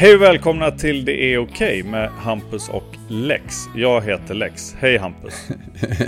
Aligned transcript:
Hej 0.00 0.14
och 0.14 0.22
välkomna 0.22 0.70
till 0.70 1.04
Det 1.04 1.34
är 1.34 1.38
okej 1.38 1.82
med 1.82 2.10
Hampus 2.10 2.68
och 2.68 2.96
Lex. 3.08 3.54
Jag 3.76 4.02
heter 4.02 4.34
Lex. 4.34 4.74
Hej 4.78 4.98
Hampus. 4.98 5.48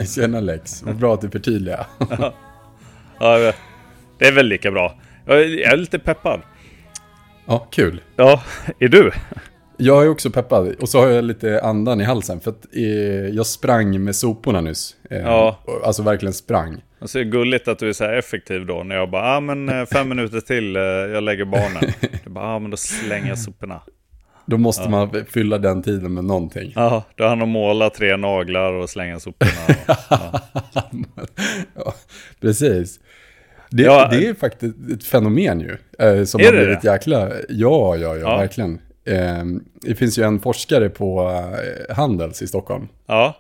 Tjena 0.14 0.40
Lex, 0.40 0.82
vad 0.82 0.96
bra 0.96 1.14
att 1.14 1.20
du 1.20 1.30
förtydligar. 1.30 1.86
Ja, 3.18 3.52
det 4.18 4.26
är 4.26 4.32
väl 4.32 4.46
lika 4.46 4.70
bra. 4.70 5.00
Jag 5.26 5.42
är 5.42 5.76
lite 5.76 5.98
peppad. 5.98 6.40
ja, 7.46 7.58
kul. 7.70 8.00
Ja, 8.16 8.42
är 8.78 8.88
du? 8.88 9.10
Jag 9.76 10.04
är 10.04 10.08
också 10.08 10.30
peppad 10.30 10.74
och 10.80 10.88
så 10.88 11.00
har 11.00 11.08
jag 11.08 11.24
lite 11.24 11.60
andan 11.62 12.00
i 12.00 12.04
halsen 12.04 12.40
för 12.40 12.50
att 12.50 12.66
eh, 12.76 12.82
jag 13.36 13.46
sprang 13.46 14.04
med 14.04 14.16
soporna 14.16 14.60
nyss. 14.60 14.96
Eh, 15.10 15.20
Ja. 15.20 15.58
Alltså 15.84 16.02
verkligen 16.02 16.32
sprang. 16.32 16.82
Alltså 17.02 17.18
det 17.18 17.24
är 17.24 17.30
gulligt 17.30 17.68
att 17.68 17.78
du 17.78 17.88
är 17.88 17.92
så 17.92 18.04
här 18.04 18.12
effektiv 18.12 18.66
då. 18.66 18.82
När 18.82 18.96
jag 18.96 19.10
bara, 19.10 19.22
ja 19.26 19.36
ah, 19.36 19.40
men 19.40 19.68
eh, 19.68 19.86
fem 19.86 20.08
minuter 20.08 20.40
till, 20.40 20.76
eh, 20.76 20.82
jag 20.82 21.22
lägger 21.22 21.44
barnen. 21.44 21.92
Du 22.24 22.30
bara, 22.30 22.44
ja 22.44 22.54
ah, 22.54 22.58
men 22.58 22.70
då 22.70 22.76
slänger 22.76 23.28
jag 23.28 23.38
soporna. 23.38 23.80
Då 24.46 24.58
måste 24.58 24.88
man 24.88 25.24
fylla 25.30 25.58
den 25.58 25.82
tiden 25.82 26.14
med 26.14 26.24
någonting. 26.24 26.72
Ja, 26.74 27.04
då 27.16 27.26
hann 27.26 27.38
de 27.38 27.48
måla 27.48 27.90
tre 27.90 28.16
naglar 28.16 28.72
och 28.72 28.90
slänga 28.90 29.20
soporna. 29.20 29.50
Ja. 30.10 30.40
ja, 31.74 31.94
precis. 32.40 33.00
Det, 33.70 33.82
Ja, 33.82 34.08
det 34.10 34.26
är 34.26 34.34
faktiskt 34.34 34.74
ett 34.92 35.04
fenomen 35.04 35.60
ju. 35.60 35.76
Eh, 36.06 36.24
som 36.24 36.40
har 36.40 36.52
det 36.52 36.58
blivit 36.58 36.84
jäkla... 36.84 37.28
Ja, 37.28 37.36
ja, 37.48 37.96
ja, 37.96 38.16
Ja. 38.16 38.36
verkligen. 38.36 38.80
Eh, 39.04 39.44
det 39.82 39.94
finns 39.94 40.18
ju 40.18 40.22
en 40.22 40.40
forskare 40.40 40.88
på 40.88 41.30
eh, 41.88 41.94
Handels 41.96 42.42
i 42.42 42.46
Stockholm. 42.46 42.88
ja, 43.06 43.36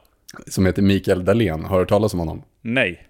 Som 0.46 0.66
heter 0.66 0.82
Mikael 0.82 1.24
Dahlén. 1.24 1.64
Har 1.64 1.76
du 1.76 1.80
hört 1.82 1.88
talas 1.88 2.12
om 2.12 2.18
honom? 2.18 2.42
nej. 2.62 3.08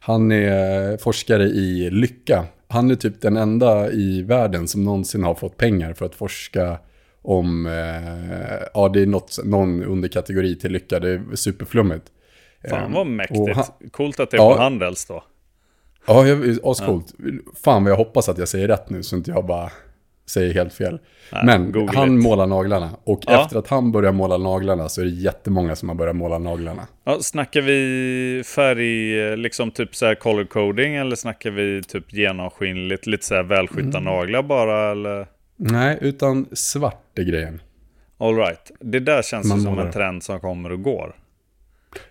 Han 0.00 0.32
är 0.32 0.96
forskare 0.96 1.42
i 1.44 1.90
lycka. 1.90 2.44
Han 2.68 2.90
är 2.90 2.94
typ 2.94 3.20
den 3.20 3.36
enda 3.36 3.90
i 3.90 4.22
världen 4.22 4.68
som 4.68 4.84
någonsin 4.84 5.24
har 5.24 5.34
fått 5.34 5.56
pengar 5.56 5.92
för 5.94 6.06
att 6.06 6.14
forska 6.14 6.78
om, 7.22 7.66
eh, 7.66 8.66
ja 8.74 8.88
det 8.88 9.00
är 9.02 9.06
något, 9.06 9.38
någon 9.44 9.84
underkategori 9.84 10.56
till 10.58 10.72
lycka, 10.72 11.00
det 11.00 11.10
är 11.10 11.22
superflummigt. 11.34 12.04
Fan 12.70 12.90
Eh, 12.90 12.96
vad 12.96 13.06
mäktigt. 13.06 13.56
han- 13.56 13.90
Coolt 13.90 14.20
att 14.20 14.30
det 14.30 14.36
är 14.36 14.38
Ja. 14.38 14.54
på 14.54 14.60
Handels 14.62 15.04
då. 15.06 15.24
Ja, 16.06 16.24
ascoolt. 16.64 17.14
Fan 17.62 17.84
vad 17.84 17.92
jag 17.92 17.96
hoppas 17.96 18.28
att 18.28 18.38
jag 18.38 18.48
säger 18.48 18.68
rätt 18.68 18.90
nu 18.90 19.02
så 19.02 19.16
inte 19.16 19.30
jag 19.30 19.46
bara 19.46 19.70
säger 20.30 20.54
helt 20.54 20.74
fel. 20.74 20.98
Nej, 21.32 21.42
Men 21.44 21.72
googligt. 21.72 21.94
han 21.96 22.18
målar 22.18 22.46
naglarna 22.46 22.90
och 23.04 23.20
Ja. 23.26 23.42
efter 23.44 23.58
att 23.58 23.68
han 23.68 23.92
börjar 23.92 24.12
måla 24.12 24.36
naglarna 24.38 24.88
så 24.88 25.00
är 25.00 25.04
det 25.04 25.10
jättemånga 25.10 25.76
som 25.76 25.88
har 25.88 25.96
börjat 25.96 26.16
måla 26.16 26.38
naglarna. 26.38 26.86
Ja, 27.04 27.18
snackar 27.20 27.60
vi 27.60 28.42
färg, 28.46 29.20
eh, 29.30 29.36
liksom 29.36 29.70
typ 29.70 29.94
så 29.96 30.06
här 30.06 30.14
color 30.14 30.44
coding 30.44 30.94
eller 30.94 31.16
snackar 31.16 31.50
vi 31.50 31.82
typ 31.82 32.12
genomskinligt, 32.12 33.06
lite 33.06 33.26
så 33.26 33.34
här 33.34 33.42
välskytta 33.42 33.98
Mm. 33.98 34.04
naglar 34.04 34.42
bara 34.42 34.90
eller? 34.90 35.26
Nej, 35.56 35.98
utan 36.00 36.46
svart 36.52 37.18
är 37.18 37.22
grejen. 37.22 37.60
All 38.18 38.36
right. 38.36 38.70
Det 38.80 39.00
där 39.00 39.22
känns 39.22 39.46
Man 39.48 39.60
som 39.60 39.70
målar. 39.74 39.86
en 39.86 39.92
trend 39.92 40.22
som 40.22 40.40
kommer 40.40 40.72
och 40.72 40.82
går. 40.82 41.14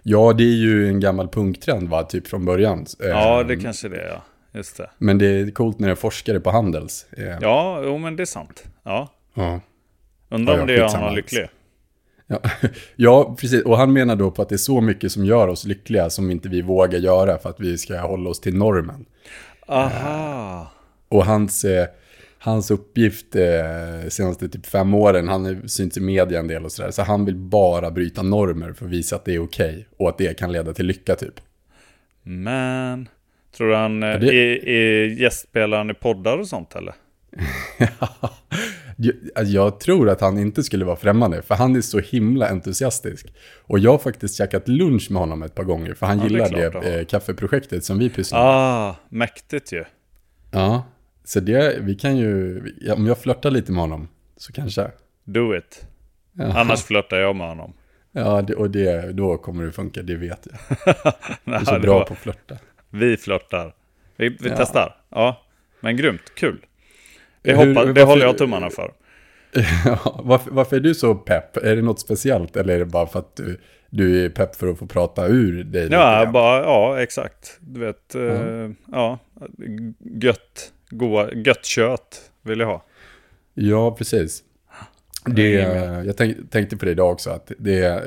Ja, 0.03 0.33
det 0.33 0.43
är 0.43 0.55
ju 0.57 0.87
en 0.87 0.99
gammal 0.99 1.27
punktrend 1.27 1.89
va, 1.89 2.03
typ 2.03 2.27
från 2.27 2.45
början. 2.45 2.85
Ja, 2.99 3.41
Eh, 3.41 3.47
det 3.47 3.55
kanske 3.57 3.89
det 3.89 3.97
är, 3.97 4.07
ja. 4.07 4.21
Just 4.53 4.77
det. 4.77 4.89
Men 4.97 5.17
det 5.17 5.25
är 5.25 5.51
coolt 5.51 5.79
när 5.79 5.87
det 5.87 5.91
är 5.93 5.95
forskare 5.95 6.39
på 6.39 6.51
Handels. 6.51 7.05
Eh, 7.11 7.37
Ja, 7.41 7.81
jo 7.83 7.97
men 7.97 8.15
det 8.15 8.23
är 8.23 8.25
sant. 8.25 8.63
Ja. 8.83 9.13
ja. 9.33 9.59
Undrar 10.29 10.55
Ja, 10.55 10.61
om 10.61 10.67
det 10.67 10.73
gör 10.73 10.87
honom 10.87 11.15
lycklig. 11.15 11.47
Ja. 12.27 12.41
ja, 12.95 13.35
precis. 13.39 13.63
Och 13.63 13.77
han 13.77 13.93
menar 13.93 14.15
då 14.15 14.31
på 14.31 14.41
att 14.41 14.49
det 14.49 14.55
är 14.55 14.57
så 14.57 14.81
mycket 14.81 15.11
som 15.11 15.25
gör 15.25 15.47
oss 15.47 15.65
lyckliga 15.65 16.09
som 16.09 16.31
inte 16.31 16.49
vi 16.49 16.61
vågar 16.61 16.99
göra 16.99 17.37
för 17.37 17.49
att 17.49 17.59
vi 17.59 17.77
ska 17.77 17.99
hålla 17.99 18.29
oss 18.29 18.39
till 18.39 18.57
normen. 18.57 19.05
Aha. 19.67 20.71
Och 21.09 21.25
hans, 21.25 21.65
eh, 21.65 21.87
hans 22.39 22.71
uppgift 22.71 23.35
eh, 23.35 24.09
senaste 24.09 24.49
typ 24.49 24.65
fem 24.65 24.93
åren, 24.93 25.27
han 25.27 25.45
har 25.45 25.67
synts 25.67 25.97
i 25.97 26.01
media 26.01 26.39
en 26.39 26.47
del 26.47 26.65
och 26.65 26.71
sådär, 26.71 26.91
så 26.91 27.01
han 27.01 27.25
vill 27.25 27.35
bara 27.35 27.91
bryta 27.91 28.21
normer 28.21 28.73
för 28.73 28.85
att 28.85 28.91
visa 28.91 29.15
att 29.15 29.25
det 29.25 29.35
är 29.35 29.43
okej 29.43 29.87
och 29.97 30.09
att 30.09 30.17
det 30.17 30.37
kan 30.37 30.51
leda 30.51 30.73
till 30.73 30.85
lycka 30.85 31.15
typ. 31.15 31.33
Men, 32.23 33.07
tror 33.57 33.67
du 33.69 33.75
han 33.75 34.03
eh, 34.03 34.19
det- 34.19 34.33
är, 34.35 34.67
är 34.67 35.05
gästspelaren 35.07 35.89
i 35.89 35.93
poddar 35.93 36.37
och 36.37 36.47
sånt 36.47 36.75
eller? 36.75 36.93
Jag, 39.01 39.15
alltså, 39.35 39.53
jag 39.53 39.79
tror 39.79 40.09
att 40.09 40.21
han 40.21 40.37
inte 40.37 40.63
skulle 40.63 40.85
vara 40.85 40.95
främmande, 40.95 41.41
för 41.41 41.55
han 41.55 41.75
är 41.75 41.81
så 41.81 41.99
himla 41.99 42.49
entusiastisk. 42.49 43.33
Och 43.65 43.79
jag 43.79 43.91
har 43.91 43.97
faktiskt 43.97 44.37
käkat 44.37 44.67
lunch 44.67 45.11
med 45.11 45.19
honom 45.21 45.43
ett 45.43 45.55
par 45.55 45.63
gånger, 45.63 45.93
för 45.93 46.05
han 46.05 46.17
Ja, 46.17 46.23
det 46.23 46.29
gillar 46.29 46.47
klart 46.47 46.61
det, 46.61 46.69
du 46.79 46.89
har. 46.91 46.99
eh, 46.99 47.05
kaffeprojektet 47.05 47.83
som 47.83 47.99
vi 47.99 48.09
pysslar 48.09 48.39
med. 48.39 48.49
Ah, 48.49 48.95
mäktigt 49.09 49.71
ju. 49.73 49.83
Ja, 50.51 50.83
så 51.23 51.39
det, 51.39 51.77
vi 51.81 51.95
kan 51.95 52.17
ju, 52.17 52.61
ja, 52.81 52.93
om 52.93 53.05
jag 53.07 53.17
flörtar 53.17 53.51
lite 53.51 53.71
med 53.71 53.81
honom, 53.81 54.07
så 54.37 54.53
kanske. 54.53 54.91
Do 55.25 55.55
it. 55.57 55.87
Ja, 56.33 56.45
Annars 56.59 56.83
flörtar 56.83 57.17
jag 57.17 57.35
med 57.35 57.47
honom. 57.47 57.73
ja 58.11 58.41
det, 58.41 58.55
och 58.55 58.69
det, 58.71 59.11
då 59.11 59.37
kommer 59.37 59.65
det 59.65 59.71
funka, 59.71 60.01
det 60.01 60.15
vet 60.15 60.47
jag. 60.51 60.95
Nej, 61.43 61.59
är 61.61 61.65
så 61.65 61.73
det 61.73 61.79
bra 61.79 61.93
var- 61.99 62.05
på 62.05 62.13
att 62.13 62.19
flörta. 62.19 62.57
Vi 62.89 63.17
flörtar. 63.17 63.73
Vi, 64.17 64.29
vi 64.29 64.49
Ja. 64.49 64.55
testar. 64.57 64.95
Ja, 65.09 65.41
men 65.79 65.97
grymt. 65.97 66.21
Kul. 66.35 66.65
Det, 67.41 67.51
Hur- 67.51 67.57
hoppas, 67.57 67.85
det 67.85 67.91
varför- 67.91 68.05
håller 68.05 68.25
jag 68.25 68.37
tummarna 68.37 68.69
för. 68.69 68.93
Ja, 69.85 70.21
varför, 70.23 70.51
varför 70.51 70.75
är 70.75 70.79
du 70.79 70.95
så 70.95 71.15
pepp? 71.15 71.57
Är 71.57 71.75
det 71.75 71.81
något 71.81 71.99
speciellt 71.99 72.55
eller 72.57 72.73
är 72.75 72.79
det 72.79 72.85
bara 72.85 73.07
för 73.07 73.19
att 73.19 73.35
du, 73.35 73.59
du 73.89 74.25
är 74.25 74.29
pepp 74.29 74.55
för 74.55 74.67
att 74.67 74.77
få 74.79 74.85
prata 74.87 75.27
ur 75.27 75.63
dig 75.63 75.87
Ja, 75.91 76.25
bara, 76.33 76.61
ja, 76.63 77.01
exakt. 77.01 77.57
Du 77.59 77.79
vet, 77.79 78.15
ja, 78.15 78.69
ja 78.91 79.19
gött, 80.21 80.71
goa, 80.89 81.31
gött 81.33 81.65
kött 81.65 82.31
vill 82.41 82.59
jag 82.59 82.67
ha. 82.67 82.85
Ja, 83.53 83.95
precis. 83.95 84.43
Det, 85.25 85.49
Jag 86.05 86.17
tänk, 86.17 86.51
tänkte 86.51 86.77
på 86.77 86.85
det 86.85 86.91
idag 86.91 87.11
också, 87.11 87.29
att 87.29 87.51
det, 87.57 88.03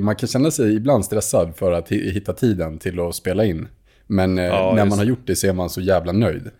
man 0.00 0.16
kan 0.16 0.28
känna 0.28 0.50
sig 0.50 0.74
ibland 0.76 1.04
stressad 1.04 1.56
för 1.56 1.72
att 1.72 1.90
hi- 1.90 2.10
hitta 2.10 2.32
tiden 2.32 2.78
till 2.78 3.00
att 3.00 3.14
spela 3.14 3.44
in. 3.44 3.68
Men 4.08 4.38
eh, 4.38 4.44
Ja, 4.44 4.72
när 4.74 4.84
just 4.84 4.90
man 4.90 4.98
har 4.98 5.06
gjort 5.06 5.26
det 5.26 5.36
så 5.36 5.46
är 5.46 5.52
man 5.52 5.70
så 5.70 5.80
jävla 5.80 6.12
nöjd. 6.12 6.50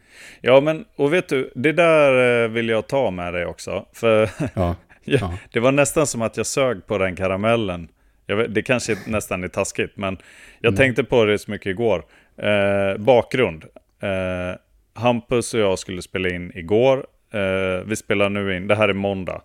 Ja, 0.41 0.61
men 0.61 0.85
och 0.97 1.13
vet 1.13 1.29
du, 1.29 1.53
det 1.55 1.73
där 1.73 2.43
eh, 2.45 2.49
vill 2.49 2.69
jag 2.69 2.87
ta 2.87 3.11
med 3.11 3.33
dig 3.35 3.47
också. 3.47 3.87
För 3.93 4.31
Ja, 4.55 4.77
ja, 5.05 5.39
det 5.53 5.61
var 5.61 5.73
nästan 5.73 6.07
som 6.07 6.23
att 6.23 6.37
jag 6.37 6.47
sög 6.47 6.87
på 6.87 6.99
den 6.99 7.17
karamellen. 7.17 7.89
Vet, 8.27 8.55
det 8.55 8.63
kanske 8.63 8.97
nästan 9.07 9.45
är 9.45 9.49
taskigt, 9.49 9.97
men 9.97 10.19
jag 10.61 10.77
tänkte 10.77 11.05
på 11.05 11.25
det 11.25 11.39
så 11.39 11.51
mycket 11.51 11.67
igår. 11.67 12.05
Eh, 12.37 12.99
bakgrund. 12.99 13.65
Eh, 14.03 14.59
Hampus 14.95 15.55
och 15.55 15.61
jag 15.61 15.79
skulle 15.79 16.03
spela 16.03 16.29
in 16.29 16.53
igår. 16.55 17.07
Eh, 17.33 17.85
vi 17.87 17.97
spelar 17.97 18.29
nu 18.29 18.57
in, 18.57 18.67
det 18.67 18.75
här 18.75 18.89
är 18.89 18.93
måndag. 18.93 19.43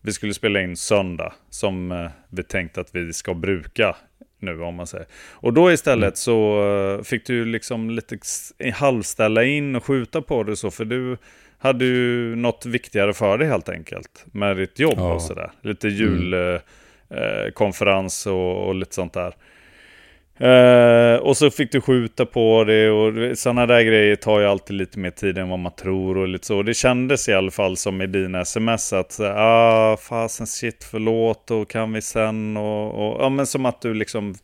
Vi 0.00 0.12
skulle 0.12 0.34
spela 0.34 0.60
in 0.60 0.76
söndag, 0.76 1.32
som 1.50 1.92
eh, 1.92 2.10
vi 2.28 2.42
tänkte 2.42 2.80
att 2.80 2.94
vi 2.94 3.12
ska 3.12 3.34
bruka 3.34 3.96
nu 4.44 4.60
om 4.62 4.74
man 4.74 4.86
säger. 4.86 5.06
Och 5.32 5.52
då 5.52 5.72
istället 5.72 6.16
så 6.16 6.62
eh, 6.98 7.02
fick 7.04 7.26
du 7.26 7.44
liksom 7.44 7.90
lite 7.90 8.14
s- 8.22 8.52
halvställa 8.74 9.44
in 9.44 9.76
och 9.76 9.84
skjuta 9.84 10.22
på 10.22 10.42
det 10.42 10.56
så, 10.56 10.70
för 10.70 10.84
du 10.84 11.16
hade 11.58 11.84
ju 11.84 12.36
något 12.36 12.66
viktigare 12.66 13.12
för 13.14 13.38
dig 13.38 13.48
helt 13.48 13.68
enkelt. 13.68 14.24
Med 14.32 14.56
ditt 14.56 14.78
jobb 14.78 14.94
Ja. 14.96 15.12
och 15.14 15.22
sådär. 15.22 15.50
Lite 15.62 15.88
julkonferens 15.88 16.62
eh, 17.46 17.50
konferens 17.52 18.26
och, 18.26 18.66
och 18.68 18.74
lite 18.74 18.94
sånt 18.94 19.12
där. 19.12 19.34
Eh, 20.38 21.16
och 21.16 21.36
så 21.36 21.50
fick 21.50 21.72
du 21.72 21.80
skjuta 21.80 22.26
på 22.26 22.64
det 22.64 22.90
och 22.90 23.38
sådana 23.38 23.66
där 23.66 23.82
grejer 23.82 24.16
tar 24.16 24.40
ju 24.40 24.46
alltid 24.46 24.76
lite 24.76 24.98
mer 24.98 25.10
tid 25.10 25.38
än 25.38 25.48
vad 25.48 25.58
man 25.58 25.72
tror 25.72 26.18
och 26.18 26.28
lite 26.28 26.46
så. 26.46 26.62
Det 26.62 26.74
kändes 26.74 27.28
i 27.28 27.32
alla 27.32 27.50
fall 27.50 27.76
som 27.76 28.02
i 28.02 28.06
dina 28.06 28.40
sms 28.40 28.92
att 28.92 29.20
ah, 29.20 29.96
fasen 29.96 30.46
shit 30.46 30.84
förlåt 30.90 31.50
och 31.50 31.70
kan 31.70 31.92
vi 31.92 32.02
sen 32.02 32.56
och, 32.56 32.94
och 33.14 33.22
ja 33.24 33.28
men 33.28 33.46
som 33.46 33.66
att 33.66 33.80
du 33.80 33.94
liksom 33.94 34.34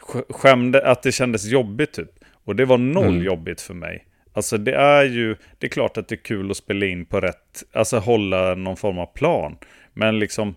sk- 0.00 0.32
skämde, 0.32 0.86
att 0.90 1.02
det 1.02 1.12
kändes 1.12 1.44
jobbigt 1.44 1.92
typ. 1.92 2.10
Och 2.44 2.56
det 2.56 2.64
var 2.64 2.78
noll 2.78 3.06
Mm. 3.06 3.22
jobbigt 3.24 3.60
för 3.60 3.74
mig. 3.74 4.04
Alltså 4.34 4.58
det 4.58 4.74
är 4.74 5.04
ju, 5.04 5.36
det 5.58 5.66
är 5.66 5.70
klart 5.70 5.96
att 5.96 6.08
det 6.08 6.14
är 6.14 6.24
kul 6.24 6.50
att 6.50 6.56
spela 6.56 6.86
in 6.86 7.06
på 7.06 7.20
rätt, 7.20 7.62
alltså 7.72 7.98
hålla 7.98 8.54
någon 8.54 8.76
form 8.76 8.98
av 8.98 9.06
plan. 9.06 9.56
Men 9.94 10.18
liksom, 10.18 10.54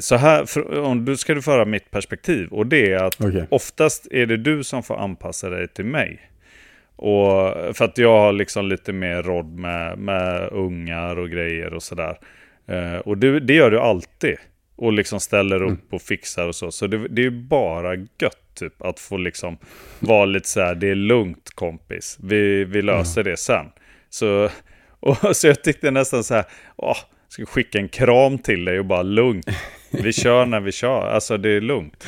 så 0.00 0.16
här, 0.16 0.58
om 0.78 1.04
du 1.04 1.16
ska 1.16 1.34
du 1.34 1.42
föra 1.42 1.64
mitt 1.64 1.90
perspektiv. 1.90 2.48
Och 2.48 2.66
det 2.66 2.92
är 2.92 3.04
att 3.04 3.20
Okej. 3.20 3.46
oftast 3.50 4.06
är 4.10 4.26
det 4.26 4.36
du 4.36 4.64
som 4.64 4.82
får 4.82 4.96
anpassa 4.96 5.48
dig 5.50 5.68
till 5.68 5.84
mig. 5.84 6.30
Och 6.96 7.54
för 7.76 7.84
att 7.84 7.98
jag 7.98 8.18
har 8.18 8.32
liksom 8.32 8.68
lite 8.68 8.92
mer 8.92 9.22
rodd 9.22 9.58
med, 9.58 9.98
med 9.98 10.48
ungar 10.52 11.16
och 11.16 11.30
grejer 11.30 11.74
och 11.74 11.82
sådär. 11.82 12.18
Eh, 12.66 12.96
och 12.96 13.18
det, 13.18 13.40
det 13.40 13.54
gör 13.54 13.70
du 13.70 13.80
alltid. 13.80 14.36
Och 14.76 14.92
liksom 14.92 15.20
ställer 15.20 15.62
upp 15.62 15.92
och 15.92 16.02
fixar 16.02 16.48
och 16.48 16.54
så. 16.54 16.70
Så 16.70 16.86
det, 16.86 17.08
det 17.08 17.24
är 17.24 17.30
bara 17.30 17.94
gött 17.94 18.54
typ 18.54 18.82
att 18.82 19.00
få 19.00 19.16
liksom 19.16 19.58
vara 20.00 20.24
lite 20.24 20.48
så 20.48 20.60
här, 20.60 20.74
det 20.74 20.88
är 20.88 20.94
lugnt 20.94 21.50
kompis. 21.54 22.18
Vi, 22.22 22.64
vi 22.64 22.82
löser 22.82 23.24
det 23.24 23.36
sen. 23.36 23.66
Så, 24.10 24.48
och, 25.00 25.36
så 25.36 25.46
jag 25.46 25.62
tyckte 25.62 25.90
nästan 25.90 26.24
så 26.24 26.34
här, 26.34 26.44
åh, 26.76 26.98
ska 27.34 27.46
skicka 27.46 27.78
en 27.78 27.88
kram 27.88 28.38
till 28.38 28.64
dig 28.64 28.78
och 28.78 28.84
bara 28.84 29.02
lugnt. 29.02 29.46
Vi 29.90 30.12
kör 30.22 30.46
när 30.46 30.60
vi 30.60 30.72
kör, 30.72 31.06
alltså 31.06 31.36
det 31.36 31.48
är 31.48 31.60
lugnt. 31.60 32.06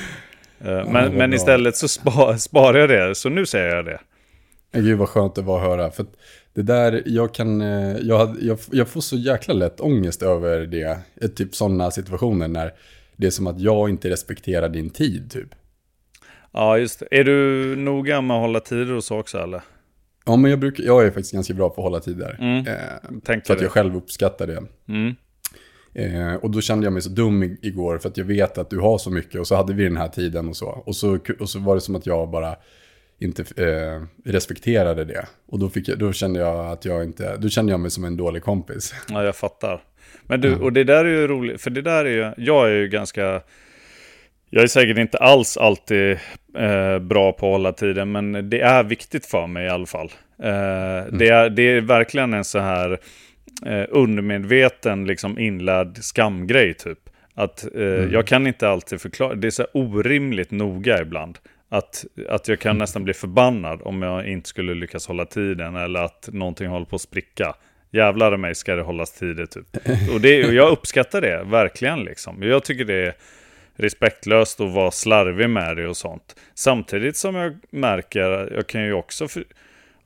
Eh, 0.61 0.91
men 0.91 1.15
men 1.15 1.35
istället 1.35 1.77
så 1.77 1.89
spa, 1.89 2.39
sparar 2.39 2.79
jag 2.79 2.89
det, 2.89 3.15
så 3.15 3.29
nu 3.29 3.47
säger 3.47 3.77
jag 3.77 3.85
det. 3.85 4.01
Gud 4.73 4.99
vad 4.99 5.09
skönt 5.09 5.35
det 5.35 5.43
var 5.43 5.57
att 5.59 5.65
höra. 5.65 5.91
För 5.91 6.07
det 6.55 6.63
där, 6.63 7.03
jag 7.07 7.35
kan, 7.35 7.61
eh, 7.61 7.97
jag, 7.97 8.37
jag, 8.41 8.59
jag 8.71 8.89
får 8.89 9.01
så 9.01 9.17
jäkla 9.17 9.55
lätt 9.55 9.81
ångest 9.81 10.23
över 10.23 10.67
det. 10.67 10.99
Eh, 11.21 11.29
typ 11.29 11.55
sådana 11.55 11.91
situationer 11.91 12.49
när 12.49 12.73
det 13.17 13.27
är 13.27 13.31
som 13.31 13.47
att 13.47 13.61
jag 13.61 13.91
inte 13.91 14.11
respekterar 14.11 14.69
din 14.69 14.91
tid 14.91 15.31
typ. 15.31 15.49
Ja, 16.53 16.79
just 16.79 17.01
det. 17.01 17.07
Är 17.11 17.25
du 17.25 17.77
noga 17.77 18.21
med 18.21 18.37
att 18.37 18.41
hålla 18.41 18.61
tider 18.61 18.93
och 18.93 19.05
så 19.05 19.19
också 19.19 19.39
eller? 19.39 19.63
Ja, 20.27 20.37
men 20.37 20.51
jag, 20.51 20.61
brukar, 20.61 20.85
jag 20.85 21.07
är 21.07 21.11
faktiskt 21.11 21.33
ganska 21.33 21.55
bra 21.55 21.69
på 21.71 21.81
att 21.81 21.85
hålla 21.85 22.01
tider. 22.01 22.37
Mm. 22.41 22.67
Eh, 22.67 23.41
för 23.45 23.55
att 23.55 23.61
jag 23.61 23.71
själv 23.71 23.97
uppskattar 23.97 24.47
det. 24.47 24.63
Mm. 24.89 25.15
Eh, 25.95 26.35
och 26.35 26.51
då 26.51 26.61
kände 26.61 26.87
jag 26.87 26.93
mig 26.93 27.03
så 27.03 27.11
dum 27.11 27.57
igår 27.63 27.99
för 27.99 28.09
att 28.09 28.17
jag 28.17 28.25
vet 28.25 28.59
att 28.59 28.71
du 28.71 28.79
har 28.79 28.99
så 28.99 29.11
mycket 29.11 29.41
och 29.41 29.47
så 29.47 29.57
hade 29.57 29.75
vi 29.75 29.85
den 29.85 29.97
här 29.97 30.09
tiden 30.09 30.49
och 30.49 30.57
så. 30.57 30.67
Och 30.67 30.97
så, 30.97 31.19
och 31.41 31.51
så 31.51 31.59
var 31.59 31.75
det 31.75 31.81
som 31.81 31.97
att 31.97 32.07
jag 32.07 32.31
bara 32.31 32.57
inte 33.19 33.65
eh, 33.65 34.03
respekterade 34.25 35.05
det. 35.05 35.27
Och 35.47 35.59
då, 35.59 35.69
fick 35.69 35.89
jag, 35.89 35.99
då 35.99 36.13
kände 36.13 36.41
jag 36.41 36.67
att 36.67 36.85
jag 36.85 37.05
inte, 37.05 37.37
då 37.37 37.49
kände 37.49 37.73
jag 37.73 37.81
mig 37.81 37.91
som 37.91 38.05
en 38.05 38.17
dålig 38.17 38.43
kompis. 38.43 38.95
Ja, 39.09 39.25
jag 39.25 39.37
fattar. 39.37 39.83
Men 40.23 40.41
du, 40.41 40.57
och 40.57 40.73
det 40.73 40.85
där 40.85 41.05
är 41.05 41.21
ju 41.21 41.27
roligt, 41.27 41.61
för 41.61 41.71
det 41.71 41.83
där 41.83 42.05
är 42.05 42.11
ju, 42.11 42.45
jag 42.45 42.69
är 42.69 42.75
ju 42.75 42.89
ganska, 42.89 43.43
jag 44.51 44.63
är 44.63 44.67
säkert 44.67 44.99
inte 44.99 45.19
alls 45.19 45.57
alltid 45.57 46.19
eh, 46.59 46.99
bra 46.99 47.33
på 47.33 47.47
att 47.47 47.53
hålla 47.53 47.73
tiden, 47.73 48.13
men 48.13 48.51
det 48.51 48.61
är 48.61 48.85
viktigt 48.85 49.27
för 49.27 49.47
mig 49.47 49.67
i 49.67 49.69
alla 49.69 49.87
fall. 49.87 50.11
Eh, 50.43 50.99
mm. 50.99 51.19
det, 51.19 51.29
är, 51.29 51.51
det 51.51 51.63
är 51.63 51.81
verkligen 51.81 52.35
en 52.35 52.45
så 52.45 52.59
här 52.59 52.99
eh, 53.67 53.85
undermedveten, 53.89 55.07
liksom 55.07 55.39
inlärd 55.39 55.99
skamgrej 55.99 56.75
typ. 56.75 56.99
Att 57.35 57.75
eh, 57.75 57.83
mm. 57.83 58.13
jag 58.13 58.27
kan 58.27 58.47
inte 58.47 58.69
alltid 58.69 59.01
förklara, 59.01 59.35
det 59.35 59.47
är 59.47 59.51
så 59.51 59.67
orimligt 59.73 60.51
noga 60.51 61.01
ibland. 61.01 61.39
Att, 61.69 62.05
att 62.29 62.49
jag 62.49 62.59
kan 62.59 62.71
mm. 62.71 62.79
nästan 62.79 63.05
bli 63.05 63.15
förbannad 63.15 63.81
om 63.85 64.03
jag 64.03 64.29
inte 64.29 64.49
skulle 64.49 64.75
lyckas 64.75 65.07
hålla 65.07 65.25
tiden 65.25 65.77
eller 65.77 66.01
att 66.01 66.29
någonting 66.33 66.69
håller 66.69 66.87
på 66.87 66.97
att 66.97 67.03
spricka. 67.03 67.55
Jävlar 67.91 68.35
i 68.35 68.37
mig 68.37 68.55
ska 68.55 68.77
det 68.77 68.83
hållas 68.83 69.13
tider 69.13 69.47
typ. 69.47 69.67
Och, 70.15 70.21
det, 70.21 70.47
och 70.47 70.55
jag 70.55 70.71
uppskattar 70.73 71.21
det 71.21 71.43
verkligen 71.45 72.05
liksom. 72.05 72.43
Jag 72.43 72.65
tycker 72.65 72.85
det 72.85 73.07
är 73.07 73.15
respektlöst 73.77 74.61
att 74.61 74.73
vara 74.73 74.91
slarvig 74.91 75.51
med 75.51 75.77
det 75.77 75.89
och 75.89 75.97
sånt. 75.97 76.37
Samtidigt 76.55 77.17
som 77.17 77.35
jag 77.35 77.57
märker, 77.71 78.53
jag 78.55 78.67
kan 78.67 78.85
ju 78.85 78.93
också, 78.93 79.29
för, 79.29 79.45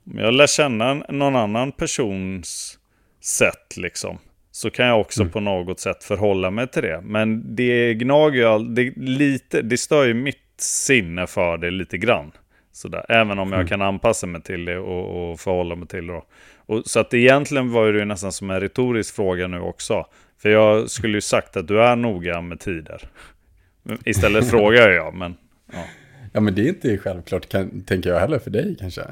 om 0.06 0.18
jag 0.18 0.34
lär 0.34 0.46
känna 0.46 0.94
någon 0.94 1.36
annan 1.36 1.72
persons 1.72 2.78
sätt 3.20 3.76
liksom. 3.76 4.18
Så 4.50 4.70
kan 4.70 4.86
jag 4.86 5.00
också 5.00 5.20
mm. 5.20 5.32
på 5.32 5.40
något 5.40 5.80
sätt 5.80 6.04
förhålla 6.04 6.50
mig 6.50 6.68
till 6.68 6.82
det. 6.82 7.00
Men 7.04 7.54
det 7.56 7.94
gnager 7.94 8.58
ju, 8.58 8.64
det, 8.64 8.92
lite, 8.96 9.62
det 9.62 9.78
stör 9.78 10.06
ju 10.06 10.14
mitt 10.14 10.36
sinne 10.58 11.26
för 11.26 11.58
det 11.58 11.70
lite 11.70 11.98
grann. 11.98 12.32
Sådär. 12.72 13.06
Även 13.08 13.38
om 13.38 13.52
jag 13.52 13.60
mm. 13.60 13.68
kan 13.68 13.82
anpassa 13.82 14.26
mig 14.26 14.42
till 14.42 14.64
det 14.64 14.78
och, 14.78 15.30
och 15.30 15.40
förhålla 15.40 15.74
mig 15.74 15.88
till 15.88 16.06
det. 16.06 16.22
Och, 16.66 16.82
så 16.84 17.00
att 17.00 17.14
egentligen 17.14 17.72
var 17.72 17.92
det 17.92 17.98
ju 17.98 18.04
nästan 18.04 18.32
som 18.32 18.50
en 18.50 18.60
retorisk 18.60 19.14
fråga 19.14 19.46
nu 19.46 19.60
också. 19.60 20.06
För 20.42 20.48
jag 20.48 20.90
skulle 20.90 21.16
ju 21.16 21.20
sagt 21.20 21.56
att 21.56 21.68
du 21.68 21.82
är 21.82 21.96
noga 21.96 22.40
med 22.40 22.60
tider. 22.60 23.08
Istället 24.04 24.50
frågar 24.50 24.88
jag, 24.88 25.14
men... 25.14 25.36
Ja. 25.72 25.84
ja, 26.32 26.40
men 26.40 26.54
det 26.54 26.62
är 26.62 26.68
inte 26.68 26.98
självklart, 26.98 27.48
kan, 27.48 27.80
tänker 27.80 28.10
jag 28.10 28.20
heller, 28.20 28.38
för 28.38 28.50
dig 28.50 28.76
kanske. 28.80 29.02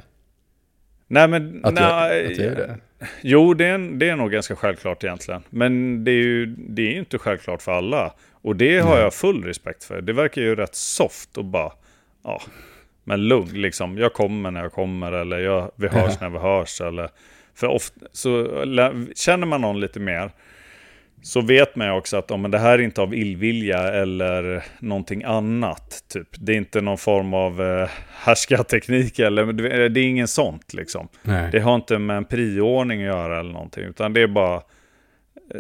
Nej, 1.07 1.29
men... 1.29 1.65
Att, 1.65 1.75
nej, 1.75 1.83
jag, 2.23 2.33
att 2.33 2.39
jag 2.39 2.47
är 2.47 2.55
det. 2.55 2.79
Jo, 3.23 3.55
det 3.55 3.65
är, 3.65 3.99
det 3.99 4.09
är 4.09 4.17
nog 4.17 4.31
ganska 4.31 4.57
självklart 4.57 5.05
egentligen. 5.05 5.43
Men 5.51 6.05
det 6.05 6.11
är 6.11 6.23
ju 6.23 6.47
det 6.47 6.83
är 6.83 6.99
inte 6.99 7.19
självklart 7.19 7.63
för 7.63 7.73
alla. 7.73 8.15
Och 8.33 8.57
det 8.57 8.79
har 8.79 8.99
jag 8.99 9.15
full 9.15 9.45
respekt 9.45 9.85
för. 9.85 10.01
Det 10.01 10.13
verkar 10.13 10.43
ju 10.43 10.55
rätt 10.55 10.75
soft 10.75 11.37
och 11.39 11.45
bara, 11.45 11.73
ja, 12.25 12.43
men 13.05 13.29
lugn 13.29 13.61
liksom. 13.63 13.99
Jag 13.99 14.13
kommer 14.13 14.51
när 14.51 14.63
jag 14.63 14.73
kommer 14.73 15.13
eller 15.13 15.39
jag, 15.39 15.71
vi 15.77 15.89
hörs 15.89 16.21
när 16.21 16.31
vi 16.31 16.39
hörs. 16.39 16.81
Eller, 16.81 17.11
för 17.55 17.67
ofta, 17.67 18.01
så 18.13 18.45
känner 19.15 19.47
man 19.47 19.61
någon 19.61 19.81
lite 19.81 20.01
mer 20.01 20.31
så 21.23 21.41
vet 21.41 21.77
man 21.77 21.87
ju 21.87 21.93
också 21.93 22.17
att 22.17 22.31
om 22.31 22.51
det 22.51 22.59
här 22.59 22.79
är 22.79 22.83
inte 22.83 23.01
av 23.01 23.15
illvilja 23.15 23.79
eller 23.79 24.65
någonting 24.79 25.25
annat. 25.25 26.05
Typ. 26.13 26.29
Det 26.39 26.53
är 26.53 26.57
inte 26.57 26.81
någon 26.81 26.99
form 26.99 27.35
av 27.35 27.63
eh, 27.63 27.89
härskarteknik 28.11 29.19
eller 29.19 29.53
det 29.89 30.01
är 30.01 30.09
ingen 30.09 30.29
sånt 30.29 30.75
liksom. 30.75 31.09
Nej. 31.23 31.49
Det 31.53 31.61
har 31.61 31.75
inte 31.75 31.99
med 31.99 32.17
en 32.17 32.25
priordning 32.25 33.01
att 33.01 33.07
göra 33.07 33.41
eller 33.41 33.53
någonting. 33.53 33.85
Utan 33.85 34.13
det 34.13 34.21
är 34.21 34.27
bara, 34.27 34.63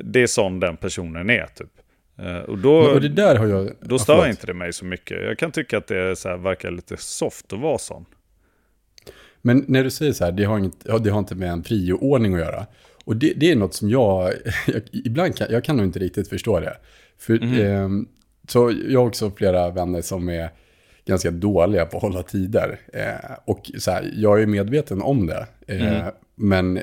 det 0.04 0.22
är 0.22 0.26
sån 0.26 0.60
den 0.60 0.76
personen 0.76 1.30
är 1.30 1.46
typ. 1.46 1.70
Eh, 2.18 2.38
och 2.38 2.58
då, 2.58 2.76
och 2.76 3.00
det 3.00 3.08
där 3.08 3.36
har 3.36 3.46
jag, 3.46 3.70
då 3.80 3.98
stör 3.98 4.28
inte 4.28 4.46
det 4.46 4.54
mig 4.54 4.72
så 4.72 4.84
mycket. 4.84 5.24
Jag 5.24 5.38
kan 5.38 5.52
tycka 5.52 5.78
att 5.78 5.86
det 5.86 6.16
så 6.18 6.28
här, 6.28 6.36
verkar 6.36 6.70
lite 6.70 6.96
soft 6.96 7.52
att 7.52 7.60
vara 7.60 7.78
sån. 7.78 8.04
Men 9.42 9.64
när 9.68 9.84
du 9.84 9.90
säger 9.90 10.12
så 10.12 10.24
här, 10.24 10.32
det 10.32 10.44
har, 10.44 10.58
inget, 10.58 11.04
det 11.04 11.10
har 11.10 11.18
inte 11.18 11.34
med 11.34 11.50
en 11.50 11.62
prioordning 11.62 12.34
att 12.34 12.40
göra. 12.40 12.66
Och 13.08 13.16
det, 13.16 13.32
det 13.36 13.50
är 13.50 13.56
något 13.56 13.74
som 13.74 13.90
jag, 13.90 14.32
jag, 14.66 14.82
ibland 14.92 15.36
kan, 15.36 15.46
jag 15.50 15.64
kan 15.64 15.76
nog 15.76 15.86
inte 15.86 15.98
riktigt 15.98 16.28
förstå 16.28 16.60
det. 16.60 16.76
För, 17.18 17.42
mm. 17.42 17.60
eh, 17.60 18.08
så 18.48 18.72
jag 18.88 19.00
har 19.00 19.06
också 19.06 19.30
flera 19.30 19.70
vänner 19.70 20.02
som 20.02 20.28
är 20.28 20.50
ganska 21.06 21.30
dåliga 21.30 21.86
på 21.86 21.96
att 21.96 22.02
hålla 22.02 22.22
tider. 22.22 22.80
Eh, 22.92 23.36
och 23.44 23.70
så 23.78 23.90
här, 23.90 24.10
jag 24.14 24.42
är 24.42 24.46
medveten 24.46 25.02
om 25.02 25.26
det. 25.26 25.46
Eh, 25.66 25.98
mm. 25.98 26.12
Men 26.34 26.76
eh, 26.76 26.82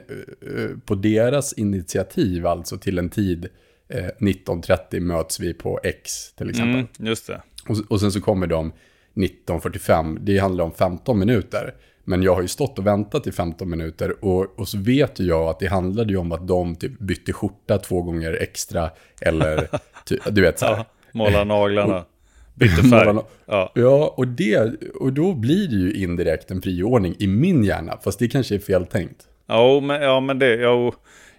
på 0.85 0.95
deras 0.95 1.53
initiativ, 1.53 2.47
alltså 2.47 2.77
till 2.77 2.97
en 2.97 3.09
tid, 3.09 3.47
19.30 3.89 4.95
eh, 4.95 5.01
möts 5.01 5.39
vi 5.39 5.53
på 5.53 5.79
X 5.83 6.33
till 6.33 6.49
exempel. 6.49 6.75
Mm, 6.75 6.87
just 6.97 7.27
det. 7.27 7.41
Och, 7.69 7.77
och 7.87 7.99
sen 7.99 8.11
så 8.11 8.21
kommer 8.21 8.47
de 8.47 8.71
19.45, 9.13 10.19
det 10.21 10.37
handlar 10.37 10.63
om 10.63 10.71
15 10.71 11.19
minuter. 11.19 11.73
Men 12.05 12.23
jag 12.23 12.35
har 12.35 12.41
ju 12.41 12.47
stått 12.47 12.79
och 12.79 12.87
väntat 12.87 13.27
i 13.27 13.31
15 13.31 13.69
minuter 13.69 14.25
och, 14.25 14.59
och 14.59 14.67
så 14.67 14.77
vet 14.77 15.19
ju 15.19 15.23
jag 15.23 15.49
att 15.49 15.59
det 15.59 15.67
handlade 15.67 16.13
ju 16.13 16.17
om 16.17 16.31
att 16.31 16.47
de 16.47 16.75
typ 16.75 16.99
bytte 16.99 17.33
skjorta 17.33 17.77
två 17.77 18.01
gånger 18.01 18.33
extra. 18.33 18.89
Eller 19.21 19.67
ty, 20.05 20.17
du 20.31 20.41
vet 20.41 20.59
så 20.59 20.65
här. 20.65 20.75
Ja, 21.17 21.17
måla 21.17 21.43
naglarna. 21.43 22.05
Bytte 22.53 22.83
färg. 22.89 23.17
Ja, 23.45 23.71
ja 23.75 24.13
och, 24.17 24.27
det, 24.27 24.83
och 24.95 25.13
då 25.13 25.33
blir 25.33 25.67
det 25.67 25.75
ju 25.75 25.93
indirekt 25.93 26.51
en 26.51 26.61
friordning 26.61 27.15
i 27.19 27.27
min 27.27 27.63
hjärna. 27.63 27.97
Fast 28.03 28.19
det 28.19 28.27
kanske 28.27 28.55
är 28.55 28.59
fel 28.59 28.85
tänkt. 28.85 29.27
Ja, 29.47 29.79
men, 29.79 30.01
ja, 30.01 30.19
men 30.19 30.39
det... 30.39 30.55
Ja, 30.55 30.91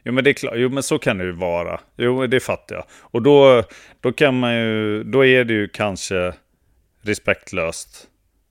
Jo 0.07 0.12
men 0.12 0.25
det 0.25 0.31
är 0.31 0.35
klart, 0.35 0.55
jo 0.57 0.69
men 0.69 0.83
så 0.83 0.99
kan 0.99 1.19
det 1.19 1.25
ju 1.25 1.33
vara. 1.33 1.81
Jo 1.97 2.26
det 2.26 2.41
fattar 2.41 2.76
jag. 2.76 2.85
Och 3.00 3.23
då, 3.23 3.62
då 4.00 4.12
kan 4.12 4.38
man 4.38 4.57
ju, 4.57 5.05
då 5.05 5.25
är 5.25 5.45
det 5.45 5.52
ju 5.52 5.69
kanske 5.69 6.35
respektlöst 7.02 8.07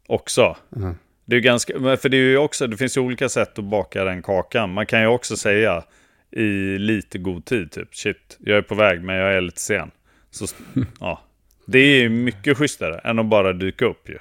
också. 0.08 0.58
Mm. 0.76 0.96
Det 1.26 1.36
är 1.36 1.40
ganska, 1.40 1.74
för 1.98 2.10
det 2.10 2.18
är 2.18 2.22
ju 2.22 2.38
också, 2.38 2.68
det 2.68 2.78
finns 2.78 2.98
ju 2.98 3.02
olika 3.02 3.30
sätt 3.30 3.60
att 3.60 3.66
baka 3.66 4.04
den 4.04 4.22
kakan. 4.22 4.74
Man 4.74 4.86
kan 4.86 5.02
ju 5.02 5.08
också 5.08 5.38
säga 5.38 5.84
i 6.32 6.78
lite 6.78 7.18
god 7.18 7.46
tid 7.46 7.72
typ, 7.72 7.96
shit, 7.96 8.38
jag 8.40 8.58
är 8.58 8.62
på 8.62 8.76
väg 8.76 9.04
men 9.04 9.16
jag 9.16 9.34
är 9.34 9.42
lite 9.42 9.62
sen. 9.62 9.92
Så, 10.32 10.46
ja. 11.00 11.22
Det 11.66 11.80
är 11.80 12.10
mycket 12.10 12.58
schysstare 12.58 12.98
än 12.98 13.20
att 13.20 13.26
bara 13.26 13.54
dyka 13.54 13.86
upp 13.86 14.10
ju. 14.10 14.18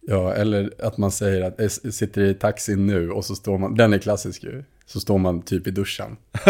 Ja, 0.00 0.34
eller 0.34 0.70
att 0.78 0.98
man 0.98 1.10
säger 1.10 1.42
att 1.42 1.54
jag 1.58 1.94
sitter 1.94 2.22
i 2.22 2.34
taxin 2.34 2.86
nu 2.86 3.10
och 3.10 3.24
så 3.24 3.34
står 3.34 3.58
man, 3.58 3.74
den 3.74 3.92
är 3.92 3.98
klassisk 3.98 4.44
ju 4.44 4.64
så 4.86 5.00
står 5.00 5.18
man 5.18 5.42
typ 5.42 5.66
i 5.66 5.70
duschen. 5.70 6.16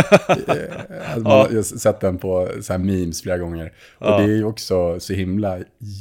Eh, 0.49 1.23
man 1.23 1.33
har 1.33 1.62
sett 1.62 2.00
den 2.00 2.19
på 2.19 2.49
så 2.61 2.73
här 2.73 2.79
memes 2.79 3.23
flera 3.23 3.38
gånger. 3.38 3.73
Och 3.99 4.07
ja. 4.07 4.19
det 4.19 4.25
är 4.25 4.37
ju 4.37 4.45
också 4.45 5.00
så 5.00 5.12
himla 5.12 5.59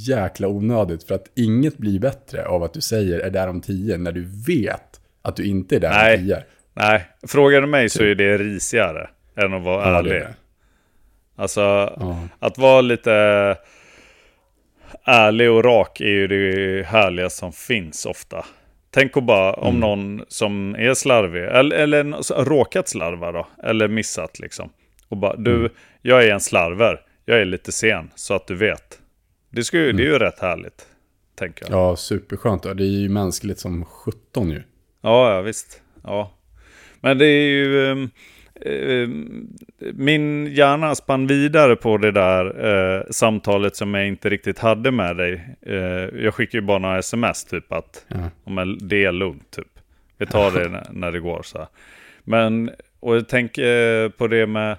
jäkla 0.08 0.48
onödigt. 0.48 1.04
För 1.04 1.16
att 1.16 1.32
inget 1.36 1.78
blir 1.78 2.00
bättre 2.00 2.46
av 2.46 2.64
att 2.64 2.74
du 2.74 2.82
säger 2.82 3.20
är 3.20 3.30
där 3.30 3.48
om 3.48 3.62
tio 3.62 3.98
när 3.98 4.12
du 4.12 4.28
vet 4.48 5.02
att 5.22 5.36
du 5.36 5.46
inte 5.46 5.76
är 5.76 5.80
där 5.80 5.90
Nej. 5.90 6.18
om 6.18 6.24
tio. 6.24 6.44
Nej, 6.74 7.08
frågar 7.28 7.62
du 7.62 7.68
mig 7.68 7.90
så 7.90 8.04
är 8.04 8.16
det 8.16 8.38
risigare 8.38 9.10
än 9.36 9.54
att 9.54 9.64
vara 9.64 9.90
ja, 9.90 10.00
ärlig. 10.00 10.14
Det 10.14 10.36
alltså, 11.36 11.62
ja. 11.62 12.28
att 12.40 12.58
vara 12.58 12.82
lite 12.82 13.12
ärlig 15.06 15.52
och 15.52 15.64
rak 15.64 16.02
är 16.02 16.06
ju 16.06 16.28
det 16.28 16.84
härliga 16.84 17.30
som 17.30 17.54
finns 17.54 18.06
ofta. 18.06 18.46
Tänk 18.94 19.18
att 19.18 19.24
bara 19.24 19.54
om 19.54 19.68
mm. 19.68 19.80
någon 19.80 20.26
som 20.28 20.76
är 20.76 20.94
slarvig, 20.94 21.44
eller, 21.44 21.76
eller 21.76 22.44
råkat 22.46 22.88
slarva 22.88 23.32
då, 23.32 23.48
eller 23.64 23.88
missat 23.88 24.40
liksom. 24.40 24.70
Och 25.08 25.18
bara, 25.18 25.36
du, 25.36 25.56
mm. 25.56 25.72
jag 26.02 26.24
är 26.24 26.34
en 26.34 26.40
slarver, 26.40 27.02
jag 27.26 27.42
är 27.42 27.46
lite 27.46 27.72
sen, 27.72 28.12
så 28.16 28.34
att 28.34 28.48
du 28.48 28.56
vet. 28.56 29.00
Det, 29.50 29.64
skulle, 29.64 29.84
mm. 29.84 29.98
det 29.98 30.04
är 30.04 30.08
ju 30.08 30.20
rätt 30.20 30.40
härligt, 30.40 30.88
tänker 31.36 31.66
jag. 31.66 31.80
Ja, 31.80 31.96
superskönt. 31.96 32.64
Det 32.64 32.84
är 32.84 33.02
ju 33.02 33.10
mänskligt 33.10 33.60
som 33.60 33.86
17 33.86 34.50
ju. 34.50 34.64
Ja, 35.02 35.36
ja 35.36 35.42
visst. 35.42 35.82
Ja. 36.04 36.32
Men 37.02 37.18
det 37.18 37.26
är 37.26 37.48
ju... 37.48 38.10
Eh, 38.62 39.10
min 39.94 40.48
hjärna 40.48 40.96
spann 40.96 41.28
vidare 41.28 41.76
på 41.76 41.98
det 41.98 42.12
där 42.12 42.66
eh, 42.66 43.04
samtalet 43.12 43.76
som 43.76 43.94
jag 43.94 44.08
inte 44.08 44.30
riktigt 44.30 44.60
hade 44.60 44.92
med 44.92 45.18
dig. 45.18 45.56
Eh, 45.62 46.24
jag 46.24 46.34
skickade 46.34 46.58
ju 46.58 46.68
bara 46.68 46.80
några 46.80 47.00
sms 47.00 47.46
typ 47.46 47.72
att 47.72 48.06
ja. 48.08 48.30
om 48.44 48.78
det 48.82 49.06
är 49.06 49.12
lugnt 49.12 49.52
typ. 49.52 49.68
Vi 50.18 50.26
tar 50.26 50.52
det 50.52 50.70
när, 50.70 50.88
när 50.92 51.12
det 51.12 51.20
går 51.20 51.42
så 51.44 51.58
här. 51.58 51.68
Men, 52.24 52.72
och 53.00 53.16
jag 53.16 53.28
tänker 53.28 54.10
på 54.10 54.28
det 54.28 54.48
med 54.48 54.78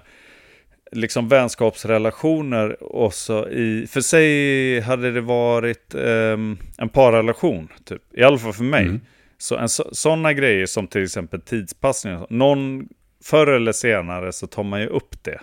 liksom 0.91 1.27
vänskapsrelationer 1.27 2.95
också 2.95 3.49
i, 3.49 3.87
för 3.87 4.01
sig 4.01 4.79
hade 4.79 5.11
det 5.11 5.21
varit 5.21 5.95
eh, 5.95 6.37
en 6.77 6.89
parrelation 6.93 7.67
typ, 7.85 8.01
i 8.13 8.23
alla 8.23 8.37
fall 8.37 8.53
för 8.53 8.63
mig. 8.63 8.83
Mm. 8.83 9.01
Så 9.37 9.57
en, 9.57 9.69
sådana 9.69 10.33
grejer 10.33 10.65
som 10.65 10.87
till 10.87 11.03
exempel 11.03 11.41
tidspassning, 11.41 12.25
någon, 12.29 12.87
förr 13.25 13.47
eller 13.47 13.71
senare 13.71 14.31
så 14.31 14.47
tar 14.47 14.63
man 14.63 14.81
ju 14.81 14.87
upp 14.87 15.23
det 15.23 15.39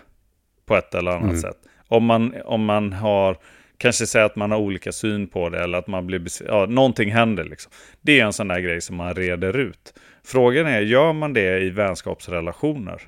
på 0.66 0.76
ett 0.76 0.94
eller 0.94 1.10
annat 1.10 1.22
mm. 1.22 1.40
sätt. 1.40 1.58
Om 1.88 2.04
man, 2.04 2.34
om 2.44 2.64
man 2.64 2.92
har, 2.92 3.38
kanske 3.76 4.06
säger 4.06 4.26
att 4.26 4.36
man 4.36 4.50
har 4.50 4.58
olika 4.58 4.92
syn 4.92 5.26
på 5.26 5.48
det 5.48 5.62
eller 5.62 5.78
att 5.78 5.86
man 5.86 6.06
blir 6.06 6.22
ja, 6.46 6.66
någonting 6.66 7.12
händer 7.12 7.44
liksom. 7.44 7.72
Det 8.00 8.20
är 8.20 8.24
en 8.24 8.32
sån 8.32 8.48
där 8.48 8.60
grej 8.60 8.80
som 8.80 8.96
man 8.96 9.14
reder 9.14 9.56
ut. 9.56 9.94
Frågan 10.24 10.66
är, 10.66 10.80
gör 10.80 11.12
man 11.12 11.32
det 11.32 11.60
i 11.60 11.70
vänskapsrelationer? 11.70 13.02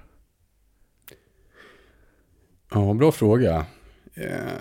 Ja, 2.75 2.95
bra 2.95 3.13
fråga. 3.13 3.67
Eh, 4.15 4.53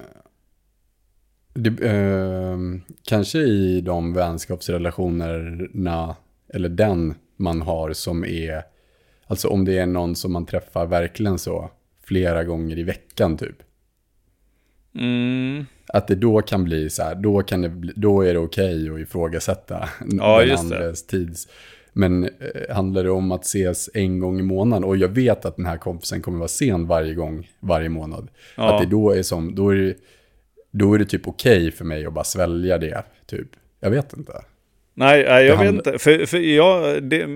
det, 1.53 1.87
eh, 1.87 2.57
kanske 3.07 3.39
i 3.39 3.81
de 3.81 4.13
vänskapsrelationerna, 4.13 6.15
eller 6.53 6.69
den 6.69 7.15
man 7.35 7.61
har 7.61 7.93
som 7.93 8.25
är, 8.25 8.72
alltså 9.27 9.47
om 9.47 9.65
det 9.65 9.77
är 9.77 9.85
någon 9.85 10.15
som 10.15 10.33
man 10.33 10.45
träffar 10.45 10.85
verkligen 10.85 11.39
så 11.39 11.69
flera 12.03 12.43
gånger 12.43 12.79
i 12.79 12.83
veckan 12.83 13.37
typ. 13.37 13.57
Mm. 14.95 15.65
Att 15.87 16.07
det 16.07 16.15
då 16.15 16.41
kan 16.41 16.63
bli 16.63 16.89
så 16.89 17.03
här, 17.03 17.15
då, 17.15 17.41
kan 17.41 17.61
det 17.61 17.91
då 17.95 18.21
är 18.21 18.33
det 18.33 18.39
okej 18.39 18.89
okay 18.89 19.01
att 19.01 19.07
ifrågasätta 19.07 19.89
ja, 20.11 20.45
den 20.45 20.57
andres 20.57 21.07
tids. 21.07 21.47
Men 21.93 22.23
eh, 22.23 22.75
handlar 22.75 23.03
det 23.03 23.11
om 23.11 23.31
att 23.31 23.45
ses 23.45 23.89
en 23.93 24.19
gång 24.19 24.39
i 24.39 24.43
månaden 24.43 24.83
och 24.83 24.97
jag 24.97 25.07
vet 25.07 25.45
att 25.45 25.55
den 25.55 25.65
här 25.65 25.77
kompisen 25.77 26.21
kommer 26.21 26.37
vara 26.37 26.47
sen 26.47 26.87
varje 26.87 27.13
gång, 27.13 27.49
varje 27.59 27.89
månad. 27.89 28.27
Ja. 28.57 28.75
Att 28.75 28.81
det 28.81 28.89
då 28.89 29.11
är 29.11 29.23
som, 29.23 29.55
då 29.55 29.69
är 29.69 29.75
det, 29.75 29.95
då 30.71 30.93
är 30.93 30.99
det 30.99 31.05
typ 31.05 31.27
okej 31.27 31.57
okay 31.57 31.71
för 31.71 31.85
mig 31.85 32.05
att 32.05 32.13
bara 32.13 32.23
svälja 32.23 32.77
det, 32.77 33.03
typ. 33.25 33.47
Jag 33.79 33.89
vet 33.89 34.17
inte. 34.17 34.33
Nej, 34.93 35.25
nej 35.29 35.45
jag 35.45 35.57
vet 35.57 35.73
inte. 35.73 35.99
För, 35.99 36.25
för 36.25 36.37
jag, 36.37 37.03
det, 37.03 37.27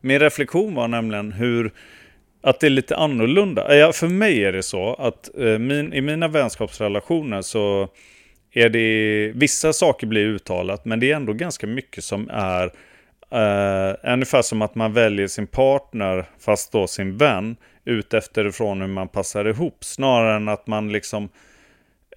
min 0.00 0.18
reflektion 0.18 0.74
var 0.74 0.88
nämligen 0.88 1.32
hur, 1.32 1.70
att 2.42 2.60
det 2.60 2.66
är 2.66 2.70
lite 2.70 2.96
annorlunda. 2.96 3.76
Ja, 3.76 3.92
för 3.92 4.08
mig 4.08 4.44
är 4.44 4.52
det 4.52 4.62
så 4.62 4.94
att 4.94 5.38
eh, 5.38 5.58
min, 5.58 5.92
i 5.92 6.00
mina 6.00 6.28
vänskapsrelationer 6.28 7.42
så 7.42 7.88
är 8.52 8.68
det, 8.68 9.32
vissa 9.34 9.72
saker 9.72 10.06
blir 10.06 10.26
uttalat, 10.26 10.84
men 10.84 11.00
det 11.00 11.10
är 11.10 11.16
ändå 11.16 11.32
ganska 11.32 11.66
mycket 11.66 12.04
som 12.04 12.30
är 12.32 12.70
Uh, 13.34 14.12
ungefär 14.12 14.42
som 14.42 14.62
att 14.62 14.74
man 14.74 14.92
väljer 14.92 15.26
sin 15.26 15.46
partner, 15.46 16.24
fast 16.38 16.72
då 16.72 16.86
sin 16.86 17.16
vän, 17.16 17.56
utefterifrån 17.84 18.80
hur 18.80 18.88
man 18.88 19.08
passar 19.08 19.44
ihop. 19.44 19.84
Snarare 19.84 20.36
än 20.36 20.48
att 20.48 20.66
man 20.66 20.92
liksom... 20.92 21.28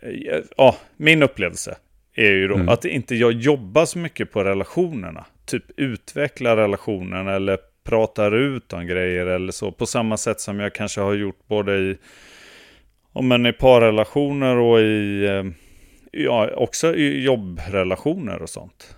Uh, 0.06 0.42
ja, 0.58 0.76
min 0.98 1.24
upplevelse 1.24 1.78
är 2.16 2.32
ju 2.32 2.48
då 2.48 2.56
mm. 2.56 2.70
att 2.70 2.86
inte 2.86 3.16
jag 3.16 3.32
jobbar 3.32 3.86
så 3.86 3.98
mycket 3.98 4.32
på 4.32 4.44
relationerna. 4.44 5.26
Typ 5.46 5.64
utveckla 5.78 6.56
relationen 6.56 7.28
eller 7.28 7.58
pratar 7.84 8.36
ut 8.36 8.74
om 8.74 8.88
grejer 8.88 9.26
eller 9.26 9.52
så. 9.52 9.72
På 9.72 9.86
samma 9.86 10.18
sätt 10.18 10.42
som 10.42 10.60
jag 10.60 10.76
kanske 10.76 11.02
har 11.02 11.14
gjort 11.14 11.48
både 11.48 11.78
i, 11.78 11.98
om 13.14 13.28
men 13.28 13.46
i 13.46 13.54
parrelationer 13.54 14.58
och 14.58 14.80
i, 14.80 15.28
uh, 15.28 15.52
ja, 16.12 16.50
också 16.56 16.96
i 16.96 17.24
jobbrelationer 17.24 18.42
och 18.42 18.50
sånt. 18.50 18.96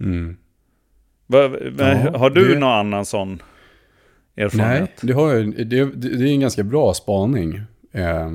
Mm. 0.00 0.36
Va, 1.26 1.48
va, 1.48 1.58
ja, 1.78 2.18
har 2.18 2.30
du 2.30 2.48
det... 2.48 2.58
någon 2.58 2.72
annan 2.72 3.04
sån 3.04 3.42
erfarenhet? 4.36 4.80
Nej, 4.80 4.96
det, 5.00 5.12
har 5.12 5.34
jag, 5.34 5.66
det, 5.66 5.84
det, 5.84 6.28
är 6.28 6.32
en 6.32 6.40
ganska 6.40 6.62
bra 6.62 6.94
spaning. 6.94 7.60
Eh, 7.92 8.30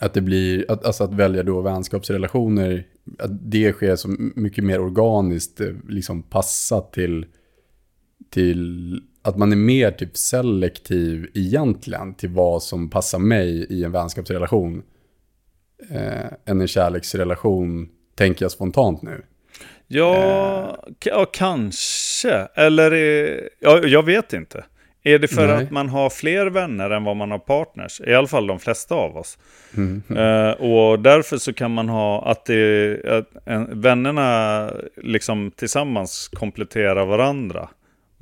att 0.00 0.14
det 0.14 0.20
blir, 0.20 0.70
att, 0.70 0.84
alltså 0.84 1.04
att 1.04 1.14
välja 1.14 1.42
då 1.42 1.60
vänskapsrelationer, 1.60 2.86
att 3.18 3.50
det 3.50 3.72
sker 3.72 3.96
så 3.96 4.08
mycket 4.18 4.64
mer 4.64 4.80
organiskt, 4.80 5.60
eh, 5.60 5.72
liksom 5.88 6.22
passat 6.22 6.92
till, 6.92 7.26
till 8.34 9.00
att 9.22 9.36
man 9.36 9.52
är 9.52 9.56
mer 9.56 9.90
typ 9.90 10.16
selektiv 10.16 11.30
egentligen 11.34 12.14
till 12.14 12.28
vad 12.28 12.62
som 12.62 12.90
passar 12.90 13.18
mig 13.18 13.66
i 13.70 13.84
en 13.84 13.92
vänskapsrelation. 13.92 14.82
Eh, 15.90 16.26
än 16.46 16.60
en 16.60 16.68
kärleksrelation, 16.68 17.88
tänker 18.14 18.44
jag 18.44 18.52
spontant 18.52 19.02
nu. 19.02 19.22
Ja, 19.86 20.14
eh. 20.86 20.92
ja 21.04 21.26
kanske. 21.32 22.48
Eller, 22.54 22.92
ja, 23.60 23.80
jag 23.82 24.02
vet 24.02 24.32
inte. 24.32 24.64
Är 25.06 25.18
det 25.18 25.28
för 25.28 25.46
Nej. 25.46 25.64
att 25.64 25.70
man 25.70 25.88
har 25.88 26.10
fler 26.10 26.46
vänner 26.46 26.90
än 26.90 27.04
vad 27.04 27.16
man 27.16 27.30
har 27.30 27.38
partners? 27.38 28.00
I 28.00 28.14
alla 28.14 28.26
fall 28.26 28.46
de 28.46 28.58
flesta 28.58 28.94
av 28.94 29.16
oss. 29.16 29.38
Mm. 29.76 30.02
Uh, 30.10 30.50
och 30.50 31.00
därför 31.00 31.36
så 31.36 31.52
kan 31.52 31.74
man 31.74 31.88
ha 31.88 32.30
att, 32.30 32.44
det, 32.44 33.00
att 33.04 33.28
en, 33.46 33.80
vännerna 33.80 34.70
liksom 34.96 35.50
tillsammans 35.50 36.28
kompletterar 36.28 37.06
varandra. 37.06 37.68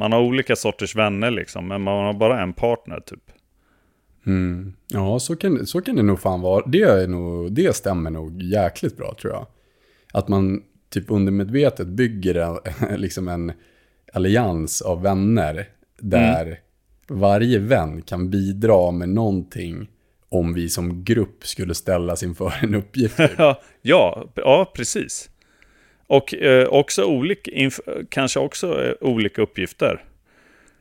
Man 0.02 0.12
har 0.12 0.20
olika 0.20 0.56
sorters 0.56 0.96
vänner 0.96 1.30
liksom, 1.30 1.68
men 1.68 1.82
man 1.82 2.04
har 2.04 2.12
bara 2.12 2.42
en 2.42 2.52
partner 2.52 3.00
typ. 3.00 3.22
Mm. 4.26 4.72
Ja, 4.88 5.18
så 5.18 5.36
kan, 5.36 5.66
så 5.66 5.80
kan 5.80 5.96
det 5.96 6.02
nog 6.02 6.20
fan 6.20 6.40
vara. 6.40 6.66
Det, 6.66 6.82
är 6.82 7.06
nog, 7.08 7.52
det 7.52 7.76
stämmer 7.76 8.10
nog 8.10 8.42
jäkligt 8.42 8.96
bra 8.96 9.14
tror 9.20 9.32
jag. 9.32 9.46
Att 10.12 10.28
man 10.28 10.62
typ 10.90 11.10
undermedvetet 11.10 11.86
bygger 11.86 12.34
en, 12.34 12.58
liksom 13.00 13.28
en 13.28 13.52
allians 14.12 14.82
av 14.82 15.02
vänner. 15.02 15.68
Där 16.00 16.46
mm. 16.46 16.56
varje 17.08 17.58
vän 17.58 18.02
kan 18.02 18.30
bidra 18.30 18.90
med 18.90 19.08
någonting 19.08 19.90
om 20.28 20.54
vi 20.54 20.68
som 20.68 21.04
grupp 21.04 21.46
skulle 21.46 21.74
ställas 21.74 22.22
inför 22.22 22.54
en 22.62 22.74
uppgift. 22.74 23.16
Typ. 23.16 23.30
ja, 23.82 24.28
ja, 24.34 24.72
precis. 24.74 25.30
Och 26.12 26.34
eh, 26.34 26.68
också 26.68 27.04
olika, 27.04 27.50
kanske 28.08 28.38
också 28.40 28.84
eh, 28.84 28.94
olika 29.00 29.42
uppgifter. 29.42 30.04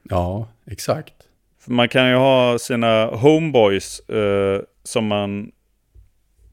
Ja, 0.04 0.48
exakt. 0.72 1.14
För 1.60 1.72
man 1.72 1.90
kan 1.90 2.10
ju 2.10 2.16
ha 2.16 2.60
sina 2.60 3.06
homeboys 3.06 4.10
eh, 4.10 4.62
som 4.84 5.08
man 5.08 5.52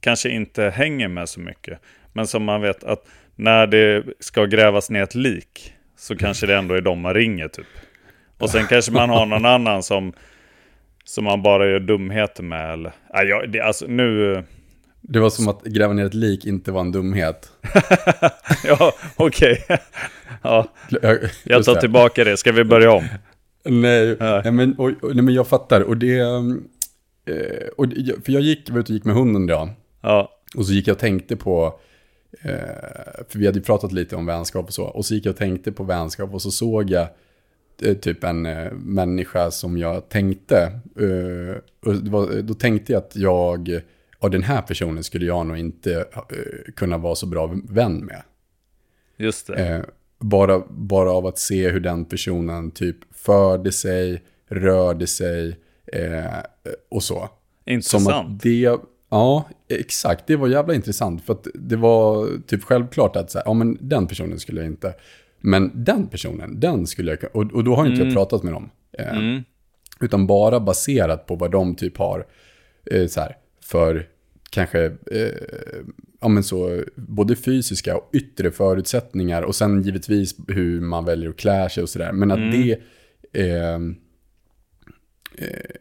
kanske 0.00 0.28
inte 0.28 0.70
hänger 0.70 1.08
med 1.08 1.28
så 1.28 1.40
mycket. 1.40 1.78
Men 2.12 2.26
som 2.26 2.44
man 2.44 2.60
vet 2.60 2.84
att 2.84 3.08
när 3.36 3.66
det 3.66 4.04
ska 4.20 4.44
grävas 4.44 4.90
ner 4.90 5.02
ett 5.02 5.14
lik 5.14 5.74
så 5.96 6.16
kanske 6.16 6.46
det 6.46 6.56
ändå 6.56 6.74
är 6.74 6.80
de 6.80 7.00
man 7.00 7.14
ringer 7.14 7.48
typ. 7.48 7.66
Och 8.38 8.50
sen 8.50 8.66
kanske 8.66 8.92
man 8.92 9.10
har 9.10 9.26
någon 9.26 9.46
annan 9.46 9.82
som, 9.82 10.12
som 11.04 11.24
man 11.24 11.42
bara 11.42 11.66
gör 11.66 11.80
dumheter 11.80 12.42
med. 12.42 12.72
Eller, 12.72 12.92
nej, 13.14 13.26
jag, 13.26 13.50
det, 13.50 13.60
alltså 13.60 13.86
nu... 13.86 14.44
Det 15.00 15.20
var 15.20 15.30
som 15.30 15.48
att 15.48 15.64
gräva 15.64 15.92
ner 15.92 16.04
ett 16.04 16.14
lik 16.14 16.44
inte 16.44 16.72
var 16.72 16.80
en 16.80 16.92
dumhet. 16.92 17.52
ja, 18.64 18.92
okej. 19.16 19.64
Ja. 20.42 20.68
Jag 21.44 21.64
tar 21.64 21.74
tillbaka 21.74 22.24
det. 22.24 22.36
Ska 22.36 22.52
vi 22.52 22.64
börja 22.64 22.92
om? 22.92 23.04
Nej, 23.64 24.16
nej, 24.20 24.52
men, 24.52 24.74
och, 24.78 24.90
nej 25.14 25.24
men 25.24 25.34
jag 25.34 25.46
fattar. 25.48 25.80
Och 25.80 25.96
det... 25.96 26.18
Eh, 26.18 27.68
och, 27.76 27.86
för 28.24 28.32
jag 28.32 28.42
gick, 28.42 28.70
var 28.70 28.78
ute 28.78 28.92
och 28.92 28.94
gick 28.94 29.04
med 29.04 29.14
hunden 29.14 29.44
idag. 29.44 29.70
Ja. 30.00 30.30
Och 30.56 30.66
så 30.66 30.72
gick 30.72 30.88
jag 30.88 30.94
och 30.94 31.00
tänkte 31.00 31.36
på 31.36 31.80
Eh, 32.30 33.24
för 33.28 33.38
vi 33.38 33.46
hade 33.46 33.58
ju 33.58 33.64
pratat 33.64 33.92
lite 33.92 34.16
om 34.16 34.26
vänskap 34.26 34.66
och 34.66 34.74
så. 34.74 34.84
Och 34.84 35.04
så 35.04 35.14
gick 35.14 35.26
jag 35.26 35.30
och 35.30 35.36
tänkte 35.36 35.72
på 35.72 35.84
vänskap 35.84 36.34
och 36.34 36.42
så 36.42 36.50
såg 36.50 36.90
jag 36.90 37.08
eh, 37.82 37.94
typ 37.94 38.24
en 38.24 38.42
människa 38.72 39.50
som 39.50 39.78
jag 39.78 40.08
tänkte. 40.08 40.80
och 41.86 41.94
var, 41.94 42.42
då 42.42 42.54
tänkte 42.54 42.92
jag 42.92 43.00
att 43.00 43.16
jag, 43.16 43.80
ja 44.20 44.28
den 44.28 44.42
här 44.42 44.62
personen 44.62 45.04
skulle 45.04 45.26
jag 45.26 45.46
nog 45.46 45.58
inte 45.58 46.06
kunna 46.76 46.98
vara 46.98 47.14
så 47.14 47.26
bra 47.26 47.54
vän 47.68 47.98
med. 47.98 48.22
Just 49.16 49.46
det. 49.46 49.84
bara, 50.18 50.62
bara 50.68 51.12
av 51.12 51.26
att 51.26 51.38
se 51.38 51.68
hur 51.68 51.80
den 51.80 52.04
personen 52.04 52.70
typ 52.70 52.96
förde 53.14 53.72
sig, 53.72 54.22
rörde 54.48 55.06
sig 55.06 55.56
och 56.90 57.02
så. 57.02 57.28
Intressant. 57.66 58.42
Det 58.42 58.78
Ja, 59.10 59.48
exakt. 59.68 60.26
Det 60.26 60.36
var 60.36 60.48
jävla 60.48 60.74
intressant. 60.74 61.24
För 61.24 61.32
att 61.32 61.46
det 61.54 61.76
var 61.76 62.28
typ 62.46 62.64
självklart 62.64 63.16
att 63.16 63.30
så 63.30 63.38
här, 63.38 63.44
ja, 63.46 63.54
men 63.54 63.78
den 63.80 64.06
personen 64.06 64.38
skulle 64.38 64.60
jag 64.60 64.66
inte... 64.66 64.94
Men 65.40 65.84
den 65.84 66.06
personen, 66.06 66.60
den 66.60 66.86
skulle 66.86 67.10
jag 67.10 67.36
Och, 67.36 67.52
och 67.52 67.64
då 67.64 67.74
har 67.74 67.86
inte 67.86 67.96
mm. 67.96 68.08
jag 68.08 68.16
pratat 68.16 68.42
med 68.42 68.52
dem. 68.52 68.70
Eh, 68.92 69.16
mm. 69.18 69.42
Utan 70.00 70.26
bara 70.26 70.60
baserat 70.60 71.26
på 71.26 71.34
vad 71.34 71.50
de 71.50 71.74
typ 71.74 71.96
har 71.96 72.26
eh, 72.90 73.06
så 73.06 73.20
här, 73.20 73.36
för 73.68 74.06
kanske 74.50 74.84
eh, 74.86 75.32
ja, 76.20 76.28
men 76.28 76.44
så, 76.44 76.84
både 76.94 77.36
fysiska 77.36 77.96
och 77.96 78.10
yttre 78.12 78.50
förutsättningar. 78.50 79.42
Och 79.42 79.54
sen 79.54 79.82
givetvis 79.82 80.34
hur 80.48 80.80
man 80.80 81.04
väljer 81.04 81.30
att 81.30 81.36
klä 81.36 81.68
sig 81.68 81.82
och 81.82 81.88
sådär. 81.88 82.12
Men 82.12 82.30
att 82.30 82.38
mm. 82.38 82.50
det... 82.50 82.80
Eh, 83.32 83.80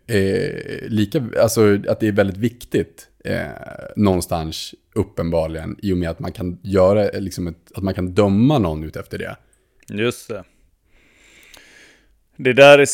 eh, 0.07 0.87
lika, 0.87 1.23
alltså 1.41 1.79
att 1.87 1.99
det 1.99 2.07
är 2.07 2.11
väldigt 2.11 2.37
viktigt 2.37 3.07
eh, 3.23 3.47
någonstans 3.95 4.75
uppenbarligen 4.95 5.75
i 5.81 5.93
och 5.93 5.97
med 5.97 6.09
att 6.09 6.19
man 6.19 6.31
kan 6.31 6.59
göra, 6.63 7.19
liksom 7.19 7.47
ett, 7.47 7.71
att 7.75 7.83
man 7.83 7.93
kan 7.93 8.13
döma 8.13 8.59
någon 8.59 8.83
ut 8.83 8.95
efter 8.95 9.17
det. 9.17 9.37
Just 9.89 10.27
det. 10.27 10.43
Det 12.39 12.53
där, 12.53 12.79
är, 12.79 12.87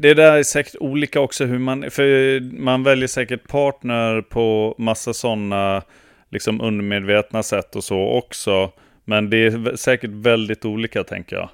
det 0.00 0.14
där 0.14 0.32
är 0.32 0.42
säkert 0.42 0.76
olika 0.80 1.20
också 1.20 1.44
hur 1.44 1.58
man, 1.58 1.90
för 1.90 2.40
man 2.60 2.82
väljer 2.82 3.08
säkert 3.08 3.48
partner 3.48 4.20
på 4.20 4.74
massa 4.78 5.12
sådana 5.12 5.82
liksom 6.30 6.60
undermedvetna 6.60 7.42
sätt 7.42 7.76
och 7.76 7.84
så 7.84 8.08
också. 8.08 8.72
Men 9.04 9.30
det 9.30 9.36
är 9.36 9.76
säkert 9.76 10.10
väldigt 10.10 10.64
olika 10.64 11.04
tänker 11.04 11.36
jag. 11.36 11.48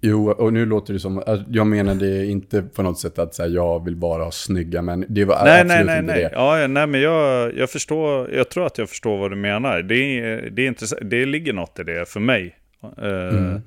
Jo, 0.00 0.30
och 0.30 0.52
nu 0.52 0.66
låter 0.66 0.92
det 0.92 1.00
som, 1.00 1.18
alltså, 1.18 1.44
jag 1.48 1.66
menar 1.66 1.94
det 1.94 2.08
är 2.08 2.24
inte 2.24 2.62
på 2.62 2.82
något 2.82 2.98
sätt 2.98 3.18
att 3.18 3.34
säga 3.34 3.48
jag 3.48 3.84
vill 3.84 3.96
bara 3.96 4.24
ha 4.24 4.30
snygga 4.30 4.82
men 4.82 5.04
det 5.08 5.24
var 5.24 5.44
nej, 5.44 5.60
absolut 5.60 5.86
nej, 5.86 5.86
nej, 5.86 5.98
inte 5.98 6.12
nej. 6.12 6.22
det. 6.22 6.30
Ja, 6.32 6.66
nej, 6.66 6.86
men 6.86 7.00
jag, 7.00 7.56
jag 7.56 7.70
förstår, 7.70 8.30
jag 8.34 8.48
tror 8.48 8.66
att 8.66 8.78
jag 8.78 8.88
förstår 8.88 9.18
vad 9.18 9.30
du 9.30 9.36
menar. 9.36 9.82
Det, 9.82 10.20
är, 10.20 10.50
det, 10.50 10.62
är 10.62 10.66
intressant, 10.66 11.10
det 11.10 11.26
ligger 11.26 11.52
något 11.52 11.78
i 11.78 11.82
det 11.82 12.08
för 12.08 12.20
mig. 12.20 12.56
Uh, 13.02 13.08
Mm. 13.08 13.62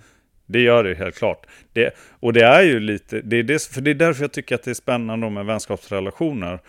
Det 0.47 0.59
gör 0.59 0.83
det 0.83 0.95
helt 0.95 1.15
klart. 1.15 1.45
Det, 1.73 1.93
och 2.19 2.33
det 2.33 2.43
är 2.43 2.61
ju 2.63 2.79
lite, 2.79 3.21
det 3.21 3.37
är 3.37 3.43
det, 3.43 3.63
för 3.63 3.81
det 3.81 3.91
är 3.91 3.95
därför 3.95 4.23
jag 4.23 4.31
tycker 4.31 4.55
att 4.55 4.63
det 4.63 4.69
är 4.69 4.75
spännande 4.75 5.29
med 5.29 5.45
vänskapsrelationer. 5.45 6.59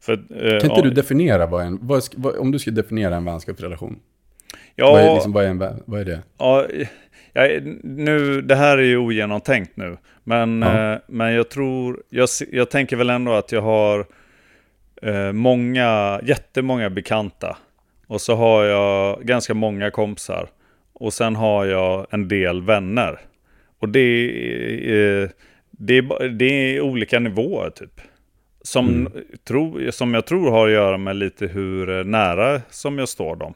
För, 0.00 0.12
uh, 0.12 0.60
Kan 0.60 0.70
inte 0.70 0.82
du 0.82 0.90
definiera 0.90 1.46
vad 1.46 1.64
en, 1.66 1.78
vad, 1.82 2.02
vad, 2.16 2.36
om 2.36 2.50
du 2.50 2.58
skulle 2.58 2.76
definiera 2.76 3.16
en 3.16 3.24
vänskapsrelation? 3.24 3.96
ja, 4.74 4.92
Vad, 4.92 5.00
är, 5.02 5.14
liksom, 5.14 5.32
vad, 5.32 5.44
är 5.44 5.48
en, 5.48 5.58
vad 5.84 6.00
är 6.00 6.04
det? 6.04 6.22
Ja, 6.38 6.66
jag, 7.32 7.62
nu, 7.82 8.42
det 8.42 8.54
här 8.54 8.78
är 8.78 8.82
ju 8.82 8.96
ogenomtänkt 8.96 9.76
nu. 9.76 9.96
Men, 10.24 10.62
Ja. 10.62 10.92
eh, 10.92 10.98
men 11.06 11.32
jag 11.32 11.48
tror, 11.50 12.02
jag, 12.08 12.28
jag 12.52 12.70
tänker 12.70 12.96
väl 12.96 13.10
ändå 13.10 13.32
att 13.32 13.52
jag 13.52 13.62
har 13.62 14.06
eh, 15.02 15.32
många, 15.32 16.20
jättemånga 16.24 16.90
bekanta. 16.90 17.56
Och 18.06 18.20
så 18.20 18.34
har 18.34 18.64
jag 18.64 19.22
ganska 19.22 19.54
många 19.54 19.90
kompisar. 19.90 20.48
Och 20.94 21.12
sen 21.12 21.36
har 21.36 21.64
jag 21.64 22.06
en 22.10 22.28
del 22.28 22.62
vänner. 22.62 23.20
Och 23.80 23.88
det 23.88 24.00
är, 24.00 25.22
eh, 25.22 25.28
det 25.70 25.94
är, 25.98 26.02
ba- 26.02 26.18
det 26.28 26.44
är 26.76 26.80
olika 26.80 27.18
nivåer 27.18 27.70
typ. 27.70 28.00
Som, 28.62 28.88
Mm. 28.88 29.12
tro, 29.48 29.92
som 29.92 30.14
jag 30.14 30.26
tror 30.26 30.50
har 30.50 30.66
att 30.66 30.72
göra 30.72 30.98
med 30.98 31.16
lite 31.16 31.46
hur 31.46 32.04
nära 32.04 32.60
som 32.70 32.98
jag 32.98 33.08
står 33.08 33.36
dem. 33.36 33.54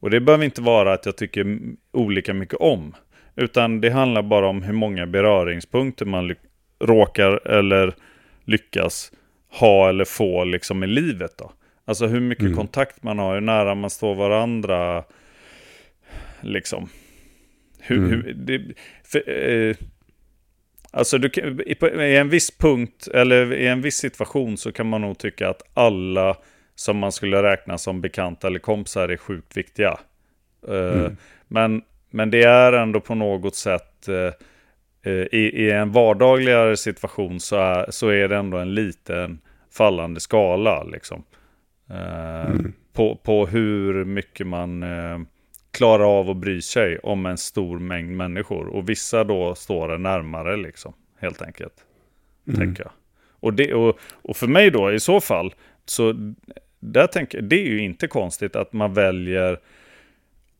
Och 0.00 0.10
det 0.10 0.20
behöver 0.20 0.44
inte 0.44 0.62
vara 0.62 0.92
att 0.92 1.06
jag 1.06 1.16
tycker 1.16 1.58
olika 1.92 2.34
mycket 2.34 2.54
om. 2.54 2.94
Utan 3.36 3.80
det 3.80 3.90
handlar 3.90 4.22
bara 4.22 4.46
om 4.48 4.62
hur 4.62 4.72
många 4.72 5.06
beröringspunkter 5.06 6.06
man 6.06 6.34
råkar 6.84 7.48
eller 7.48 7.94
lyckas 8.44 9.12
ha 9.60 9.88
eller 9.88 10.04
få 10.04 10.44
liksom 10.44 10.84
i 10.84 10.86
livet 10.86 11.38
då. 11.38 11.52
Alltså 11.84 12.06
hur 12.06 12.20
mycket 12.20 12.44
Mm. 12.44 12.56
kontakt 12.56 13.02
man 13.02 13.18
har, 13.18 13.34
hur 13.34 13.40
nära 13.40 13.74
man 13.74 13.90
står 13.90 14.14
varandra. 14.14 15.04
Liksom. 16.40 16.88
Hur, 17.80 17.96
Mm. 17.98 18.10
hur, 18.10 18.34
det, 18.34 18.74
för, 19.04 19.30
eh, 19.48 19.76
alltså 20.90 21.18
du, 21.18 21.28
i, 21.66 21.76
i 22.12 22.16
en 22.16 22.28
viss 22.28 22.58
punkt, 22.58 23.08
eller 23.14 23.52
i 23.54 23.66
en 23.66 23.82
viss 23.82 23.96
situation 23.96 24.56
så 24.56 24.72
kan 24.72 24.88
man 24.88 25.00
nog 25.00 25.18
tycka 25.18 25.48
att 25.48 25.62
alla 25.74 26.36
som 26.74 26.98
man 26.98 27.12
skulle 27.12 27.42
räkna 27.42 27.78
som 27.78 28.00
bekanta 28.00 28.46
eller 28.46 28.58
kompisar 28.58 29.08
är 29.08 29.16
sjukt 29.16 29.56
viktiga. 29.56 29.98
Eh, 30.68 30.98
Mm. 31.00 31.16
men, 31.48 31.82
men 32.10 32.30
det 32.30 32.42
är 32.42 32.72
ändå 32.72 33.00
på 33.00 33.14
något 33.14 33.56
sätt 33.56 34.08
eh, 34.08 34.32
eh, 35.12 35.12
i, 35.32 35.50
i 35.64 35.70
en 35.70 35.92
vardagligare 35.92 36.76
situation 36.76 37.40
så 37.40 37.56
är, 37.56 37.86
så 37.90 38.08
är 38.08 38.28
det 38.28 38.36
ändå 38.36 38.58
en 38.58 38.74
liten 38.74 39.38
fallande 39.72 40.20
skala. 40.20 40.82
Liksom. 40.84 41.24
Eh, 41.90 42.50
Mm. 42.50 42.72
på, 42.92 43.16
på 43.16 43.46
hur 43.46 44.04
mycket 44.04 44.46
man 44.46 44.82
klarar 45.70 46.18
av 46.18 46.30
att 46.30 46.36
bry 46.36 46.60
sig 46.60 46.98
om 46.98 47.26
en 47.26 47.38
stor 47.38 47.78
mängd 47.78 48.16
människor. 48.16 48.66
Och 48.66 48.88
vissa 48.88 49.24
då 49.24 49.54
står 49.54 49.88
det 49.88 49.98
närmare 49.98 50.56
liksom, 50.56 50.92
helt 51.20 51.42
enkelt. 51.42 51.74
Mm. 52.48 52.60
Tänker 52.60 52.82
jag. 52.82 52.92
Och, 53.40 53.54
det, 53.54 53.74
och, 53.74 53.98
och 54.12 54.36
för 54.36 54.46
mig 54.46 54.70
då 54.70 54.92
i 54.92 55.00
så 55.00 55.20
fall, 55.20 55.54
så 55.84 56.34
där 56.80 57.06
tänker, 57.06 57.40
det 57.42 57.60
är 57.62 57.66
ju 57.66 57.82
inte 57.82 58.06
konstigt 58.06 58.56
att 58.56 58.72
man 58.72 58.94
väljer 58.94 59.58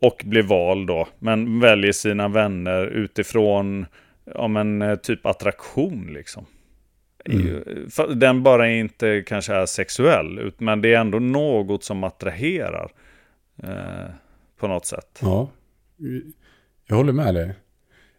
och 0.01 0.23
blir 0.25 0.43
vald 0.43 0.87
då, 0.87 1.09
men 1.19 1.61
väljer 1.61 1.93
sina 1.93 2.29
vänner 2.29 2.87
utifrån 2.87 3.87
ja, 4.35 4.49
men, 4.49 4.83
eh, 4.83 4.97
typ 4.97 5.27
attraktion 5.27 6.11
liksom. 6.13 6.47
Mm. 7.25 7.63
Den 8.15 8.43
bara 8.43 8.71
inte 8.71 9.23
kanske 9.27 9.55
är 9.55 9.67
sexuell, 9.67 10.53
men 10.59 10.83
det 10.83 10.95
är 10.95 11.01
ändå 11.01 11.19
något 11.19 11.85
som 11.85 12.05
attraherar 12.05 12.91
eh, 13.63 14.11
på 14.59 14.69
något 14.69 14.87
sätt. 14.87 15.19
Ja, 15.23 15.51
jag 16.87 16.97
håller 16.97 17.13
med 17.13 17.35
dig. 17.35 17.55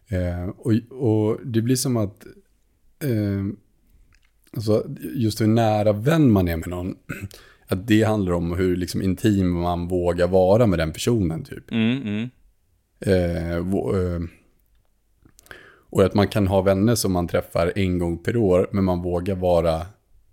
Eh, 0.08 0.48
och, 0.48 0.72
och 0.90 1.46
det 1.46 1.62
blir 1.62 1.76
som 1.76 1.96
att, 1.96 2.26
eh, 3.02 3.46
alltså, 4.52 4.86
just 5.14 5.40
hur 5.40 5.46
nära 5.46 5.92
vän 5.92 6.30
man 6.30 6.48
är 6.48 6.56
med 6.56 6.68
någon, 6.68 6.96
att 7.66 7.86
det 7.86 8.02
handlar 8.02 8.32
om 8.32 8.52
hur 8.52 8.76
liksom, 8.76 9.02
intim 9.02 9.50
man 9.50 9.88
vågar 9.88 10.28
vara 10.28 10.66
med 10.66 10.78
den 10.78 10.92
personen 10.92 11.44
typ. 11.44 11.70
Mm, 11.70 12.02
mm. 12.02 12.30
Eh, 13.00 13.56
eh, 13.56 14.20
och 15.90 16.02
att 16.04 16.14
man 16.14 16.28
kan 16.28 16.46
ha 16.46 16.62
vänner 16.62 16.94
som 16.94 17.12
man 17.12 17.28
träffar 17.28 17.72
en 17.76 17.98
gång 17.98 18.18
per 18.18 18.36
år, 18.36 18.68
men 18.72 18.84
man 18.84 19.02
vågar 19.02 19.34
vara 19.34 19.76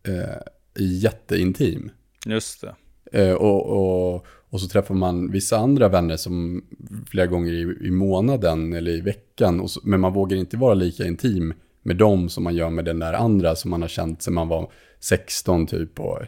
eh, 0.04 0.42
jätteintim. 0.80 1.92
Just 2.26 2.62
det. 2.62 2.76
Eh, 3.12 3.34
och, 3.34 3.66
och, 3.66 4.26
och 4.50 4.62
så 4.62 4.68
träffar 4.68 4.96
man 4.96 5.32
vissa 5.32 5.58
andra 5.58 5.88
vänner 5.90 6.18
som 6.18 6.64
flera 7.10 7.28
gånger 7.28 7.52
i, 7.54 7.88
i 7.88 7.92
månaden 7.92 8.74
eller 8.74 8.92
i 8.92 9.02
veckan. 9.02 9.68
Så, 9.70 9.80
men 9.84 10.00
man 10.00 10.14
vågar 10.14 10.38
inte 10.38 10.58
vara 10.58 10.74
lika 10.74 11.06
intim 11.06 11.54
med 11.84 11.96
dem 11.98 12.30
som 12.30 12.44
man 12.44 12.56
gör 12.56 12.70
med 12.70 12.86
den 12.86 13.00
där 13.00 13.14
andra 13.14 13.56
som 13.56 13.72
man 13.72 13.82
har 13.82 13.90
känt 13.90 14.22
sedan 14.22 14.34
man 14.34 14.48
var 14.48 14.72
16 15.00 15.68
typ. 15.68 16.00
Och, 16.00 16.22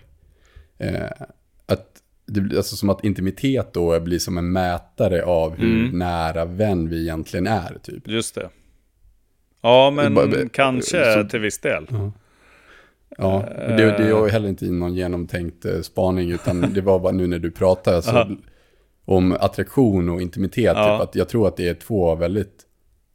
eh, 0.77 1.09
att 1.65 1.85
det 2.25 2.41
blir 2.41 2.57
alltså 2.57 2.75
som 2.75 2.89
att 2.89 3.03
intimitet 3.03 3.73
då 3.73 3.99
blir 3.99 4.19
som 4.19 4.37
en 4.37 4.51
mätare 4.51 5.23
av 5.25 5.55
hur 5.57 5.85
Mm. 5.85 5.99
nära 5.99 6.45
vän 6.45 6.89
vi 6.89 7.01
egentligen 7.01 7.47
är 7.47 7.77
typ. 7.83 8.07
Just 8.07 8.35
det. 8.35 8.49
Ja, 9.61 9.91
men 9.95 10.13
Bara- 10.15 10.27
bara- 10.27 10.49
kanske 10.49 11.13
så- 11.23 11.29
till 11.29 11.39
viss 11.39 11.59
del. 11.59 11.87
Ja, 13.17 13.45
det, 13.49 13.75
det 13.75 14.03
är 14.03 14.07
ju 14.07 14.29
heller 14.29 14.49
inte 14.49 14.65
någon 14.65 14.93
genomtänkt 14.93 15.65
eh, 15.65 15.81
spaning, 15.81 16.31
utan 16.31 16.61
det 16.73 16.81
var 16.81 16.99
bara 16.99 17.11
nu 17.11 17.27
när 17.27 17.39
du 17.39 17.51
pratade 17.51 17.95
alltså, 17.95 18.37
om 19.05 19.31
attraktion 19.31 20.09
och 20.09 20.21
intimitet. 20.21 20.73
Ja. 20.75 20.97
Typ, 20.97 21.09
att 21.09 21.15
jag 21.15 21.29
tror 21.29 21.47
att 21.47 21.57
det 21.57 21.67
är 21.67 21.73
två 21.73 22.15
väldigt 22.15 22.65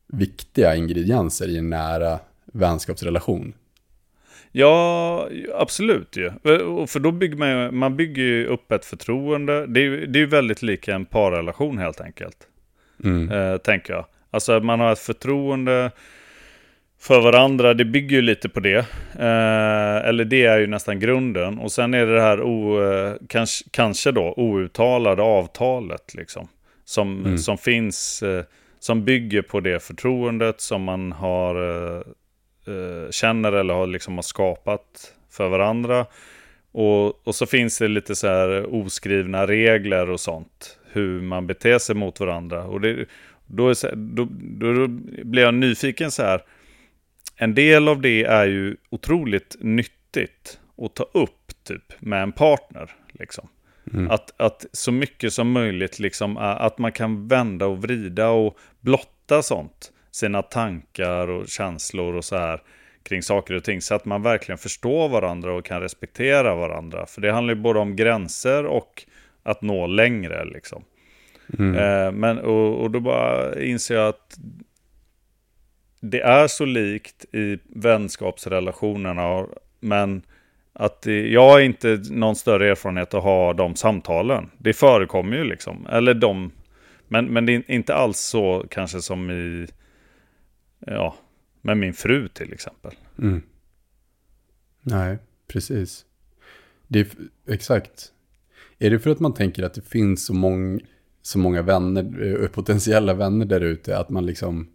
viktiga 0.09 0.75
ingredienser 0.75 1.49
i 1.49 1.59
en 1.59 1.71
nära 1.71 2.19
vänskapsrelation. 2.53 3.55
Ja, 4.53 5.29
absolut 5.55 6.17
ju. 6.17 6.33
För 6.87 6.99
då 6.99 7.13
bygger 7.13 7.37
man 7.37 7.49
ju, 7.49 7.71
man 7.71 7.97
bygger 7.97 8.23
ju 8.23 8.47
upp 8.47 8.73
ett 8.73 8.85
förtroende. 8.85 9.67
Det 9.67 9.81
är 9.81 9.85
ju 9.85 10.07
det 10.07 10.23
är 10.23 10.27
väldigt 10.27 10.63
lika 10.63 10.95
en 10.95 11.05
parrelation 11.05 11.79
helt 11.79 12.01
enkelt. 12.01 12.37
Mm. 13.05 13.31
Eh, 13.31 13.57
tänker 13.57 13.93
jag. 13.93 14.07
Alltså 14.31 14.61
man 14.61 14.81
har 14.81 14.93
ett 14.93 14.99
förtroende 14.99 15.91
för 17.07 17.21
varandra. 17.21 17.75
Det 17.75 17.85
bygger 17.85 18.17
ju 18.17 18.23
lite 18.23 18.49
på 18.49 18.61
det. 18.61 18.79
Eh, 19.19 20.09
eller 20.09 20.25
det 20.25 20.45
är 20.45 20.59
ju 20.59 20.67
nästan 20.67 21.01
grunden. 21.01 21.59
Och 21.59 21.73
sen 21.73 21.95
är 21.95 22.07
det 22.07 22.15
det 22.15 22.21
här 22.21 22.43
o, 22.43 22.83
eh, 22.83 23.15
kanske, 23.29 23.65
kanske 23.71 24.13
då 24.13 24.35
outtalade 24.37 25.23
avtalet 25.23 26.15
liksom. 26.15 26.49
Som, 26.85 27.19
Mm. 27.25 27.39
som 27.39 27.59
finns, 27.59 28.23
eh, 28.23 28.45
som 28.79 29.05
bygger 29.05 29.43
på 29.43 29.61
det 29.61 29.83
förtroendet 29.83 30.61
som 30.61 30.83
man 30.83 31.13
har 31.13 31.55
eh, 31.57 32.03
eh, 32.75 33.11
känner 33.11 33.53
eller 33.53 33.75
har, 33.75 33.87
liksom 33.87 34.15
har 34.15 34.23
skapat 34.23 35.13
för 35.31 35.49
varandra. 35.49 36.07
Och, 36.73 37.27
och 37.27 37.35
så 37.35 37.47
finns 37.47 37.79
det 37.79 37.89
lite 37.89 38.15
så 38.15 38.27
här 38.27 38.75
oskrivna 38.75 39.47
regler 39.47 40.11
och 40.11 40.21
sånt. 40.21 40.79
Hur 40.93 41.21
man 41.21 41.47
beter 41.47 41.79
sig 41.79 41.95
mot 41.97 42.21
varandra. 42.21 42.65
Och 42.65 42.81
det, 42.81 43.07
då, 43.47 43.69
är 43.69 43.97
då, 43.97 44.29
då 44.75 44.87
blir 45.25 45.43
jag 45.43 45.55
nyfiken 45.55 46.11
så 46.11 46.23
här. 46.23 46.41
En 47.37 47.55
del 47.55 47.89
av 47.89 48.01
det 48.01 48.25
är 48.25 48.47
ju 48.47 48.77
otroligt 48.91 49.57
nyttigt 49.61 50.61
att 50.83 50.95
ta 50.95 51.05
upp 51.13 51.53
typ 51.65 52.01
med 52.01 52.23
en 52.23 52.33
partner. 52.33 52.91
Liksom. 53.13 53.49
Mm. 53.93 54.11
Att, 54.11 54.41
att 54.41 54.67
så 54.73 54.93
mycket 54.93 55.33
som 55.33 55.51
möjligt, 55.51 55.99
liksom, 55.99 56.37
att 56.37 56.79
man 56.79 56.93
kan 56.93 57.29
vända 57.29 57.67
och 57.67 57.83
vrida 57.83 58.29
och 58.29 58.59
blotta 58.81 59.43
sånt. 59.43 59.93
Sina 60.11 60.43
tankar 60.43 61.29
och 61.29 61.49
känslor 61.49 62.15
och 62.15 62.25
så 62.25 62.37
här 62.37 62.63
kring 63.03 63.23
saker 63.23 63.55
och 63.55 63.65
ting. 63.65 63.81
Så 63.81 63.95
att 63.95 64.05
man 64.05 64.23
verkligen 64.23 64.59
förstår 64.59 65.09
varandra 65.09 65.55
och 65.55 65.65
kan 65.65 65.81
respektera 65.81 66.55
varandra. 66.55 67.07
För 67.07 67.21
det 67.21 67.33
handlar 67.33 67.55
ju 67.55 67.61
både 67.61 67.79
om 67.79 67.97
gränser 67.97 68.67
och 68.67 69.05
att 69.43 69.63
nå 69.63 69.87
längre. 69.87 70.45
Liksom. 70.45 70.85
Mm. 71.59 71.75
Eh, 71.75 72.13
men, 72.13 72.39
och, 72.39 72.83
och 72.83 72.91
då 72.91 73.01
bara 73.01 73.63
inser 73.63 73.95
jag 73.95 74.09
att 74.09 74.39
det 76.11 76.21
är 76.21 76.47
så 76.47 76.65
likt 76.65 77.35
i 77.35 77.59
vänskapsrelationerna. 77.65 79.47
Men 79.81 80.23
att 80.73 81.03
det, 81.03 81.29
jag 81.29 81.51
har 81.51 81.61
inte 81.61 82.03
någon 82.11 82.37
större 82.37 82.71
erfarenhet 82.71 83.15
att 83.15 83.23
ha 83.23 83.53
de 83.53 83.77
samtalen. 83.77 84.51
Det 84.59 84.73
förekommer 84.73 85.37
ju 85.37 85.45
liksom. 85.45 85.87
Eller 85.87 86.15
de, 86.15 86.51
men, 87.09 87.27
men 87.27 87.47
det 87.47 87.55
är 87.55 87.71
inte 87.71 87.95
alls 87.95 88.19
så 88.19 88.67
kanske 88.71 89.03
som 89.03 89.31
i, 89.31 89.67
ja, 90.87 91.15
med 91.61 91.77
min 91.77 91.95
fru 91.95 92.29
till 92.29 92.53
exempel. 92.53 92.93
Mm. 93.19 93.43
Nej, 94.83 95.19
precis. 95.49 96.05
Det 96.87 97.01
är, 97.01 97.07
exakt. 97.49 98.13
Är 98.79 98.91
det 98.91 98.99
för 98.99 99.11
att 99.11 99.21
man 99.21 99.35
tänker 99.35 99.63
att 99.63 99.75
det 99.75 99.89
finns 99.89 100.27
så, 100.27 100.35
mång, 100.35 100.81
så 101.23 101.39
många 101.39 101.63
vänner, 101.63 102.43
eh, 102.43 102.49
potentiella 102.49 103.15
vänner 103.15 103.47
där 103.47 103.61
ute, 103.61 103.99
att 103.99 104.09
man 104.09 104.27
liksom 104.27 104.69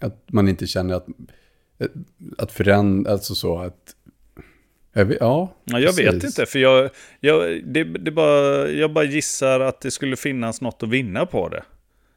att 0.00 0.24
man 0.32 0.48
inte 0.48 0.66
känner 0.66 0.94
att, 0.94 1.06
att 2.38 2.52
förändra, 2.52 3.12
alltså 3.12 3.34
så 3.34 3.58
att... 3.58 3.94
Vet, 4.92 5.16
ja, 5.20 5.54
Ja, 5.64 5.78
jag 5.80 5.92
vet 5.92 6.24
inte, 6.24 6.46
för 6.46 6.58
jag, 6.58 6.90
jag, 7.20 7.64
det, 7.64 7.84
det 7.84 8.10
bara, 8.10 8.68
jag 8.68 8.92
bara 8.92 9.04
gissar 9.04 9.60
att 9.60 9.80
det 9.80 9.90
skulle 9.90 10.16
finnas 10.16 10.60
något 10.60 10.82
att 10.82 10.88
vinna 10.88 11.26
på 11.26 11.48
det. 11.48 11.62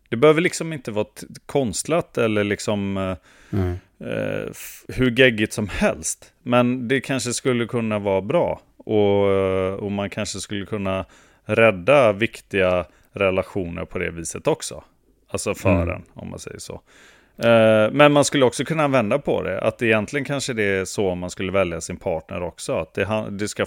Det 0.10 0.15
behöver 0.17 0.41
liksom 0.41 0.73
inte 0.73 0.91
vara 0.91 1.07
konstlat 1.45 2.17
eller 2.17 2.43
liksom 2.43 2.97
eh, 2.97 3.15
Mm. 3.53 3.75
eh, 3.99 4.47
f- 4.51 4.84
hur 4.88 5.12
geggigt 5.19 5.53
som 5.53 5.67
helst. 5.67 6.34
Men 6.43 6.88
det 6.88 7.01
kanske 7.01 7.34
skulle 7.34 7.65
kunna 7.65 7.99
vara 7.99 8.21
bra. 8.21 8.62
Och, 8.77 9.31
eh, 9.31 9.73
och 9.73 9.91
man 9.91 10.10
kanske 10.10 10.39
skulle 10.39 10.65
kunna 10.65 11.05
rädda 11.45 12.13
viktiga 12.13 12.86
relationer 13.12 13.86
på 13.86 13.99
det 13.99 14.12
viset 14.12 14.47
också. 14.47 14.84
Alltså 15.27 15.53
för 15.55 15.81
Mm. 15.84 15.89
en, 15.95 16.03
om 16.13 16.29
man 16.29 16.39
säger 16.39 16.60
så. 16.60 16.81
Eh, 17.43 17.91
Men 17.91 18.12
man 18.12 18.25
skulle 18.25 18.45
också 18.45 18.65
kunna 18.65 18.88
vända 18.88 19.19
på 19.19 19.41
det. 19.43 19.60
Att 19.62 19.82
egentligen 19.82 20.25
kanske 20.25 20.54
det 20.54 20.63
är 20.63 20.86
så 20.86 21.15
man 21.15 21.30
skulle 21.30 21.51
välja 21.51 21.82
sin 21.82 21.97
partner 21.97 22.41
också. 22.43 22.73
Att 22.77 22.93
det, 22.93 23.25
det, 23.32 23.47
ska, 23.47 23.65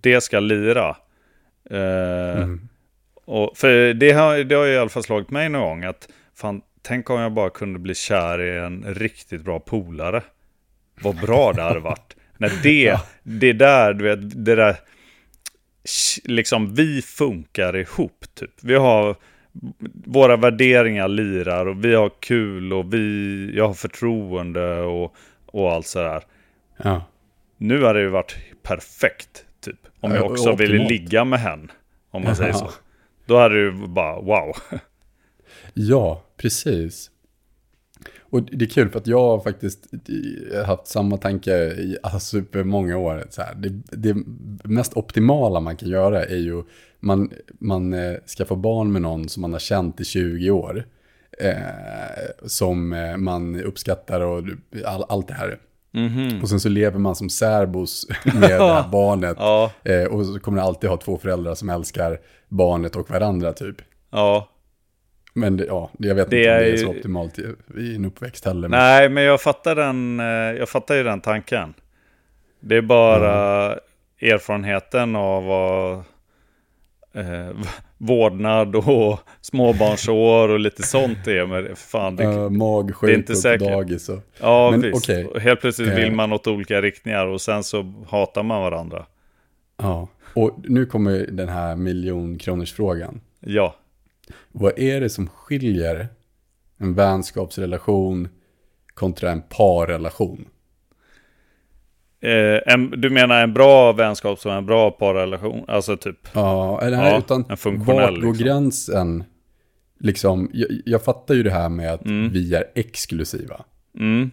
det 0.00 0.20
ska 0.20 0.40
lira. 0.40 0.96
Eh, 1.70 2.42
Mm. 2.42 2.68
och, 3.24 3.52
för 3.56 3.94
det 3.94 4.12
har, 4.12 4.38
det 4.38 4.54
har 4.54 4.64
ju 4.64 4.72
i 4.72 4.78
alla 4.78 4.88
fall 4.88 5.02
slagit 5.02 5.30
mig 5.30 5.48
någon 5.48 5.62
gång 5.62 5.84
att 5.84 6.08
fan, 6.36 6.60
tänk 6.82 7.10
om 7.10 7.20
jag 7.20 7.32
bara 7.32 7.50
kunde 7.50 7.78
bli 7.78 7.94
kär 7.94 8.40
i 8.40 8.58
en 8.58 8.84
riktigt 8.94 9.42
bra 9.44 9.60
polare. 9.60 10.22
Vad 11.02 11.16
bra 11.20 11.52
det 11.52 11.62
hade 11.62 11.80
varit. 11.90 12.16
När 12.38 12.52
det, 12.62 12.98
det 13.22 13.52
där, 13.52 13.92
du 13.94 14.04
vet, 14.04 14.44
det 14.44 14.54
där, 14.54 14.76
liksom 16.24 16.74
vi 16.74 17.02
funkar 17.02 17.76
ihop 17.76 18.24
typ. 18.34 18.50
Vi 18.62 18.74
har, 18.74 19.16
våra 20.04 20.36
värderingar 20.36 21.08
lirar 21.08 21.66
och 21.66 21.84
vi 21.84 21.94
har 21.94 22.10
kul 22.20 22.72
och 22.72 22.94
vi, 22.94 23.50
jag 23.56 23.66
har 23.66 23.74
förtroende 23.74 24.80
och, 24.80 25.14
och 25.46 25.72
allt 25.72 25.86
sådär. 25.86 26.22
Ja. 26.82 27.04
Nu 27.56 27.82
har 27.82 27.94
det 27.94 28.00
ju 28.00 28.08
varit 28.08 28.36
perfekt, 28.62 29.44
typ. 29.60 29.78
Om 30.00 30.10
Ja, 30.10 30.16
jag 30.16 30.24
också 30.30 30.50
optimalt. 30.50 30.60
ville 30.60 30.88
ligga 30.88 31.24
med 31.24 31.38
hen, 31.40 31.70
om 32.10 32.24
man 32.24 32.36
säger 32.36 32.52
så. 32.52 32.70
Då 33.26 33.38
hade 33.38 33.54
det 33.54 33.60
ju 33.60 33.86
bara, 33.86 34.20
wow. 34.20 34.56
Ja, 35.74 36.22
precis. 36.36 37.10
Och 38.32 38.42
det 38.42 38.64
är 38.64 38.68
kul 38.68 38.88
för 38.88 38.98
att 38.98 39.06
jag 39.06 39.18
har 39.18 39.40
faktiskt 39.40 39.88
eh, 40.52 40.64
haft 40.64 40.86
samma 40.86 41.16
tanke 41.16 41.52
i 41.66 41.96
alltså, 42.02 42.18
supermånga 42.20 42.96
år. 42.96 43.26
Så 43.30 43.42
här, 43.42 43.54
det, 43.54 43.68
det 43.96 44.16
mest 44.64 44.96
optimala 44.96 45.60
man 45.60 45.76
kan 45.76 45.88
göra 45.88 46.24
är 46.24 46.36
ju 46.36 46.62
man, 47.00 47.30
man 47.58 47.92
eh, 47.92 48.14
skaffar 48.38 48.56
barn 48.56 48.92
med 48.92 49.02
någon 49.02 49.28
som 49.28 49.40
man 49.40 49.52
har 49.52 49.60
känt 49.60 50.00
i 50.00 50.04
20 50.04 50.50
år. 50.50 50.86
Eh, 51.38 52.46
som 52.46 52.92
eh, 52.92 53.16
man 53.16 53.62
uppskattar 53.62 54.20
och 54.20 54.44
all, 54.86 55.04
allt 55.08 55.28
det 55.28 55.34
här. 55.34 55.58
Mhm. 55.90 56.42
Och 56.42 56.48
sen 56.48 56.60
så 56.60 56.68
lever 56.68 56.98
man 56.98 57.16
som 57.16 57.30
särbos 57.30 58.06
med 58.24 58.50
det 58.50 58.72
här 58.72 58.88
barnet. 58.88 59.36
Ja, 59.38 59.70
Eh, 59.84 60.04
och 60.04 60.26
så 60.26 60.38
kommer 60.40 60.58
det 60.58 60.64
alltid 60.64 60.90
ha 60.90 60.96
två 60.96 61.18
föräldrar 61.18 61.54
som 61.54 61.70
älskar 61.70 62.20
barnet 62.48 62.96
och 62.96 63.10
varandra 63.10 63.52
typ. 63.52 63.76
ja. 64.10 64.48
Men 65.32 65.56
det, 65.56 65.64
ja, 65.64 65.90
jag 65.98 66.14
vet 66.14 66.30
Det 66.30 66.38
inte 66.38 66.52
om 66.52 66.58
det 66.58 66.72
är 66.72 66.76
så 66.76 66.88
optimalt 66.88 67.38
i, 67.38 67.42
i 67.78 67.94
en 67.94 68.04
uppväxt 68.04 68.44
heller. 68.44 68.68
Men, 68.68 68.78
Nej, 68.78 69.08
men 69.08 69.22
jag 69.24 69.40
fattar, 69.40 69.74
den, 69.76 70.20
eh, 70.20 70.26
jag 70.58 70.68
fattar 70.68 70.94
ju 70.94 71.02
den 71.02 71.20
tanken. 71.20 71.74
Det 72.60 72.76
är 72.76 72.82
bara 72.82 73.72
erfarenheten 74.20 75.16
av 75.16 75.44
vad 75.44 75.92
eh, 77.14 77.56
vårdnad 77.98 78.76
och 78.76 79.20
småbarnsår 79.40 80.48
och 80.48 80.60
lite 80.60 80.82
sånt 80.82 81.26
är. 81.26 81.46
Men 81.46 81.76
fan, 81.76 82.16
det, 82.16 82.24
uh, 82.26 82.50
magsjuk 82.50 83.00
det 83.00 83.12
är 83.12 83.18
inte 83.18 83.34
säkert. 83.36 83.68
dagis 83.68 84.08
och... 84.08 84.18
ja, 84.40 84.70
men 84.70 84.80
visst. 84.80 85.08
Och 85.08 85.40
Helt 85.40 85.60
plötsligt 85.60 85.88
vill 85.88 86.08
Eh. 86.08 86.14
man 86.14 86.32
åt 86.32 86.46
olika 86.46 86.82
riktningar 86.82 87.26
och 87.26 87.40
sen 87.40 87.64
så 87.64 87.92
hatar 88.08 88.42
man 88.42 88.62
varandra. 88.62 89.06
Ja. 89.76 90.08
Och 90.34 90.58
nu 90.64 90.86
kommer 90.86 91.26
den 91.30 91.48
här 91.48 91.76
miljonkronorsfrågan. 91.76 93.20
Ja. 93.40 93.76
Vad 94.52 94.78
är 94.78 95.00
det 95.00 95.10
som 95.10 95.28
skiljer 95.28 96.08
en 96.78 96.94
vänskapsrelation 96.94 98.28
kontra 98.94 99.30
en 99.30 99.42
parrelation? 99.48 100.44
Eh, 102.20 102.72
en, 102.74 102.90
du 102.90 103.10
menar 103.10 103.42
en 103.42 103.54
bra 103.54 103.92
vänskap 103.92 104.38
som 104.40 104.52
en 104.52 104.66
bra 104.66 104.90
parrelation? 104.90 105.64
Alltså 105.68 105.96
typ, 105.96 106.28
Ja, 106.34 106.80
eller 106.82 106.96
nej, 106.96 107.12
Ja, 107.12 107.18
utan 107.18 107.44
en 107.48 107.56
funktionell, 107.56 108.14
vart 108.14 108.22
går 108.22 108.28
liksom. 108.32 108.46
gränsen? 108.46 109.24
Liksom, 110.00 110.50
jag, 110.52 110.68
jag 110.84 111.02
fattar 111.04 111.34
ju 111.34 111.42
det 111.42 111.50
här 111.50 111.68
med 111.68 111.92
att 111.92 112.04
Mm. 112.04 112.32
vi 112.32 112.54
är 112.54 112.64
exklusiva. 112.74 113.64
mm. 113.98 114.30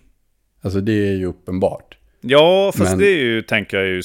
Alltså 0.62 0.82
det 0.82 0.92
är 1.10 1.14
ju 1.16 1.26
uppenbart. 1.26 1.98
Ja, 2.22 2.72
fast 2.76 2.90
Men- 2.92 3.00
det 3.00 3.08
är 3.08 3.18
ju, 3.24 3.42
tänker 3.42 3.78
jag 3.78 3.88
ju, 3.88 4.02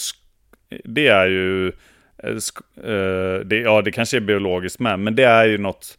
det 0.85 1.07
är 1.07 1.27
ju, 1.27 1.73
det, 3.45 3.57
ja 3.57 3.83
det 3.83 3.93
kanske 3.93 4.17
är 4.17 4.21
biologiskt 4.21 4.81
med, 4.81 5.01
men 5.01 5.15
det 5.15 5.25
är 5.25 5.45
ju 5.45 5.59
något 5.59 5.99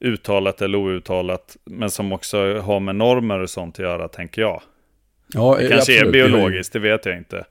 uttalat 0.00 0.62
eller 0.62 0.78
outtalat, 0.78 1.56
men 1.64 1.90
som 1.90 2.12
också 2.12 2.58
har 2.58 2.80
med 2.80 2.96
normer 2.96 3.38
och 3.38 3.50
sånt 3.50 3.74
att 3.74 3.84
göra, 3.84 4.08
tänker 4.08 4.42
jag. 4.42 4.62
Ja, 5.32 5.56
Det 5.58 5.64
eh, 5.64 5.70
kanske 5.70 5.92
absolut, 5.92 6.08
är 6.08 6.12
biologiskt, 6.12 6.72
det 6.72 6.78
vet 6.78 7.06
jag 7.06 7.16
inte. 7.16 7.44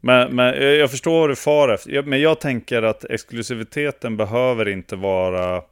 Men, 0.00 0.36
men 0.36 0.54
eh, 0.54 0.64
jag 0.64 0.90
förstår 0.90 1.20
vad 1.20 1.30
du 1.30 1.36
far 1.36 1.68
efter. 1.68 2.02
Men 2.02 2.20
jag 2.20 2.40
tänker 2.40 2.82
att 2.82 3.04
exklusiviteten 3.04 4.16
behöver 4.16 4.68
inte 4.68 4.96
vara... 4.96 5.62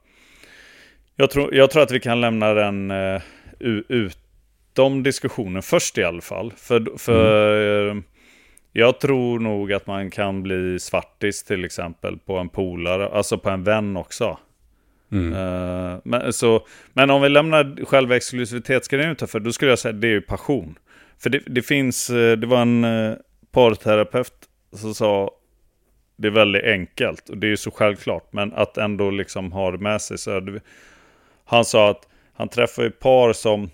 Jag 1.16 1.30
tror, 1.30 1.54
jag 1.54 1.70
tror 1.70 1.82
att 1.82 1.90
vi 1.90 2.00
kan 2.00 2.20
lämna 2.20 2.54
den 2.54 2.90
uh, 2.90 3.20
utom 3.88 5.02
diskussionen 5.02 5.62
först 5.62 5.98
i 5.98 6.04
alla 6.04 6.20
fall. 6.20 6.52
För, 6.56 6.98
för 6.98 7.88
eh, 7.88 7.96
jag 8.72 9.00
tror 9.00 9.40
nog 9.40 9.72
att 9.72 9.86
man 9.86 10.10
kan 10.10 10.42
bli 10.42 10.78
svartis 10.80 11.44
till 11.44 11.64
exempel 11.64 12.18
på 12.18 12.36
en 12.36 12.48
polare, 12.48 13.08
alltså 13.08 13.38
på 13.38 13.50
en 13.50 13.64
vän 13.64 13.96
också. 13.96 14.38
Mm. 15.12 15.32
Eh, 15.32 15.98
men, 16.04 16.32
så, 16.32 16.66
men 16.92 17.10
om 17.10 17.22
vi 17.22 17.28
lämnar 17.28 17.84
själva 17.84 18.16
exklusivitetsgrejen 18.16 19.10
utanför, 19.10 19.40
då 19.40 19.52
skulle 19.52 19.70
jag 19.70 19.78
säga 19.78 19.94
att 19.94 20.00
det 20.00 20.08
är 20.08 20.12
ju 20.12 20.20
passion. 20.20 20.78
För 21.18 21.30
det, 21.30 21.42
det 21.46 21.62
finns, 21.62 22.10
eh, 22.10 22.36
det 22.36 22.46
var 22.46 22.62
en 22.62 22.84
eh, 22.84 23.14
parterapeut 23.52 24.32
som 24.72 24.94
sa, 24.94 25.30
det 26.16 26.28
är 26.28 26.32
väldigt 26.32 26.64
enkelt 26.64 27.28
och 27.28 27.38
det 27.38 27.46
är 27.46 27.50
ju 27.50 27.56
så 27.56 27.70
självklart, 27.70 28.32
men 28.32 28.52
att 28.52 28.78
ändå 28.78 29.10
liksom 29.10 29.52
ha 29.52 29.70
det 29.70 29.78
med 29.78 30.00
sig. 30.00 30.18
Så 30.18 30.40
det, 30.40 30.60
han 31.44 31.64
sa 31.64 31.90
att 31.90 32.08
han 32.32 32.48
träffar 32.48 32.82
ju 32.82 32.90
par 32.90 33.32
som 33.32 33.70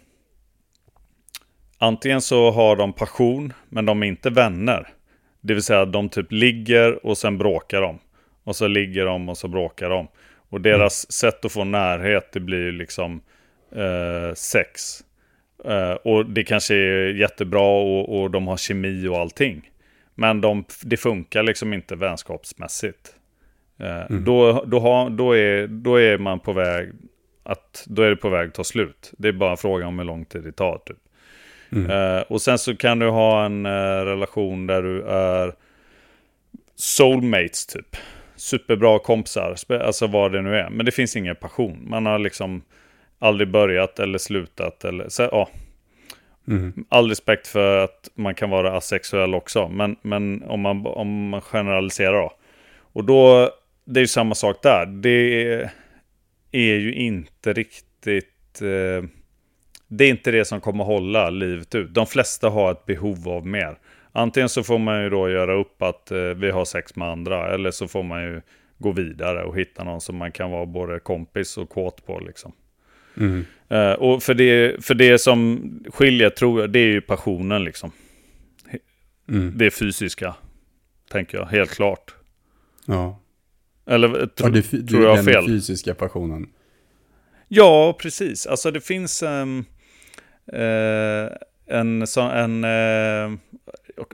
antingen 1.79 2.21
så 2.21 2.51
har 2.51 2.77
de 2.77 2.93
passion, 2.93 3.53
men 3.69 3.87
de 3.87 4.03
är 4.03 4.07
inte 4.07 4.31
vänner. 4.31 4.89
Det 5.41 5.55
vill 5.55 5.63
säga 5.63 5.81
att 5.81 5.93
de 5.93 6.09
typ 6.09 6.33
ligger 6.33 7.07
och 7.07 7.19
sen 7.19 7.39
bråkar 7.39 7.81
de. 7.81 7.99
Och 8.45 8.57
så 8.57 8.69
ligger 8.69 9.07
de 9.07 9.29
och 9.29 9.39
så 9.39 9.49
bråkar 9.49 9.91
de. 9.91 10.09
Och 10.49 10.61
deras 10.61 11.13
sätt 11.13 11.45
att 11.45 11.53
få 11.53 11.65
närhet, 11.65 12.33
det 12.33 12.41
blir 12.41 12.73
liksom 12.73 13.21
eh, 13.73 14.35
sex. 14.35 15.01
Eh, 15.65 15.93
och 15.93 16.27
det 16.27 16.45
kanske 16.45 16.75
är 16.75 17.15
jättebra 17.15 17.61
och, 17.61 18.21
och 18.21 18.31
de 18.31 18.47
har 18.47 18.57
kemi 18.57 19.09
och 19.09 19.19
allting. 19.19 19.71
Men 20.15 20.41
de, 20.41 20.65
det 20.83 20.97
funkar 20.97 21.43
liksom 21.43 21.73
inte 21.73 21.97
vänskapsmässigt. 21.97 23.15
Eh, 23.79 24.17
då, 24.17 24.65
då, 24.67 24.79
har, 24.79 25.11
då, 25.11 25.37
är, 25.37 25.67
då 25.67 26.01
är 26.01 26.19
man 26.19 26.41
på 26.41 26.53
väg 26.53 26.93
att, 27.43 27.85
då 27.87 28.03
är 28.03 28.11
det 28.11 28.17
på 28.17 28.29
väg 28.29 28.49
att 28.49 28.55
ta 28.55 28.65
slut. 28.65 29.13
Det 29.19 29.29
är 29.29 29.33
bara 29.33 29.51
en 29.51 29.57
fråga 29.57 29.87
om 29.87 29.99
hur 29.99 30.07
lång 30.07 30.25
tid 30.25 30.43
det 30.43 30.53
tar 30.53 30.79
typ. 30.79 30.97
Eh, 31.73 32.21
och 32.21 32.43
sen 32.43 32.59
så 32.59 32.77
kan 32.77 32.99
du 32.99 33.09
ha 33.09 33.45
en 33.45 33.67
eh, 33.67 34.05
relation 34.05 34.67
där 34.67 34.83
du 34.83 35.03
är 35.03 35.53
soulmates 36.77 37.67
typ. 37.67 37.97
Superbra 38.37 38.99
kompisar, 38.99 39.57
alltså 39.71 40.07
vad 40.07 40.33
det 40.33 40.43
nu 40.43 40.57
är. 40.57 40.71
Men 40.71 40.87
det 40.87 40.93
finns 40.93 41.17
ingen 41.17 41.37
passion. 41.37 41.79
Man 41.89 42.07
har 42.07 42.19
liksom 42.19 42.63
aldrig 43.19 43.51
börjat 43.51 43.99
eller 43.99 44.19
slutat. 44.19 44.85
Eller, 44.85 45.09
så, 45.09 45.23
ja. 45.23 45.49
Mm. 46.49 46.85
All 46.89 47.09
respekt 47.09 47.47
för 47.47 47.85
att 47.85 48.11
man 48.15 48.35
kan 48.35 48.51
vara 48.51 48.77
asexuell 48.77 49.35
också. 49.35 49.69
Men, 49.69 49.97
men 50.03 50.43
om, 50.43 50.61
man, 50.61 50.87
om 50.87 51.29
man 51.29 51.41
generaliserar 51.41 52.13
då. 52.13 52.33
Och 52.93 53.05
då, 53.05 53.51
det 53.85 54.01
är 54.01 54.03
ju 54.03 54.09
samma 54.09 54.35
sak 54.35 54.63
där. 54.63 54.87
Det 54.87 55.45
är, 55.45 55.71
är 56.53 56.77
ju 56.77 56.95
inte 56.95 57.53
riktigt... 57.53 58.63
Eh, 58.63 59.09
det 59.89 60.05
är 60.05 60.11
inte 60.11 60.31
det 60.31 60.45
som 60.45 60.61
kommer 60.61 60.85
hålla 60.85 61.31
livet 61.31 61.75
ut. 61.75 61.95
De 61.95 62.07
flesta 62.07 62.49
har 62.49 62.73
ett 62.73 62.87
behov 62.87 63.29
av 63.29 63.47
mer. 63.47 63.79
Antingen 64.13 64.49
så 64.49 64.63
får 64.63 64.79
man 64.79 65.03
ju 65.03 65.11
då 65.11 65.31
göra 65.31 65.55
upp 65.55 65.83
att 65.83 66.11
eh, 66.11 66.19
vi 66.19 66.51
har 66.51 66.65
sex 66.65 66.97
med 66.97 67.09
andra. 67.09 67.55
Eller 67.55 67.71
så 67.71 67.89
får 67.89 68.03
man 68.03 68.23
ju 68.23 68.43
gå 68.79 68.93
vidare 68.93 69.45
och 69.45 69.59
hitta 69.59 69.85
någon 69.85 70.01
som 70.01 70.17
man 70.17 70.33
kan 70.33 70.51
vara 70.51 70.67
både 70.67 70.99
kompis 71.01 71.59
och 71.59 71.69
kåt 71.69 72.07
på 72.07 72.19
liksom. 72.19 72.53
Mm. 73.17 73.45
Eh, 73.69 73.93
och 73.93 74.23
för 74.23 74.35
det, 74.35 74.85
för 74.85 74.95
det 74.95 75.19
som 75.19 75.61
skiljer 75.89 76.31
tror 76.31 76.61
jag, 76.61 76.71
det 76.71 76.79
är 76.79 76.89
ju 76.89 77.01
passionen 77.01 77.65
liksom. 77.65 77.91
Mm. 79.29 79.53
Det 79.57 79.71
fysiska, 79.71 80.35
tänker 81.11 81.39
jag, 81.39 81.47
helt 81.47 81.71
klart. 81.71 82.15
Ja. 82.87 83.21
Eller 83.87 84.21
eh, 84.21 84.27
tro, 84.27 84.47
ja, 84.47 84.53
det, 84.53 84.63
tror 84.63 85.05
jag 85.05 85.17
den 85.17 85.25
fel? 85.25 85.47
fysiska 85.47 85.95
passionen. 85.95 86.49
Ja, 87.49 87.97
precis. 88.01 88.47
Alltså 88.47 88.71
det 88.71 88.81
finns... 88.81 89.23
eh, 89.23 89.47
Eh, 90.53 91.29
en 91.69 92.07
sån, 92.07 92.31
en, 92.31 92.65
eh, 92.65 93.39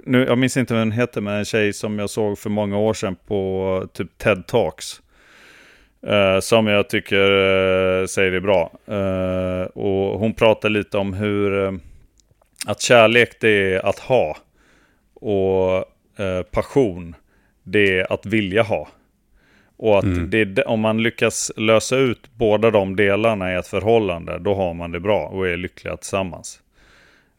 nu, 0.05 0.25
jag 0.25 0.39
minns 0.39 0.57
inte 0.57 0.75
vad 0.75 0.83
hon 0.83 0.93
heter, 0.93 1.21
men 1.21 1.35
en 1.35 1.45
tjej 1.45 1.73
som 1.73 1.99
jag 1.99 2.11
såg 2.11 2.39
för 2.39 2.51
många 2.51 2.79
år 2.79 2.95
sedan 2.95 3.17
på 3.27 3.89
typ 3.93 4.19
TED 4.19 4.47
Talks. 4.47 5.03
Eh, 6.07 6.41
som 6.41 6.67
jag 6.67 6.89
tycker 6.89 7.31
eh, 8.01 8.07
säger 8.07 8.31
det 8.31 8.41
bra. 8.41 8.73
Eh, 8.87 9.63
och 9.63 10.19
hon 10.19 10.35
pratar 10.35 10.69
lite 10.69 10.99
om 10.99 11.13
hur, 11.13 11.65
eh, 11.65 11.73
att 12.67 12.81
kärlek 12.81 13.41
det 13.41 13.75
är 13.75 13.87
att 13.87 13.99
ha. 13.99 14.37
Och 15.15 15.77
eh, 16.25 16.43
passion, 16.43 17.17
det 17.63 17.99
är 17.99 18.13
att 18.13 18.27
vilja 18.27 18.63
ha. 18.63 18.89
Och 19.83 19.99
att 19.99 20.05
Mm. 20.05 20.31
det, 20.31 20.63
om 20.63 20.81
man 20.81 21.03
lyckas 21.03 21.53
lösa 21.57 21.97
ut 21.97 22.31
båda 22.35 22.71
de 22.71 22.97
delarna 22.97 23.53
i 23.53 23.57
ett 23.57 23.67
förhållande, 23.67 24.39
då 24.39 24.55
har 24.55 24.75
man 24.75 24.93
det 24.93 25.01
bra 25.01 25.27
och 25.27 25.49
är 25.49 25.57
lyckliga 25.57 25.97
tillsammans. 25.97 26.61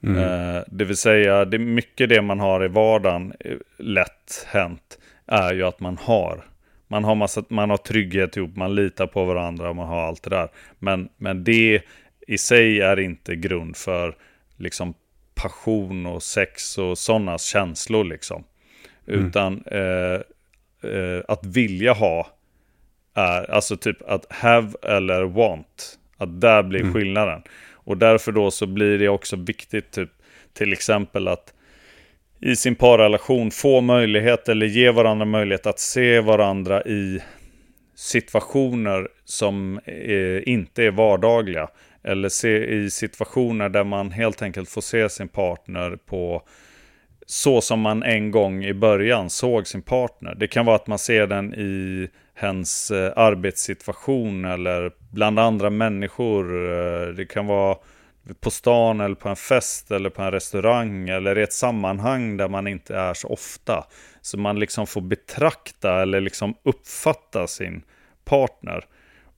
Mm. 0.04 0.18
Eh, 0.24 0.62
det 0.68 0.86
vill 0.86 0.98
säga, 0.98 1.46
det 1.46 1.58
mycket 1.60 2.10
det 2.10 2.22
man 2.22 2.40
har 2.40 2.66
i 2.66 2.68
vardagen, 2.68 3.34
eh, 3.40 3.58
lätt 3.78 4.46
hänt, 4.48 5.00
är 5.26 5.54
ju 5.54 5.64
att 5.64 5.80
man 5.80 5.98
har. 6.02 6.46
Man 6.88 7.04
har, 7.04 7.16
massa, 7.16 7.44
man 7.48 7.70
har 7.70 7.78
trygghet 7.78 8.38
ihop, 8.38 8.56
man 8.56 8.76
litar 8.76 9.08
på 9.08 9.26
varandra, 9.26 9.74
man 9.74 9.88
har 9.88 10.02
allt 10.02 10.24
det 10.24 10.30
där. 10.30 10.50
Men, 10.80 11.10
men 11.18 11.44
det 11.44 11.82
i 12.28 12.38
sig 12.38 12.82
är 12.82 13.00
inte 13.00 13.36
grund 13.36 13.78
för 13.78 14.16
liksom 14.58 14.94
passion 15.36 16.06
och 16.06 16.24
sex 16.24 16.78
och 16.78 16.98
sådana 16.98 17.38
känslor 17.38 18.04
liksom. 18.04 18.44
Mm. 19.08 19.28
Utan 19.28 19.64
eh, 19.66 20.22
eh, 20.84 21.24
att 21.28 21.46
vilja 21.46 21.94
ha 21.94 22.28
är, 23.14 23.52
alltså 23.52 23.78
typ 23.78 23.98
att 24.02 24.26
have 24.30 24.72
eller 24.84 25.24
want. 25.24 26.00
Att 26.18 26.42
där 26.42 26.64
blir 26.64 26.82
Mm. 26.82 26.94
skillnaden. 26.94 27.42
Och 27.72 27.98
därför 27.98 28.32
då 28.32 28.52
så 28.52 28.66
blir 28.68 29.00
det 29.00 29.10
också 29.10 29.36
viktigt 29.36 29.92
typ 29.92 30.10
till 30.54 30.74
exempel 30.74 31.28
att 31.28 31.54
i 32.42 32.56
sin 32.56 32.76
parrelation 32.76 33.52
få 33.52 33.82
möjlighet 33.82 34.50
eller 34.50 34.66
ge 34.66 34.92
varandra 34.92 35.26
möjlighet 35.26 35.66
att 35.66 35.80
se 35.80 36.20
varandra 36.20 36.84
i 36.84 37.20
situationer 37.96 39.08
som 39.26 39.80
eh, 39.86 40.50
inte 40.50 40.84
är 40.84 40.92
vardagliga. 40.92 41.68
Eller 42.04 42.30
se 42.30 42.66
i 42.66 42.90
situationer 42.90 43.70
där 43.70 43.84
man 43.84 44.12
helt 44.12 44.42
enkelt 44.42 44.70
får 44.70 44.82
se 44.82 45.10
sin 45.10 45.28
partner 45.28 45.98
på 46.06 46.44
så 47.34 47.62
som 47.62 47.80
man 47.80 48.04
en 48.04 48.32
gång 48.32 48.64
i 48.66 48.74
början 48.74 49.30
såg 49.30 49.68
sin 49.68 49.82
partner. 49.82 50.36
Det 50.36 50.48
kan 50.48 50.66
vara 50.66 50.76
att 50.76 50.88
man 50.88 51.00
ser 51.00 51.28
den 51.28 51.54
i 51.54 52.10
hens 52.36 52.92
eh, 52.92 53.14
arbetssituation 53.16 54.46
eller 54.46 54.92
bland 55.12 55.40
andra 55.40 55.70
människor. 55.70 56.72
Eh, 56.74 57.08
Det 57.08 57.26
kan 57.26 57.48
vara 57.48 57.78
på 58.40 58.52
stan 58.52 59.00
eller 59.02 59.16
på 59.16 59.30
en 59.30 59.36
fest 59.36 59.92
eller 59.92 60.10
på 60.10 60.22
en 60.22 60.32
restaurang 60.32 61.10
eller 61.10 61.38
i 61.38 61.42
ett 61.44 61.54
sammanhang 61.54 62.38
där 62.38 62.48
man 62.50 62.68
inte 62.68 62.96
är 62.96 63.14
så 63.14 63.28
ofta. 63.28 63.86
Så 64.22 64.38
man 64.40 64.60
liksom 64.60 64.88
får 64.88 65.02
betrakta 65.02 66.02
eller 66.02 66.22
liksom 66.22 66.56
uppfatta 66.64 67.48
sin 67.48 67.82
partner 68.26 68.86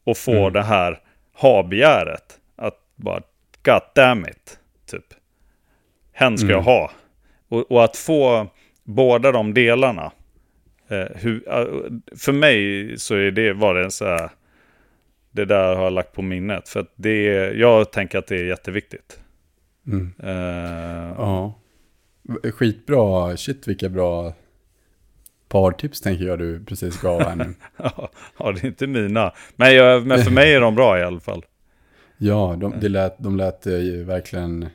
och 0.03 0.17
få 0.17 0.31
Mm. 0.39 0.53
det 0.53 0.63
här 0.63 0.99
ha-begäret. 1.33 2.39
Att 2.55 2.77
bara, 2.95 3.21
God 3.63 3.81
damn 3.95 4.25
it, 4.25 4.59
typ. 4.91 5.05
Hen 6.13 6.37
ska 6.37 6.47
jag 6.47 6.53
Mm. 6.61 6.65
ha. 6.65 6.91
Och, 7.55 7.71
och 7.71 7.83
att 7.83 7.97
få 7.97 8.47
båda 8.83 9.31
de 9.31 9.53
delarna. 9.53 10.11
Eh, 10.87 11.07
hur, 11.15 11.49
eh, 11.49 11.65
för 12.17 12.31
mig 12.31 12.93
så 12.97 13.15
är 13.15 13.31
det, 13.31 13.53
var 13.53 13.75
det 13.75 13.83
en 13.83 13.91
så 13.91 14.05
här, 14.05 14.29
det 15.31 15.45
där 15.45 15.75
har 15.75 15.83
jag 15.83 15.93
lagt 15.93 16.13
på 16.13 16.21
minnet. 16.21 16.69
För 16.69 16.79
att 16.79 16.93
det 16.95 17.27
är, 17.27 17.53
jag 17.53 17.91
tänker 17.91 18.17
att 18.17 18.27
det 18.27 18.35
är 18.35 18.45
jätteviktigt. 18.45 19.19
Mm. 19.87 20.13
Eh, 20.23 21.15
Ja. 21.17 21.59
Skitbra, 22.53 23.37
shit 23.37 23.67
vilka 23.67 23.89
bra 23.89 24.33
partips 25.47 26.01
tänker 26.01 26.25
jag 26.25 26.39
du 26.39 26.65
precis 26.65 27.01
gav 27.01 27.21
här 27.21 27.35
nu. 27.35 27.53
ja, 28.39 28.51
det 28.51 28.63
är 28.63 28.65
inte 28.65 28.87
mina. 28.87 29.33
Men, 29.55 29.75
jag, 29.75 30.07
men 30.07 30.23
för 30.23 30.31
mig 30.31 30.53
är 30.53 30.61
de 30.61 30.75
bra 30.75 30.99
i 30.99 31.03
alla 31.03 31.19
fall. 31.19 31.45
Ja, 32.17 32.55
de, 32.59 32.73
det 32.81 32.89
lät, 32.89 33.19
de 33.19 33.37
lät 33.37 33.67
eh, 33.67 33.77
ju 33.77 34.03
verkligen 34.03 34.69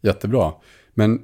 jättebra. 0.00 0.52
Men 0.94 1.22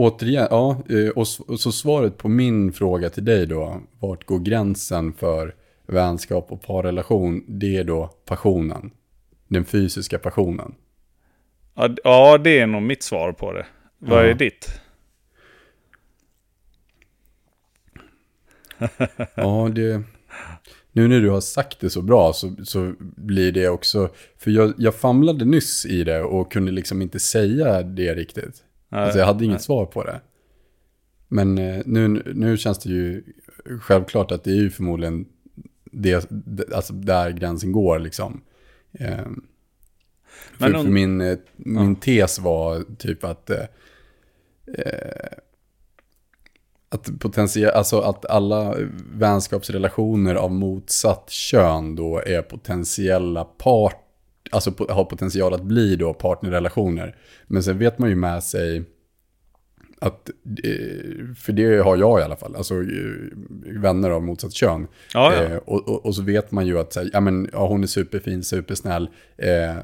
återigen, 0.00 0.46
ja, 0.50 0.82
eh, 0.88 1.08
och, 1.08 1.28
så 1.60 1.72
svaret 1.72 2.16
på 2.16 2.28
min 2.28 2.72
fråga 2.72 3.10
till 3.10 3.24
dig 3.24 3.46
då, 3.46 3.80
vart 4.00 4.24
går 4.24 4.38
gränsen 4.38 5.12
för 5.12 5.54
vänskap 5.86 6.52
och 6.52 6.62
parrelation? 6.62 7.44
Det 7.48 7.76
är 7.76 7.84
då 7.84 8.10
passionen, 8.24 8.90
den 9.48 9.64
fysiska 9.64 10.18
passionen. 10.18 10.74
Ja, 12.04 12.38
det 12.38 12.58
är 12.58 12.66
nog 12.66 12.82
mitt 12.82 13.02
svar 13.02 13.32
på 13.32 13.52
det. 13.52 13.66
Vad 13.98 14.24
Ja. 14.24 14.30
är 14.30 14.34
ditt? 14.34 14.80
Ja, 19.34 19.70
det... 19.74 20.02
Nu 20.92 21.08
när 21.08 21.20
du 21.20 21.30
har 21.30 21.40
sagt 21.40 21.80
det 21.80 21.90
så 21.90 22.02
bra 22.02 22.32
så, 22.32 22.56
så 22.64 22.94
blir 22.98 23.52
det 23.52 23.68
också... 23.68 24.08
För 24.38 24.50
jag, 24.50 24.74
jag 24.78 24.94
famlade 24.94 25.44
nyss 25.44 25.86
i 25.86 26.04
det 26.04 26.22
och 26.22 26.52
kunde 26.52 26.72
liksom 26.72 27.02
inte 27.02 27.18
säga 27.20 27.82
det 27.82 28.14
riktigt. 28.14 28.64
Alltså 28.98 29.18
jag 29.18 29.26
hade 29.26 29.44
inget 29.44 29.54
Nej. 29.54 29.62
svar 29.62 29.86
på 29.86 30.04
det. 30.04 30.20
Men 31.28 31.58
eh, 31.58 31.82
nu, 31.86 32.32
nu 32.34 32.56
känns 32.56 32.78
det 32.78 32.88
ju 32.90 33.24
självklart 33.80 34.32
att 34.32 34.44
det 34.44 34.50
är 34.50 34.54
ju 34.56 34.70
förmodligen 34.70 35.26
det, 35.92 36.30
alltså 36.74 36.92
där 36.92 37.30
gränsen 37.30 37.72
går 37.72 37.98
liksom. 37.98 38.40
Eh, 38.92 39.24
för, 40.58 40.74
om- 40.74 40.82
för 40.84 40.90
min, 40.90 41.20
eh, 41.20 41.38
min 41.56 41.96
tes 41.96 42.38
var 42.38 42.96
typ 42.98 43.24
att 43.24 43.50
eh, 43.50 43.64
eh, 44.78 45.38
att 46.88 47.18
potentiellt, 47.20 47.74
alltså 47.74 48.00
att 48.00 48.26
alla 48.26 48.74
vänskapsrelationer 49.14 50.34
av 50.34 50.52
motsatt 50.52 51.30
kön 51.30 51.94
då 51.96 52.18
är 52.26 52.42
potentiella 52.42 53.44
part, 53.44 54.04
alltså 54.50 54.74
har 54.88 55.04
potential 55.04 55.54
att 55.54 55.62
bli 55.62 55.96
då 55.96 56.14
partnerrelationer. 56.14 57.16
Men 57.46 57.62
sen 57.62 57.78
vet 57.78 57.98
man 57.98 58.08
ju 58.08 58.16
med 58.16 58.42
sig 58.42 58.84
att, 60.00 60.28
eh, 60.64 61.34
för 61.36 61.52
det 61.52 61.78
har 61.78 61.96
jag 61.96 62.20
i 62.20 62.22
alla 62.22 62.36
fall, 62.36 62.56
alltså 62.56 62.74
eh, 62.74 62.80
vänner 63.80 64.10
av 64.10 64.22
motsatt 64.22 64.52
kön. 64.52 64.86
Ja, 65.14 65.34
ja. 65.34 65.42
Eh, 65.42 65.56
och, 65.56 65.88
och, 65.88 66.06
och 66.06 66.14
så 66.14 66.22
vet 66.22 66.52
man 66.52 66.66
ju 66.66 66.78
att 66.78 66.92
så 66.92 67.00
här, 67.00 67.10
ja, 67.12 67.20
men, 67.20 67.48
ja, 67.52 67.66
hon 67.66 67.82
är 67.82 67.86
superfin, 67.86 68.42
supersnäll, 68.42 69.08
eh, 69.36 69.76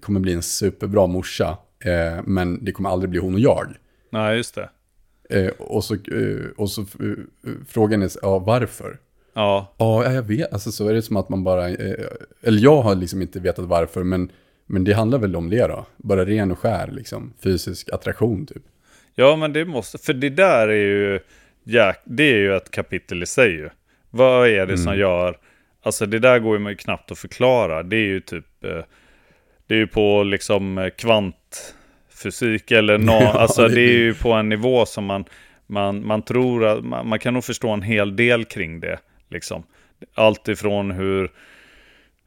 kommer 0.00 0.20
bli 0.20 0.32
en 0.32 0.42
superbra 0.42 1.06
morsa, 1.06 1.58
eh, 1.84 2.22
men 2.24 2.64
det 2.64 2.72
kommer 2.72 2.90
aldrig 2.90 3.10
bli 3.10 3.20
hon 3.20 3.34
och 3.34 3.40
jag. 3.40 3.66
Nej, 4.10 4.36
just 4.36 4.54
det. 4.54 4.68
Eh, 5.28 5.52
och 5.58 5.84
så, 5.84 5.96
och 6.56 6.70
så 6.70 6.84
frågan 7.68 8.02
är, 8.02 8.10
ja, 8.22 8.38
varför? 8.38 8.98
Ja, 9.34 9.74
Ja, 9.78 10.12
jag 10.12 10.22
vet. 10.22 10.52
Alltså 10.52 10.72
så 10.72 10.88
är 10.88 10.94
det 10.94 11.02
som 11.02 11.16
att 11.16 11.28
man 11.28 11.44
bara, 11.44 11.68
eh, 11.68 11.94
eller 12.42 12.60
jag 12.62 12.82
har 12.82 12.94
liksom 12.94 13.22
inte 13.22 13.40
vetat 13.40 13.64
varför, 13.64 14.02
men, 14.04 14.30
men 14.66 14.84
det 14.84 14.92
handlar 14.92 15.18
väl 15.18 15.36
om 15.36 15.50
det 15.50 15.66
då. 15.66 15.86
Bara 15.96 16.24
ren 16.24 16.50
och 16.50 16.58
skär 16.58 16.88
liksom, 16.92 17.32
fysisk 17.42 17.88
attraktion 17.92 18.46
typ. 18.46 18.62
ja 19.14 19.36
men 19.36 19.52
det 19.52 19.64
måste, 19.64 19.98
för 19.98 20.12
det 20.12 20.28
där 20.30 20.68
är 20.68 20.72
ju, 20.86 21.20
ja, 21.64 21.94
det 22.04 22.22
är 22.32 22.36
ju 22.36 22.56
ett 22.56 22.70
kapitel 22.70 23.22
i 23.22 23.26
sig 23.26 23.50
ju. 23.50 23.68
Vad 24.10 24.48
är 24.48 24.66
det 24.66 24.78
som 24.78 24.86
Mm. 24.88 25.00
gör, 25.00 25.36
alltså 25.82 26.06
det 26.06 26.18
där 26.18 26.38
går 26.38 26.68
ju 26.70 26.76
knappt 26.76 27.10
att 27.12 27.18
förklara. 27.18 27.82
Det 27.82 27.96
är 27.96 28.06
ju 28.06 28.20
typ, 28.20 28.64
eh, 28.64 28.82
det 29.66 29.74
är 29.74 29.78
ju 29.78 29.86
på 29.86 30.22
liksom 30.22 30.90
kvantfysik 30.98 32.70
eller 32.70 32.98
nå, 32.98 33.12
Ja, 33.20 33.32
alltså 33.32 33.68
det- 33.68 33.74
det 33.74 33.80
är 33.80 33.98
ju 33.98 34.14
på 34.14 34.32
en 34.32 34.48
nivå 34.48 34.86
som 34.86 35.04
man, 35.04 35.24
man, 35.66 36.06
man 36.06 36.22
tror 36.22 36.64
att, 36.66 36.84
man, 36.84 37.08
man 37.08 37.18
kan 37.18 37.34
nog 37.34 37.44
förstå 37.44 37.70
en 37.70 37.82
hel 37.82 38.16
del 38.16 38.44
kring 38.44 38.80
det. 38.80 38.98
Liksom. 39.32 39.62
Allt 40.14 40.48
ifrån 40.48 40.90
hur 40.90 41.30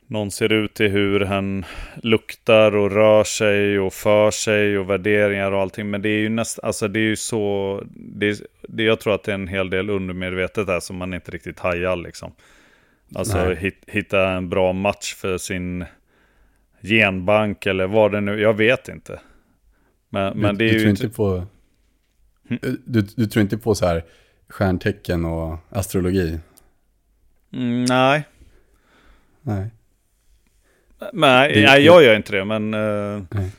någon 0.07 0.31
ser 0.31 0.51
ut 0.51 0.73
till 0.73 0.91
hur 0.91 1.19
hen 1.19 1.65
luktar 2.03 2.75
och 2.75 2.91
rör 2.91 3.23
sig 3.23 3.79
och 3.79 3.93
för 3.93 4.31
sig 4.31 4.77
och 4.77 4.89
värderingar 4.89 5.51
och 5.51 5.61
allting. 5.61 5.89
Men 5.89 6.01
det 6.01 6.09
är 6.09 6.19
ju 6.19 6.29
nästan, 6.29 6.65
alltså 6.67 6.87
det 6.87 6.99
är 6.99 7.07
ju 7.09 7.15
så, 7.15 7.83
det 7.93 8.29
är, 8.29 8.35
det, 8.61 8.83
jag 8.83 8.99
tror 8.99 9.15
att 9.15 9.23
det 9.23 9.31
är 9.31 9.35
en 9.35 9.47
hel 9.47 9.69
del 9.69 9.89
undermedvetet 9.89 10.67
där 10.67 10.79
som 10.79 10.97
man 10.97 11.13
inte 11.13 11.31
riktigt 11.31 11.59
hajar 11.59 11.95
liksom. 11.95 12.31
Alltså 13.15 13.53
hit, 13.53 13.83
hitta 13.87 14.29
en 14.29 14.49
bra 14.49 14.73
match 14.73 15.13
för 15.13 15.37
sin 15.37 15.85
genbank 16.81 17.65
eller 17.65 17.87
vad 17.87 18.11
det 18.11 18.21
nu, 18.21 18.41
jag 18.41 18.53
vet 18.53 18.87
inte. 18.87 19.19
Men, 20.09 20.37
men 20.37 20.57
det 20.57 20.65
du, 20.65 20.69
är 20.69 20.73
du, 20.73 20.79
ju 20.79 20.79
tror 20.79 20.89
inte, 20.89 21.03
inte 21.03 21.15
på, 21.15 21.45
du, 22.85 23.01
du 23.01 23.25
tror 23.25 23.41
inte 23.41 23.57
på 23.57 23.75
så 23.75 23.85
här 23.85 24.03
stjärntecken 24.49 25.25
och 25.25 25.57
astrologi? 25.69 26.39
Mm, 27.55 27.85
nej. 27.85 28.23
Nej. 29.41 29.67
Nej, 31.13 31.53
Det- 31.53 31.65
nej, 31.65 31.85
jag 31.85 32.03
gör 32.03 32.15
inte 32.15 32.31
det, 32.31 32.45
men... 32.45 32.73
eh, 32.73 33.23
Nej. 33.31 33.51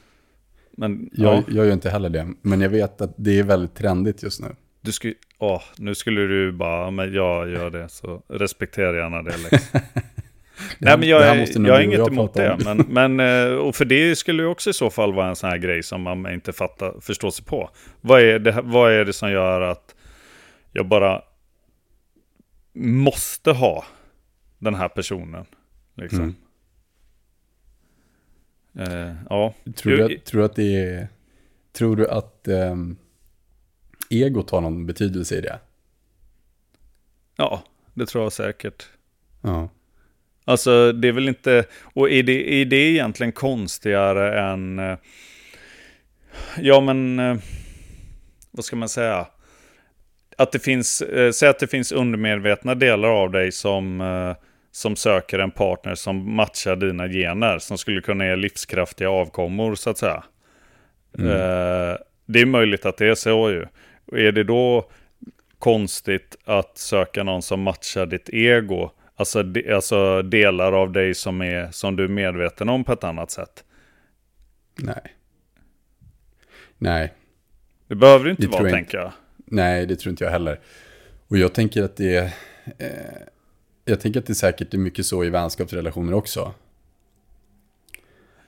men 0.71 1.11
Jag, 1.13 1.35
ja, 1.37 1.43
jag 1.49 1.67
gör 1.67 1.73
inte 1.73 1.91
heller 1.91 2.09
det, 2.09 2.29
men 2.43 2.61
jag 2.61 2.69
vet 2.71 3.01
att 3.01 3.15
det 3.17 3.39
är 3.39 3.43
väldigt 3.43 3.75
trendigt 3.75 4.23
just 4.23 4.41
nu. 4.41 4.49
du 4.81 4.93
skulle... 4.93 5.15
Åh, 5.39 5.63
nu 5.79 5.95
skulle 5.95 6.21
du 6.21 6.53
bara, 6.53 6.91
men 6.91 7.15
jag 7.15 7.49
gör 7.51 7.71
det, 7.71 7.89
så 7.89 8.23
respektera 8.29 8.97
gärna 8.97 9.23
det 9.23 9.37
Lex. 9.37 9.73
Nej, 10.79 10.99
men 10.99 11.09
jag, 11.09 11.23
är- 11.23 11.67
jag 11.67 11.77
och 11.77 11.83
inget 11.83 11.99
jag 11.99 12.09
emot 12.13 12.35
det. 12.35 12.59
Men, 12.65 12.87
men, 12.89 13.21
eh, 13.21 13.55
och 13.57 13.75
för 13.77 13.85
det 13.85 14.17
skulle 14.17 14.43
ju 14.43 14.49
också 14.49 14.71
i 14.71 14.73
så 14.73 14.91
fall 14.91 15.13
vara 15.15 15.29
en 15.29 15.37
sån 15.37 15.51
här 15.51 15.59
grej 15.59 15.83
som 15.83 16.03
man 16.03 16.33
inte 16.33 16.53
fattar, 16.53 16.95
förstår 17.01 17.31
sig 17.31 17.45
på. 17.45 17.71
Vad 18.01 18.21
är, 18.21 18.39
det, 18.39 18.61
vad 18.65 18.93
är 18.93 19.05
det 19.05 19.13
som 19.13 19.31
gör 19.31 19.61
att 19.61 19.95
jag 20.73 20.87
bara 20.87 21.23
måste 22.77 23.51
ha 23.51 23.85
den 24.59 24.75
här 24.75 24.89
personen? 24.89 25.47
Liksom. 25.95 26.37
Eh, 28.79 29.15
ja. 29.31 29.55
Tror 29.77 29.93
du, 29.93 30.05
att, 30.05 30.25
tror 30.25 30.41
du 30.41 30.45
att 30.45 30.57
det 30.57 30.77
är... 30.77 31.09
Tror 31.73 31.97
du 31.97 32.09
att 32.09 32.49
ehm, 32.49 32.97
egot 34.11 34.51
har 34.51 34.61
någon 34.61 34.87
betydelse 34.87 35.39
i 35.39 35.41
det? 35.41 35.59
ja, 37.37 37.63
det 37.95 38.07
tror 38.07 38.25
jag 38.25 38.33
säkert. 38.33 38.89
Ja. 39.43 39.69
Alltså 40.45 40.93
det 40.93 41.09
är 41.09 41.13
väl 41.13 41.29
inte, 41.29 41.65
och 41.83 42.11
är 42.11 42.23
det, 42.23 42.55
är 42.61 42.65
det 42.65 42.77
egentligen 42.77 43.33
konstigare 43.33 44.41
än, 44.41 44.79
eh, 44.79 44.99
ja 46.59 46.81
men, 46.81 47.19
eh, 47.19 47.37
vad 48.51 48.65
ska 48.65 48.77
man 48.77 48.89
säga? 48.89 49.27
Att 50.37 50.53
det 50.53 50.59
finns, 50.59 51.03
eh, 51.03 51.31
säg 51.31 51.49
att 51.49 51.59
det 51.59 51.67
finns 51.67 51.93
undermedvetna 51.93 52.75
delar 52.75 53.09
av 53.09 53.31
dig 53.31 53.53
som, 53.53 54.01
eh, 54.01 54.37
som 54.71 54.97
söker 54.97 55.39
en 55.39 55.51
partner 55.51 55.95
som 55.95 56.35
matchar 56.35 56.77
dina 56.77 57.09
gener, 57.09 57.59
som 57.59 57.79
skulle 57.79 58.01
kunna 58.01 58.27
ge 58.27 58.37
livskraftiga 58.37 59.11
avkommor 59.11 59.75
så 59.75 59.91
att 59.91 59.99
säga. 59.99 60.25
Eh, 61.19 61.97
det 62.27 62.41
är 62.41 62.47
möjligt 62.47 62.87
att 62.87 62.97
det 62.97 63.07
är 63.07 63.15
så 63.15 63.51
ju. 63.51 63.67
Och 64.07 64.19
är 64.19 64.33
det 64.33 64.45
då 64.45 64.91
konstigt 65.59 66.37
att 66.45 66.79
söka 66.79 67.23
någon 67.23 67.43
som 67.43 67.61
matchar 67.61 68.07
ditt 68.07 68.29
ego? 68.29 68.91
Alltså, 69.17 69.43
de, 69.43 69.73
alltså 69.73 70.23
delar 70.23 70.73
av 70.73 70.93
dig 70.93 71.15
som, 71.15 71.43
är, 71.43 71.71
som 71.71 71.97
du 71.97 72.05
är 72.05 72.09
medveten 72.09 72.69
om 72.69 72.85
på 72.85 72.93
ett 72.93 73.05
annat 73.05 73.31
sätt. 73.31 73.65
Nej. 74.79 75.17
Nej. 76.79 77.13
Det 77.89 77.95
behöver 77.95 78.25
det 78.25 78.31
inte 78.31 78.43
Det 78.43 78.49
vara, 78.49 78.63
jag 78.63 78.73
tänker 78.73 78.99
jag. 78.99 79.13
Nej, 79.47 79.87
det 79.87 79.97
tror 79.97 80.11
inte 80.11 80.25
jag 80.25 80.31
heller. 80.31 80.61
Och 81.29 81.39
jag 81.39 81.55
tänker 81.55 81.83
att 81.83 81.97
det 81.97 82.17
är... 82.17 82.25
Eh, 82.79 82.89
jag 83.85 84.01
tänker 84.01 84.21
att 84.21 84.27
det 84.27 84.35
säkert 84.35 84.75
är 84.75 84.79
mycket 84.79 85.07
så 85.07 85.25
i 85.25 85.31
vänskapsrelationer 85.31 86.15
också. 86.15 86.55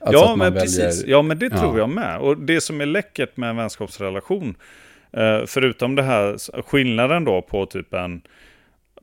Alltså 0.01 0.23
ja, 0.23 0.35
men 0.35 0.53
precis. 0.53 1.03
Ja, 1.07 1.21
men 1.21 1.39
det 1.39 1.49
tror 1.49 1.73
Ja. 1.73 1.77
jag 1.77 1.89
med. 1.89 2.19
Och 2.19 2.37
det 2.37 2.61
som 2.61 2.81
är 2.81 2.85
läckert 2.85 3.37
med 3.37 3.49
en 3.49 3.55
vänskapsrelation, 3.55 4.55
eh, 5.11 5.41
förutom 5.47 5.95
det 5.95 6.03
här 6.03 6.61
skillnaden 6.61 7.23
då 7.25 7.41
på 7.41 7.65
typ 7.65 7.93
en 7.93 8.21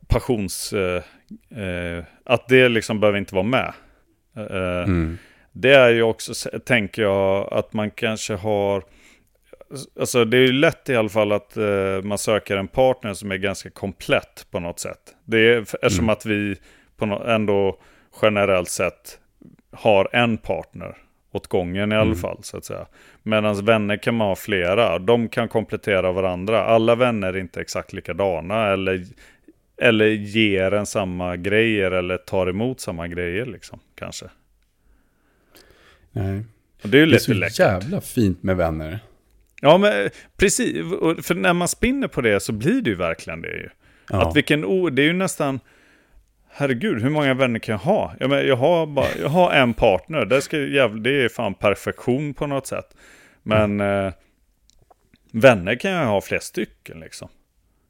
passions... 0.07 0.73
Eh, 0.73 1.03
eh, 1.63 2.05
att 2.25 2.49
det 2.49 2.69
liksom 2.69 3.01
behöver 3.01 3.19
inte 3.19 3.35
vara 3.35 3.45
med. 3.45 3.73
Eh, 4.37 4.83
Mm. 4.85 5.19
Det 5.59 5.75
är 5.75 5.91
ju 5.91 6.03
också, 6.03 6.35
tänker 6.59 7.03
jag, 7.03 7.53
att 7.53 7.73
man 7.73 7.91
kanske 7.91 8.35
har... 8.35 8.83
Alltså 10.00 10.24
det 10.24 10.37
är 10.37 10.40
ju 10.46 10.52
lätt 10.52 10.88
i 10.88 10.96
alla 10.96 11.09
fall 11.09 11.33
att 11.33 11.57
eh, 11.57 12.02
man 12.02 12.18
söker 12.18 12.57
en 12.57 12.68
partner 12.68 13.14
som 13.14 13.31
är 13.31 13.37
ganska 13.37 13.70
komplett 13.70 14.46
på 14.50 14.61
något 14.61 14.79
sätt. 14.81 15.14
Det 15.24 15.38
är 15.38 15.61
eftersom 15.61 16.05
Mm. 16.05 16.11
att 16.12 16.26
vi 16.26 16.57
på 16.96 17.07
no, 17.07 17.24
ändå 17.29 17.81
generellt 18.22 18.68
sett 18.68 19.18
har 19.72 20.09
en 20.12 20.37
partner 20.38 20.96
åt 21.33 21.46
gången 21.46 21.92
i 21.92 21.94
alla 21.94 22.02
Mm. 22.05 22.16
fall 22.18 22.38
så 22.42 22.57
att 22.57 22.64
säga. 22.64 22.87
Medan 23.22 23.64
vänner 23.64 23.96
kan 23.96 24.14
man 24.14 24.29
ha 24.29 24.37
flera, 24.37 24.98
de 24.98 25.29
kan 25.29 25.48
komplettera 25.48 26.12
varandra. 26.12 26.64
Alla 26.64 26.94
vänner 26.94 27.29
är 27.33 27.37
inte 27.38 27.61
exakt 27.61 27.92
likadana 27.92 28.66
eller, 28.66 29.05
eller 29.76 30.07
ger 30.07 30.70
en 30.74 30.87
samma 30.87 31.37
grejer 31.37 31.90
eller 31.90 32.16
tar 32.16 32.46
emot 32.46 32.81
samma 32.81 33.09
grejer 33.09 33.46
liksom 33.46 33.79
kanske. 33.94 34.26
Nej. 36.12 36.44
Och 36.83 36.88
det 36.88 36.98
är 36.98 37.00
ju 37.00 37.07
Det 37.07 37.11
är 37.11 37.12
lite 37.12 37.24
så 37.24 37.33
läckert. 37.35 37.59
jävla 37.59 38.00
fint 38.00 38.42
med 38.42 38.57
vänner. 38.57 38.98
Ja, 39.61 39.79
men 39.79 40.11
precis. 40.37 40.92
Och 40.92 41.25
För 41.25 41.35
när 41.35 41.53
man 41.53 41.69
spinner 41.69 42.09
på 42.09 42.21
det 42.21 42.40
så 42.40 42.53
blir 42.53 42.83
det 42.83 42.90
ju 42.90 42.97
verkligen 42.97 43.42
det 43.42 43.49
ju. 43.49 43.69
Ja. 44.11 44.23
Att 44.23 44.37
vilken 44.37 44.64
o... 44.64 44.90
Det 44.90 45.03
är 45.03 45.07
ju 45.07 45.12
nästan... 45.12 45.61
Herregud, 46.51 47.03
hur 47.03 47.11
många 47.11 47.35
vänner 47.35 47.59
kan 47.59 47.73
jag 47.73 47.79
ha? 47.79 48.14
Jag, 48.21 48.31
men, 48.31 48.47
jag, 48.47 48.57
har, 48.57 48.87
bara, 48.87 49.07
jag 49.21 49.29
har 49.29 49.53
en 49.53 49.75
partner. 49.75 50.25
Det, 50.25 50.42
ska, 50.42 50.59
jävla, 50.59 51.01
det 51.01 51.25
är 51.25 51.29
fan 51.29 51.55
perfektion 51.55 52.35
på 52.35 52.47
något 52.47 52.66
sätt. 52.66 52.97
Men 53.42 53.81
eh, 53.81 54.12
vänner 55.33 55.75
kan 55.75 55.90
jag 55.90 56.07
ha 56.07 56.21
flera 56.21 56.40
stycken 56.40 57.01
liksom. 57.01 57.29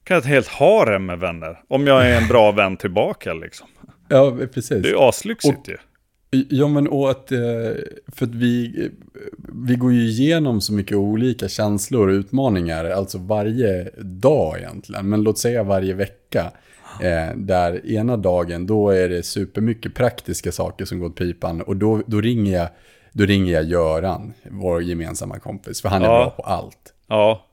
Kan 0.04 0.14
jag 0.14 0.22
ha 0.22 0.26
ett 0.26 0.34
helt 0.34 0.48
harem 0.48 1.06
med 1.06 1.18
vänner. 1.18 1.60
Om 1.68 1.86
jag 1.86 2.06
är 2.06 2.20
en 2.20 2.28
bra 2.28 2.52
vän 2.52 2.76
tillbaka 2.76 3.32
liksom. 3.32 3.68
ja, 4.08 4.36
precis. 4.54 4.82
Det 4.82 4.88
är 4.88 4.92
ju 4.92 4.98
aslyxigt 4.98 5.68
ju. 5.68 5.76
Ja, 6.30 6.68
men 6.68 6.88
och 6.88 7.10
att, 7.10 7.32
eh, 7.32 7.38
för 8.12 8.26
att 8.26 8.34
vi, 8.34 8.88
vi 9.66 9.74
går 9.76 9.92
ju 9.92 10.00
igenom 10.08 10.60
så 10.60 10.72
mycket 10.72 10.96
olika 10.96 11.48
känslor 11.48 12.08
och 12.08 12.12
utmaningar, 12.12 12.84
alltså 12.84 13.18
varje 13.18 13.90
dag 14.02 14.58
egentligen, 14.58 15.08
men 15.08 15.22
låt 15.22 15.38
säga 15.38 15.62
varje 15.62 15.94
vecka. 15.94 16.50
Eh, 17.02 17.36
där 17.36 17.86
ena 17.86 18.16
dagen, 18.16 18.66
då 18.66 18.90
är 18.90 19.08
det 19.08 19.22
supermycket 19.22 19.94
praktiska 19.94 20.52
saker 20.52 20.84
som 20.84 20.98
går 20.98 21.06
åt 21.06 21.16
pipan 21.16 21.60
och 21.60 21.76
då, 21.76 22.02
då, 22.06 22.20
ringer 22.20 22.52
jag, 22.58 22.68
då 23.12 23.24
ringer 23.24 23.52
jag 23.52 23.64
Göran, 23.64 24.32
vår 24.50 24.82
gemensamma 24.82 25.38
kompis, 25.38 25.82
för 25.82 25.88
han 25.88 26.02
är 26.02 26.06
Ja. 26.06 26.18
bra 26.18 26.30
på 26.30 26.42
allt. 26.42 26.92
Ja, 27.08 27.44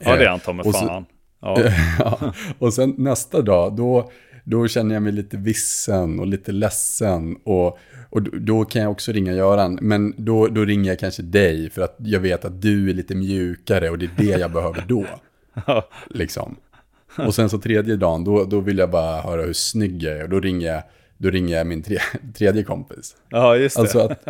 ja 0.00 0.16
det 0.16 0.24
är 0.24 0.28
han 0.28 0.40
ta 0.40 0.62
så- 0.64 0.72
fan. 0.72 1.04
Ja, 1.40 2.32
och 2.58 2.74
sen 2.74 2.94
nästa 2.98 3.42
dag, 3.42 3.76
då, 3.76 4.10
då 4.48 4.68
känner 4.68 4.94
jag 4.94 5.02
mig 5.02 5.12
lite 5.12 5.36
vissen 5.36 6.20
och 6.20 6.26
lite 6.26 6.52
ledsen. 6.52 7.36
Och, 7.44 7.78
och 8.10 8.22
då- 8.22 8.64
kan 8.64 8.82
jag 8.82 8.90
också 8.90 9.12
ringa 9.12 9.32
Göran. 9.32 9.78
Men 9.82 10.14
då, 10.16 10.46
då 10.46 10.64
ringer 10.64 10.90
jag 10.90 10.98
kanske 10.98 11.22
dig 11.22 11.70
för 11.70 11.82
att 11.82 11.96
jag 11.98 12.20
vet 12.20 12.44
att 12.44 12.62
du 12.62 12.90
är 12.90 12.94
lite 12.94 13.14
mjukare 13.14 13.90
och 13.90 13.98
det 13.98 14.04
är 14.04 14.10
det 14.16 14.24
jag 14.40 14.52
behöver 14.52 14.84
då. 14.88 15.06
Liksom. 16.10 16.56
Och 17.18 17.34
sen 17.34 17.48
så 17.50 17.58
tredje 17.58 17.96
dagen, 17.96 18.24
då, 18.24 18.44
då 18.44 18.60
vill 18.60 18.78
jag 18.78 18.90
bara 18.90 19.20
höra 19.20 19.42
hur 19.42 19.52
snygg 19.52 20.02
jag 20.02 20.16
är. 20.16 20.22
Och 20.22 20.28
då 20.30 20.40
ringer 20.40 20.66
jag, 20.72 20.82
då 21.18 21.30
ringer 21.30 21.56
jag 21.56 21.66
min 21.66 21.82
tre, 21.82 21.98
tredje 22.34 22.62
kompis. 22.62 23.16
ja, 23.28 23.56
just 23.56 23.76
det. 23.76 23.80
Alltså 23.82 23.98
att, 23.98 24.26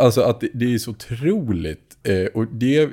alltså 0.00 0.20
att 0.20 0.40
det, 0.40 0.48
det 0.54 0.74
är 0.74 0.78
så 0.78 0.90
otroligt. 0.90 1.96
Eh, 2.02 2.26
och 2.34 2.46
det 2.52 2.90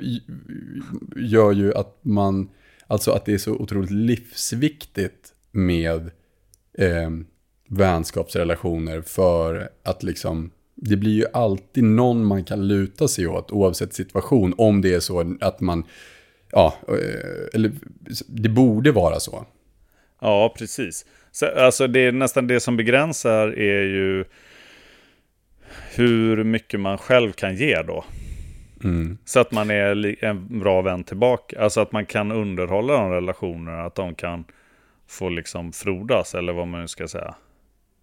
gör 1.16 1.52
ju 1.52 1.74
att 1.74 1.98
man, 2.02 2.48
alltså 2.86 3.10
att 3.10 3.24
det 3.24 3.34
är 3.34 3.38
så 3.38 3.52
otroligt 3.52 3.90
livsviktigt 3.90 5.32
med 5.52 6.10
eh, 6.78 7.10
vänskapsrelationer 7.68 9.00
för 9.02 9.68
att 9.82 10.02
liksom, 10.02 10.50
det 10.74 10.96
blir 10.96 11.14
ju 11.14 11.24
alltid 11.32 11.84
någon 11.84 12.24
man 12.24 12.44
kan 12.44 12.68
luta 12.68 13.08
sig 13.08 13.26
åt 13.26 13.50
oavsett 13.50 13.94
situation. 13.94 14.54
Om 14.58 14.80
det 14.80 14.94
är 14.94 15.00
så 15.00 15.36
att 15.40 15.60
man, 15.60 15.84
ja, 16.52 16.74
eh, 16.88 17.54
eller 17.54 17.72
det 18.26 18.48
borde 18.48 18.92
vara 18.92 19.20
så. 19.20 19.46
Ja, 20.20 20.54
precis. 20.58 21.06
Så, 21.32 21.46
alltså 21.46 21.86
det 21.86 22.00
är 22.00 22.12
nästan 22.12 22.46
det 22.46 22.60
som 22.60 22.76
begränsar 22.76 23.48
är 23.48 23.82
ju 23.82 24.24
hur 25.94 26.44
mycket 26.44 26.80
man 26.80 26.98
själv 26.98 27.32
kan 27.32 27.56
ge 27.56 27.82
då. 27.82 28.04
Mm. 28.84 29.18
Så 29.24 29.40
att 29.40 29.52
man 29.52 29.70
är 29.70 30.24
en 30.24 30.58
bra 30.60 30.82
vän 30.82 31.04
tillbaka. 31.04 31.60
Alltså 31.60 31.80
att 31.80 31.92
man 31.92 32.06
kan 32.06 32.32
underhålla 32.32 32.92
de 32.92 33.10
relationerna. 33.10 33.82
Att 33.82 33.94
de 33.94 34.14
kan 34.14 34.44
få 35.06 35.28
liksom 35.28 35.72
frodas 35.72 36.34
eller 36.34 36.52
vad 36.52 36.68
man 36.68 36.80
nu 36.80 36.88
ska 36.88 37.08
säga. 37.08 37.34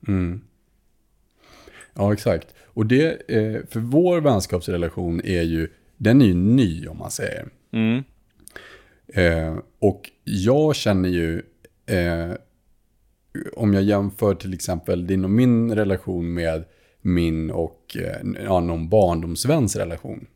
Mm. 0.08 0.42
Ja, 1.94 2.14
exakt. 2.14 2.48
Och 2.66 2.86
det, 2.86 3.30
eh, 3.32 3.62
för 3.70 3.80
vår 3.80 4.22
vänskapsrelation 4.22 5.22
är 5.24 5.42
ju, 5.42 5.70
den 5.98 6.22
är 6.22 6.26
ju 6.26 6.34
ny 6.34 6.88
om 6.88 6.98
man 6.98 7.12
säger. 7.12 7.48
Mm. 7.72 8.04
Eh, 9.08 9.58
och 9.80 10.12
jag 10.24 10.76
känner 10.76 11.10
ju, 11.10 11.42
eh, 11.86 12.32
om 13.54 13.74
jag 13.74 13.84
jämför 13.84 14.36
till 14.36 14.54
exempel 14.54 15.08
din 15.08 15.24
och 15.24 15.30
min 15.30 15.76
relation 15.76 16.34
med 16.34 16.64
min 17.02 17.52
och 17.52 17.98
eh, 18.00 18.44
ja, 18.44 18.60
någon 18.60 18.90
barndomsväns 18.90 19.76
relation. 19.76 20.28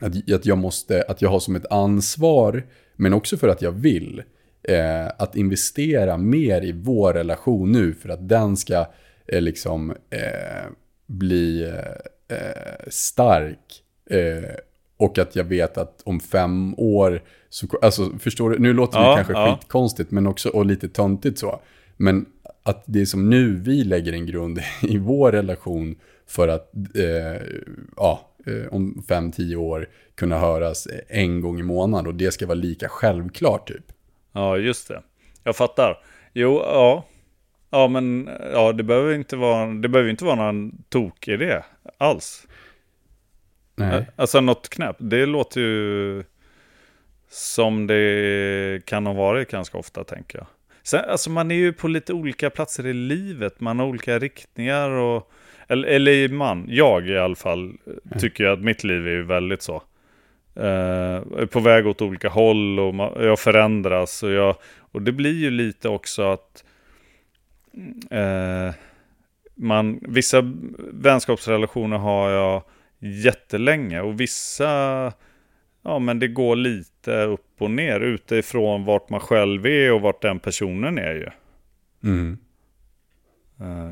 Att, 0.00 0.32
att 0.32 0.46
jag 0.46 0.58
måste, 0.58 1.02
att 1.02 1.22
jag 1.22 1.30
har 1.30 1.40
som 1.40 1.56
ett 1.56 1.66
ansvar, 1.70 2.66
men 2.96 3.14
också 3.14 3.36
för 3.36 3.48
att 3.48 3.62
jag 3.62 3.72
vill, 3.72 4.22
eh, 4.62 5.06
att 5.18 5.36
investera 5.36 6.16
mer 6.16 6.64
i 6.64 6.72
vår 6.72 7.12
relation 7.12 7.72
nu 7.72 7.94
för 7.94 8.08
att 8.08 8.28
den 8.28 8.56
ska 8.56 8.86
eh, 9.26 9.40
liksom 9.40 9.90
eh, 9.90 10.70
bli 11.06 11.62
eh, 11.62 12.36
eh, 12.38 12.88
stark. 12.88 13.82
Eh, 14.10 14.50
och 14.96 15.18
att 15.18 15.36
jag 15.36 15.44
vet 15.44 15.78
att 15.78 16.02
om 16.04 16.20
fem 16.20 16.74
år, 16.76 17.22
så, 17.48 17.66
alltså 17.82 18.10
förstår 18.18 18.50
du, 18.50 18.58
nu 18.58 18.72
låter 18.72 18.98
det 18.98 19.04
Ja, 19.04 19.16
kanske 19.16 19.32
ja. 19.32 19.58
skitkonstigt 19.60 20.10
men 20.10 20.26
också 20.26 20.48
och 20.48 20.66
lite 20.66 20.88
töntigt 20.88 21.38
så. 21.38 21.60
Men 21.96 22.26
att 22.62 22.84
det 22.86 23.00
är 23.00 23.04
som 23.04 23.30
nu 23.30 23.56
vi 23.56 23.84
lägger 23.84 24.12
en 24.12 24.26
grund 24.26 24.60
i 24.82 24.98
vår 24.98 25.32
relation 25.32 25.96
för 26.26 26.48
att 26.48 26.72
eh, 26.94 27.42
ja, 27.96 28.24
om 28.70 29.04
fem, 29.08 29.32
tio 29.32 29.56
år 29.56 29.88
kunna 30.14 30.38
höras 30.38 30.88
en 31.08 31.40
gång 31.40 31.60
i 31.60 31.62
månaden 31.62 32.06
och 32.06 32.14
det 32.14 32.30
ska 32.30 32.46
vara 32.46 32.54
lika 32.54 32.88
självklart 32.88 33.68
typ. 33.68 33.92
Ja, 34.32 34.56
just 34.56 34.88
det. 34.88 35.02
Jag 35.44 35.56
fattar. 35.56 35.98
Jo, 36.32 36.62
ja. 36.64 37.04
Ja, 37.70 37.88
men 37.88 38.30
ja, 38.52 38.72
det 38.72 38.82
behöver 38.82 39.14
inte 39.14 39.36
vara, 39.36 39.66
det 39.66 39.88
behöver 39.88 40.10
inte 40.10 40.24
vara 40.24 40.34
någon 40.34 40.82
tok 40.88 41.28
i 41.28 41.36
det 41.36 41.64
alls. 41.98 42.46
Nej. 43.74 44.06
Alltså 44.16 44.40
något 44.40 44.68
knäppt. 44.68 44.98
Det 45.02 45.26
låter 45.26 45.60
ju 45.60 46.24
som 47.30 47.86
det 47.86 48.84
kan 48.84 49.06
ha 49.06 49.12
varit 49.12 49.50
ganska 49.50 49.78
ofta, 49.78 50.04
tänker 50.04 50.38
jag. 50.38 50.46
Sen, 50.82 51.04
alltså 51.08 51.30
man 51.30 51.50
är 51.50 51.54
ju 51.54 51.72
på 51.72 51.88
lite 51.88 52.12
olika 52.12 52.50
platser 52.50 52.86
i 52.86 52.92
livet. 52.92 53.60
Man 53.60 53.78
har 53.78 53.86
olika 53.86 54.18
riktningar 54.18 54.90
och... 54.90 55.30
Eller, 55.68 55.88
eller 55.88 56.28
man, 56.28 56.64
jag 56.68 57.08
i 57.08 57.18
alla 57.18 57.34
fall, 57.34 57.72
tycker 58.20 58.44
jag 58.44 58.52
att 58.52 58.64
mitt 58.64 58.84
liv 58.84 59.06
är 59.06 59.10
ju 59.10 59.22
väldigt 59.22 59.62
så. 59.62 59.82
Är 60.54 61.46
på 61.46 61.60
väg 61.60 61.86
åt 61.86 62.02
olika 62.02 62.28
håll 62.28 62.80
och 62.80 63.24
jag 63.24 63.38
förändras. 63.38 64.22
Och, 64.22 64.30
jag, 64.30 64.56
och 64.92 65.02
det 65.02 65.12
blir 65.12 65.34
ju 65.34 65.50
lite 65.50 65.88
också 65.88 66.22
att... 66.22 66.64
Uh, 68.12 68.74
man, 69.54 70.00
vissa 70.02 70.52
vänskapsrelationer 70.92 71.98
har 71.98 72.30
jag 72.30 72.62
jättelänge 72.98 74.00
och 74.00 74.20
vissa, 74.20 75.12
ja 75.82 75.98
men 75.98 76.18
det 76.18 76.28
går 76.28 76.56
lite 76.56 77.22
upp 77.22 77.54
och 77.58 77.70
ner 77.70 78.00
utifrån 78.00 78.84
vart 78.84 79.10
man 79.10 79.20
själv 79.20 79.66
är 79.66 79.92
och 79.92 80.00
vart 80.00 80.22
den 80.22 80.38
personen 80.38 80.98
är 80.98 81.14
ju. 81.14 81.28
Mm. 82.10 82.38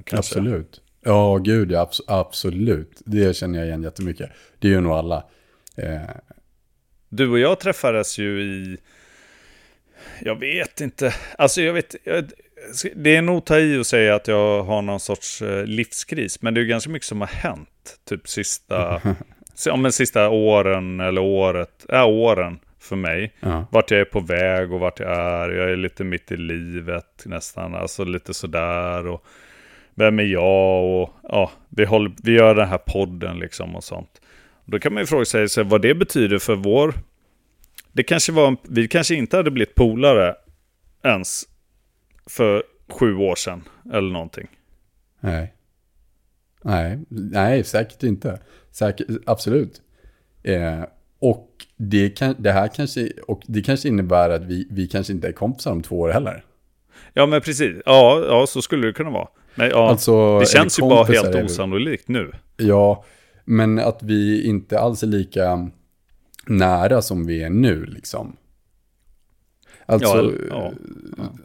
Kanske. 0.04 0.16
Absolut. 0.18 0.80
Ja, 1.00 1.36
gud 1.36 1.72
ja, 1.72 1.80
abs 1.80 2.00
absolut. 2.06 3.02
Det 3.04 3.36
känner 3.36 3.58
jag 3.58 3.68
igen 3.68 3.82
jättemycket. 3.82 4.30
Det 4.58 4.68
gör 4.68 4.80
nog 4.80 4.92
alla. 4.92 5.24
Eh, 5.76 6.00
Du 7.08 7.28
och 7.28 7.38
jag 7.38 7.60
träffades 7.60 8.18
ju 8.18 8.40
i, 8.40 8.78
jag 10.20 10.40
vet 10.40 10.80
inte, 10.80 11.14
alltså 11.38 11.62
jag 11.62 11.72
vet, 11.72 11.94
jag, 12.04 12.30
det 12.96 13.16
är 13.16 13.22
nog 13.22 13.44
ta 13.44 13.58
i 13.58 13.80
att 13.80 13.86
säga 13.86 14.14
att 14.14 14.28
jag 14.28 14.62
har 14.62 14.82
någon 14.82 15.00
sorts 15.00 15.42
eh, 15.42 15.64
livskris, 15.64 16.42
men 16.42 16.54
det 16.54 16.60
är 16.60 16.62
ju 16.62 16.68
ganska 16.68 16.90
mycket 16.90 17.08
som 17.08 17.20
har 17.20 17.28
hänt, 17.28 17.98
typ 18.08 18.28
sista, 18.28 19.00
ja, 19.66 19.76
men 19.76 19.92
sista 19.92 20.28
åren 20.28 21.00
eller 21.00 21.20
året, 21.20 21.86
ja 21.88 22.04
åren 22.04 22.58
för 22.80 22.96
mig. 22.96 23.32
ja. 23.40 23.66
Vart 23.70 23.90
jag 23.90 24.00
är 24.00 24.04
på 24.04 24.20
väg 24.20 24.72
och 24.72 24.80
vart 24.80 25.00
jag 25.00 25.16
är, 25.16 25.50
jag 25.50 25.70
är 25.70 25.76
lite 25.76 26.04
mitt 26.04 26.32
i 26.32 26.36
livet 26.36 27.22
nästan, 27.24 27.74
alltså 27.74 28.04
lite 28.04 28.34
sådär 28.34 29.06
och 29.06 29.24
vem 29.94 30.18
är 30.18 30.24
jag 30.24 30.84
och 30.84 31.10
ja, 31.22 31.50
vi, 31.68 31.84
håller, 31.84 32.12
vi 32.22 32.32
gör 32.32 32.54
den 32.54 32.68
här 32.68 32.78
podden 32.78 33.38
liksom 33.38 33.76
och 33.76 33.84
sånt. 33.84 34.20
Då 34.66 34.78
kan 34.78 34.94
man 34.94 35.02
ju 35.02 35.06
fråga 35.06 35.24
sig, 35.24 35.48
sig 35.48 35.64
vad 35.64 35.82
det 35.82 35.94
betyder 35.94 36.38
för 36.38 36.56
vår... 36.56 36.94
Det 37.92 38.02
kanske 38.02 38.32
var, 38.32 38.56
vi 38.62 38.88
kanske 38.88 39.14
inte 39.14 39.36
hade 39.36 39.50
blivit 39.50 39.74
polare 39.74 40.34
ens 41.04 41.44
för 42.26 42.62
sju 42.88 43.16
år 43.16 43.34
sedan 43.34 43.68
eller 43.92 44.12
någonting. 44.12 44.48
Nej. 45.20 45.54
Nej, 46.62 46.98
nej, 47.08 47.64
säkert 47.64 48.02
inte. 48.02 48.40
Säkert, 48.70 49.06
absolut. 49.26 49.82
Eh, 50.42 50.82
och 51.18 51.50
det, 51.76 52.10
kan, 52.10 52.34
det 52.38 52.52
här 52.52 52.68
kanske, 52.68 53.10
och 53.26 53.42
det 53.46 53.62
kanske 53.62 53.88
innebär 53.88 54.30
att 54.30 54.44
vi, 54.44 54.68
vi 54.70 54.86
kanske 54.86 55.12
inte 55.12 55.28
är 55.28 55.32
kompisar 55.32 55.72
om 55.72 55.82
två 55.82 56.00
år 56.00 56.08
heller. 56.08 56.44
Ja 57.12 57.26
men 57.26 57.40
precis, 57.40 57.76
ja, 57.86 58.24
ja 58.28 58.46
så 58.46 58.62
skulle 58.62 58.86
det 58.86 58.92
kunna 58.92 59.10
vara. 59.10 59.28
Men 59.54 59.70
ja, 59.70 59.90
Alltså, 59.90 60.38
det 60.38 60.46
känns 60.46 60.78
ju 60.78 60.82
bara 60.82 61.04
helt 61.04 61.34
osannolikt 61.34 62.08
nu. 62.08 62.32
Ja, 62.56 63.04
men 63.46 63.78
att 63.78 64.02
vi 64.02 64.46
inte 64.46 64.78
alls 64.78 65.02
är 65.02 65.06
lika 65.06 65.70
nära 66.46 67.02
som 67.02 67.26
vi 67.26 67.42
är 67.42 67.50
nu 67.50 67.84
liksom. 67.84 68.36
Alltså, 69.86 70.08
Ja, 70.08 70.18
eller- 70.18 70.46
ja. 70.50 70.72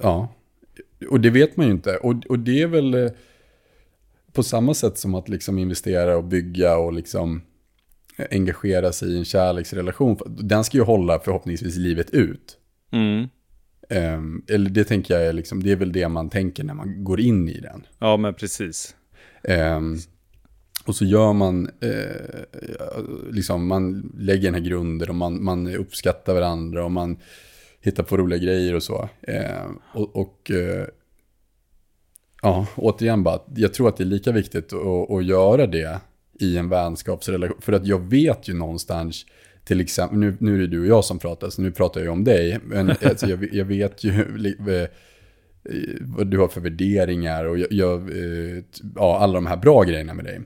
ja. 0.02 0.34
Och 1.10 1.20
det 1.22 1.30
vet 1.30 1.58
man 1.58 1.66
ju 1.66 1.72
inte. 1.72 1.98
Och, 1.98 2.26
och 2.30 2.40
det 2.40 2.62
är 2.62 2.68
väl 2.68 2.94
eh, 2.94 3.12
på 4.34 4.44
samma 4.44 4.74
sätt 4.74 4.98
som 4.98 5.16
att 5.16 5.30
liksom 5.30 5.58
investera 5.60 6.18
och 6.18 6.24
bygga 6.24 6.78
och 6.78 6.94
liksom 6.94 7.42
engagera 8.32 8.92
sig 8.92 9.10
i 9.14 9.18
en 9.18 9.26
kärleksrelation. 9.26 10.18
Den 10.26 10.64
ska 10.64 10.78
ju 10.78 10.84
hålla 10.84 11.20
förhoppningsvis 11.20 11.76
livet 11.76 12.10
ut. 12.10 12.58
Mm. 12.92 13.28
Ehm, 13.90 14.44
eller 14.48 14.70
det 14.70 14.84
tänker 14.84 15.14
jag 15.14 15.24
är 15.26 15.34
liksom, 15.34 15.64
det 15.64 15.72
är 15.72 15.76
väl 15.76 15.92
det 15.92 16.10
man 16.10 16.30
tänker 16.30 16.64
när 16.64 16.74
man 16.74 17.04
går 17.04 17.20
in 17.20 17.50
i 17.50 17.60
den. 17.60 17.86
Ja 18.00 18.18
men 18.18 18.34
precis. 18.34 18.96
Ehm, 19.44 19.98
och 20.86 20.96
så 20.96 21.06
gör 21.06 21.34
man, 21.34 21.70
eh, 21.80 23.32
liksom 23.32 23.68
man 23.68 24.12
lägger 24.18 24.44
den 24.44 24.54
här 24.54 24.70
grunden 24.70 25.10
och 25.10 25.16
man, 25.16 25.44
man 25.44 25.76
uppskattar 25.76 26.34
varandra 26.34 26.86
och 26.86 26.92
man 26.92 27.18
hittar 27.82 28.04
på 28.04 28.18
roliga 28.18 28.40
grejer 28.40 28.76
och 28.76 28.84
så. 28.84 29.10
Ehm, 29.22 29.80
och 29.94 30.16
och 30.16 30.52
eh, 30.52 30.86
ja, 32.42 32.68
återigen 32.76 33.24
bara, 33.24 33.42
jag 33.56 33.74
tror 33.74 33.90
att 33.90 33.98
det 33.98 34.04
är 34.04 34.06
lika 34.06 34.32
viktigt 34.32 34.74
att, 34.74 35.12
att 35.12 35.26
göra 35.26 35.68
det 35.68 36.00
i 36.40 36.58
en 36.58 36.70
vänskapsrelation. 36.70 37.62
För 37.62 37.74
att 37.74 37.88
jag 37.88 38.00
vet 38.10 38.48
ju 38.48 38.54
någonstans, 38.54 39.26
till 39.64 39.82
exempel, 39.82 40.18
nu, 40.18 40.38
nu 40.40 40.56
är 40.56 40.60
det 40.60 40.68
du 40.68 40.80
och 40.80 40.88
jag 40.88 41.06
som 41.06 41.20
pratar, 41.20 41.50
så 41.50 41.62
nu 41.62 41.72
pratar 41.72 42.02
jag 42.02 42.14
om 42.14 42.24
dig. 42.24 42.60
Men 42.64 42.90
alltså, 43.02 43.28
jag, 43.28 43.54
jag 43.54 43.66
vet 43.66 44.04
ju 44.04 44.10
eh, 44.10 44.88
vad 46.02 46.28
du 46.28 46.38
har 46.38 46.48
för 46.48 46.62
värderingar 46.62 47.46
och 47.46 47.60
jag, 47.60 47.72
jag, 47.72 48.10
eh, 48.10 48.64
ja, 48.96 49.20
alla 49.20 49.34
de 49.34 49.46
här 49.46 49.58
bra 49.58 49.84
grejerna 49.84 50.14
med 50.14 50.26
dig. 50.26 50.42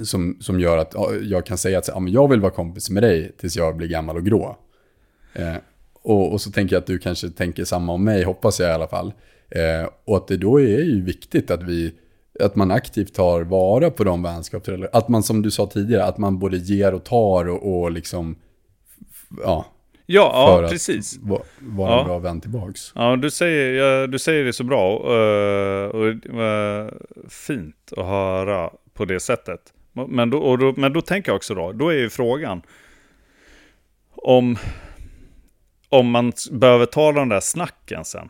Som, 0.00 0.36
som 0.40 0.60
gör 0.60 0.78
att 0.78 0.90
ja, 0.94 1.10
jag 1.22 1.46
kan 1.46 1.58
säga 1.58 1.78
att 1.78 1.88
ja, 1.88 1.98
men 2.00 2.12
jag 2.12 2.28
vill 2.30 2.40
vara 2.40 2.52
kompis 2.52 2.90
med 2.90 3.02
dig 3.02 3.32
tills 3.38 3.56
jag 3.56 3.76
blir 3.76 3.88
gammal 3.88 4.16
och 4.16 4.24
grå. 4.24 4.56
Eh, 5.34 5.54
och, 6.02 6.32
och 6.32 6.40
så 6.40 6.50
tänker 6.50 6.74
jag 6.76 6.80
att 6.80 6.86
du 6.86 6.98
kanske 6.98 7.30
tänker 7.30 7.64
samma 7.64 7.92
om 7.92 8.04
mig, 8.04 8.24
hoppas 8.24 8.60
jag 8.60 8.70
i 8.70 8.72
alla 8.72 8.88
fall. 8.88 9.12
Eh, 9.50 9.88
och 10.04 10.16
att 10.16 10.28
det 10.28 10.36
då 10.36 10.60
är 10.60 10.82
ju 10.82 11.04
viktigt 11.04 11.50
att 11.50 11.62
vi 11.62 11.94
att 12.40 12.56
man 12.56 12.70
aktivt 12.70 13.14
tar 13.14 13.42
vara 13.42 13.90
på 13.90 14.04
de 14.04 14.22
vänskapsrelationer. 14.22 14.90
Att 14.92 15.08
man 15.08 15.22
som 15.22 15.42
du 15.42 15.50
sa 15.50 15.66
tidigare, 15.66 16.04
att 16.04 16.18
man 16.18 16.38
både 16.38 16.56
ger 16.56 16.94
och 16.94 17.04
tar 17.04 17.48
och, 17.48 17.80
och 17.82 17.90
liksom, 17.90 18.36
ja, 19.42 19.66
Ja, 20.06 20.46
för 20.48 20.60
ja 20.62 20.64
att 20.64 20.70
precis. 20.70 21.18
va- 21.22 21.42
vara 21.60 21.90
Ja. 21.90 22.00
en 22.00 22.06
bra 22.06 22.18
vän 22.18 22.40
tillbaks. 22.40 22.92
Ja, 22.94 23.16
du 23.16 23.30
säger, 23.30 23.72
ja, 23.72 24.06
du 24.06 24.18
säger 24.18 24.44
det 24.44 24.52
så 24.52 24.64
bra. 24.64 24.92
eh, 24.96 25.86
och 25.88 26.16
det 26.16 26.32
var 26.32 26.94
fint 27.28 27.92
att 27.96 28.04
höra 28.06 28.70
på 28.94 29.04
det 29.04 29.20
sättet. 29.20 29.60
Men 29.94 30.30
då, 30.30 30.56
då, 30.56 30.74
men 30.76 30.92
då 30.92 31.00
tänker 31.00 31.30
jag 31.30 31.36
också 31.36 31.54
då, 31.54 31.72
då 31.72 31.88
är 31.88 31.94
ju 31.98 32.10
frågan 32.10 32.62
om, 34.10 34.56
om 35.88 36.10
man 36.10 36.32
behöver 36.50 36.86
ta 36.86 37.12
den 37.12 37.28
där 37.28 37.40
snacken 37.40 38.04
sen. 38.04 38.28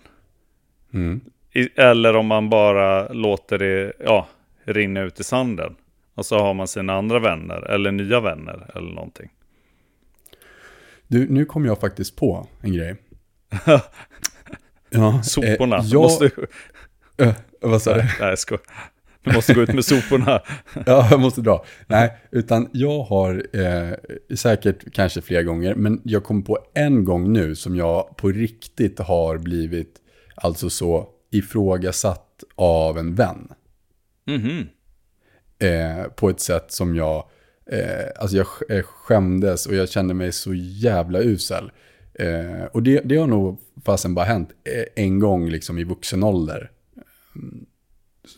Mm. 0.95 1.21
I, 1.53 1.69
eller 1.77 2.17
om 2.17 2.27
man 2.27 2.51
bara 2.51 3.09
låter 3.09 3.59
det 3.59 3.93
ja, 4.01 4.29
rinna 4.65 5.01
ut 5.01 5.21
i 5.21 5.25
sanden. 5.25 5.77
Och 6.15 6.27
så 6.27 6.39
har 6.39 6.55
man 6.55 6.69
sina 6.69 6.95
andra 6.95 7.19
vänner 7.19 7.71
eller 7.71 7.93
nya 7.93 8.21
vänner 8.21 8.71
eller 8.75 8.91
någonting. 8.91 9.31
Du, 11.07 11.29
nu 11.29 11.45
kom 11.45 11.65
jag 11.65 11.81
faktiskt 11.81 12.17
på 12.17 12.49
en 12.61 12.73
grej. 12.73 12.97
ja, 14.91 15.23
Soporna. 15.23 15.77
Eh, 15.77 15.85
jag, 15.85 16.03
måste, 16.03 16.31
eh, 17.17 17.35
vad 17.61 17.83
sa 17.83 17.95
du? 17.95 18.03
nej, 18.03 18.13
jag 18.21 18.39
skojar. 18.39 18.63
Du 19.25 19.33
måste 19.33 19.55
gå 19.55 19.63
ut 19.63 19.75
med 19.75 19.85
soporna. 19.85 20.43
Ja, 20.87 21.09
jag 21.11 21.21
måste 21.21 21.41
dra. 21.41 21.65
Nej, 21.87 22.13
utan 22.31 22.69
jag 22.73 23.03
har 23.03 23.47
eh, 23.53 23.93
säkert 24.37 24.93
kanske 24.93 25.21
flera 25.21 25.43
gånger, 25.43 25.75
men 25.75 26.01
jag 26.05 26.25
kom 26.25 26.43
på 26.43 26.59
en 26.75 27.05
gång 27.05 27.33
nu 27.33 27.55
som 27.55 27.77
jag 27.77 28.17
på 28.17 28.29
riktigt 28.29 28.99
har 28.99 29.39
blivit 29.39 30.01
alltså 30.35 30.71
så 30.71 31.09
ifrågasatt 31.31 32.45
av 32.55 32.99
en 32.99 33.15
vän. 33.15 33.49
Mhm. 34.27 34.67
Eh, 35.59 36.05
på 36.17 36.31
ett 36.31 36.41
sätt 36.41 36.73
som 36.73 36.97
jag, 36.97 37.25
eh, 37.71 38.07
alltså 38.17 38.37
jag 38.37 38.47
eh, 38.69 38.83
skämdes 38.83 39.67
och 39.67 39.75
jag 39.75 39.89
kände 39.89 40.15
mig 40.15 40.33
så 40.33 40.55
jävla 40.55 41.21
usel. 41.21 41.71
Eh, 42.15 42.65
och 42.73 42.83
det, 42.83 43.01
det 43.05 43.17
har 43.17 43.27
nog 43.27 43.61
fasen 43.85 44.15
bara 44.15 44.25
hänt 44.25 44.51
eh, 44.65 45.05
en 45.05 45.19
gång 45.19 45.49
liksom 45.51 45.79
i 45.79 45.85
vuxen 45.85 46.23
ålder. 46.23 46.71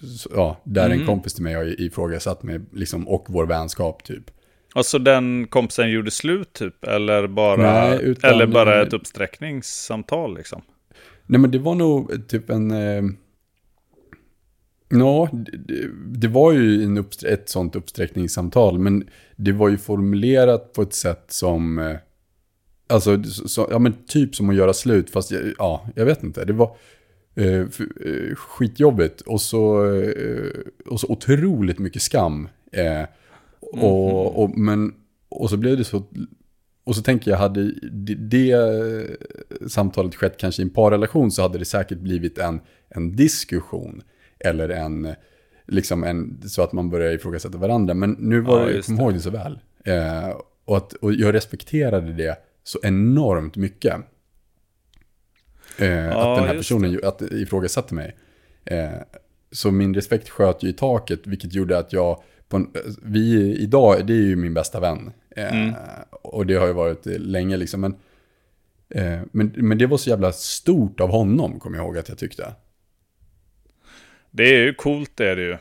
Mm, 0.03 0.14
ja, 0.34 0.61
där 0.64 0.91
en 0.91 0.97
Mhm. 0.99 1.07
kompis 1.07 1.34
till 1.34 1.43
mig 1.43 1.55
har 1.55 1.80
ifrågasatt 1.80 2.43
mig 2.43 2.61
liksom, 2.72 3.09
och 3.09 3.26
vår 3.28 3.47
vänskap 3.47 4.05
typ. 4.05 4.30
Alltså 4.74 4.99
den 4.99 5.47
kompisen 5.47 5.91
gjorde 5.91 6.11
slut 6.11 6.53
typ? 6.53 6.84
Eller 6.84 7.26
bara, 7.26 7.57
Nej, 7.89 7.99
utan- 8.03 8.30
eller 8.30 8.47
bara 8.47 8.82
ett 8.82 8.93
uppsträckningssamtal 8.93 10.37
liksom? 10.37 10.62
Nej 11.26 11.41
men 11.41 11.51
det 11.51 11.59
var 11.59 11.74
nog 11.74 12.28
typ 12.28 12.51
en... 12.51 12.70
Eh, 12.70 13.03
Ja, 14.89 15.28
det, 15.32 15.89
det- 16.07 16.28
var 16.28 16.53
ju 16.53 16.82
en 16.84 16.99
uppstre- 16.99 17.28
ett 17.28 17.49
sånt 17.49 17.76
uppsträckningssamtal, 17.76 18.78
men 18.78 19.09
det 19.37 19.53
var 19.53 19.68
ju 19.68 19.78
formulerat 19.78 20.72
på 20.72 20.82
ett 20.82 20.95
sätt 20.95 21.24
som... 21.28 21.78
Eh, 21.78 21.97
alltså, 22.89 23.22
så, 23.24 23.68
ja 23.70 23.78
men 23.78 23.95
typ 24.07 24.34
som 24.34 24.51
att 24.51 24.57
göra 24.57 24.72
slut, 24.72 25.11
fast 25.11 25.30
jag, 25.30 25.43
ja, 25.59 25.87
jag 25.95 26.05
vet 26.05 26.22
inte. 26.22 26.45
Det 26.45 26.53
var 26.53 26.76
skitjobbigt 28.37 29.20
och 29.20 29.41
så, 29.41 29.93
eh, 29.95 30.51
och 30.87 31.01
så 31.01 31.07
otroligt 31.09 31.78
mycket 31.78 32.03
skam. 32.03 32.49
Eh, 32.72 33.03
och, 33.61 34.43
och, 34.43 34.59
men, 34.59 34.95
och 35.28 35.51
så 35.51 35.57
blev 35.57 35.76
det 35.76 35.84
så... 35.84 36.03
Och 36.84 36.97
så 36.97 37.03
tänker 37.03 37.30
jag, 37.30 37.39
hade 37.39 37.72
det, 37.91 38.14
det 38.14 38.57
samtalet 39.68 40.14
skett 40.14 40.37
kanske 40.39 40.62
i 40.62 40.64
en 40.64 40.70
parrelation 40.70 41.30
så 41.30 41.43
hade 41.43 41.59
det 41.59 41.64
säkert 41.64 41.99
blivit 41.99 42.39
en, 42.39 42.61
en 42.89 43.16
diskussion. 43.16 44.03
eller 44.39 44.68
en, 44.68 45.09
liksom 45.66 46.05
en, 46.05 46.41
så 46.49 46.62
att 46.62 46.72
man 46.72 46.91
börjar 46.91 47.12
ifrågasätta 47.12 47.59
varandra. 47.59 47.95
Men 47.95 48.16
nu 48.18 48.41
var 48.41 48.61
Ja, 48.61 48.70
jag 48.70 48.84
kommer 48.84 48.99
det. 48.99 49.03
ihåg 49.05 49.14
det 49.14 49.20
så 49.20 49.30
väl. 49.30 49.59
Eh, 49.84 50.37
och, 50.64 50.76
att, 50.76 50.93
och 50.93 51.12
jag 51.12 51.34
respekterade 51.34 52.12
det 52.12 52.37
så 52.64 52.78
enormt 52.82 53.57
mycket. 53.57 53.95
Eh, 55.79 56.16
att 56.16 56.39
den 56.39 56.49
här 56.49 56.57
personen 56.57 56.91
ju- 56.91 57.05
att, 57.05 57.22
ifrågasatte 57.22 57.95
mig. 57.95 58.16
Eh, 58.64 58.89
så 59.53 59.70
min 59.70 59.95
respekt 59.95 60.29
sköt 60.29 60.62
ju 60.62 60.68
i 60.68 60.72
taket, 60.72 61.27
vilket 61.27 61.55
gjorde 61.55 61.79
att 61.79 61.93
jag, 61.93 62.22
en, 62.53 62.70
vi 63.03 63.57
idag, 63.59 64.07
det 64.07 64.12
är 64.12 64.16
ju 64.27 64.37
min 64.37 64.55
bästa 64.55 64.81
vän. 64.81 65.12
Eh, 65.37 65.53
Mm. 65.57 65.74
Och 66.11 66.47
det 66.47 66.55
har 66.55 66.66
ju 66.66 66.72
varit 66.72 67.07
länge 67.07 67.57
liksom. 67.57 67.81
Men, 67.81 67.97
eh, 68.91 69.20
men, 69.33 69.53
men 69.57 69.79
det 69.79 69.87
var 69.87 69.99
så 69.99 70.11
jävla 70.11 70.33
stort 70.33 71.01
av 71.01 71.11
honom, 71.11 71.61
kommer 71.61 71.77
jag 71.77 71.87
ihåg 71.87 71.99
att 71.99 72.09
jag 72.09 72.18
tyckte. 72.18 72.55
Det 74.31 74.43
är 74.57 74.62
ju 74.62 74.74
coolt 74.74 75.11
det 75.14 75.29
är 75.29 75.37
det 75.37 75.43
ju. 75.43 75.57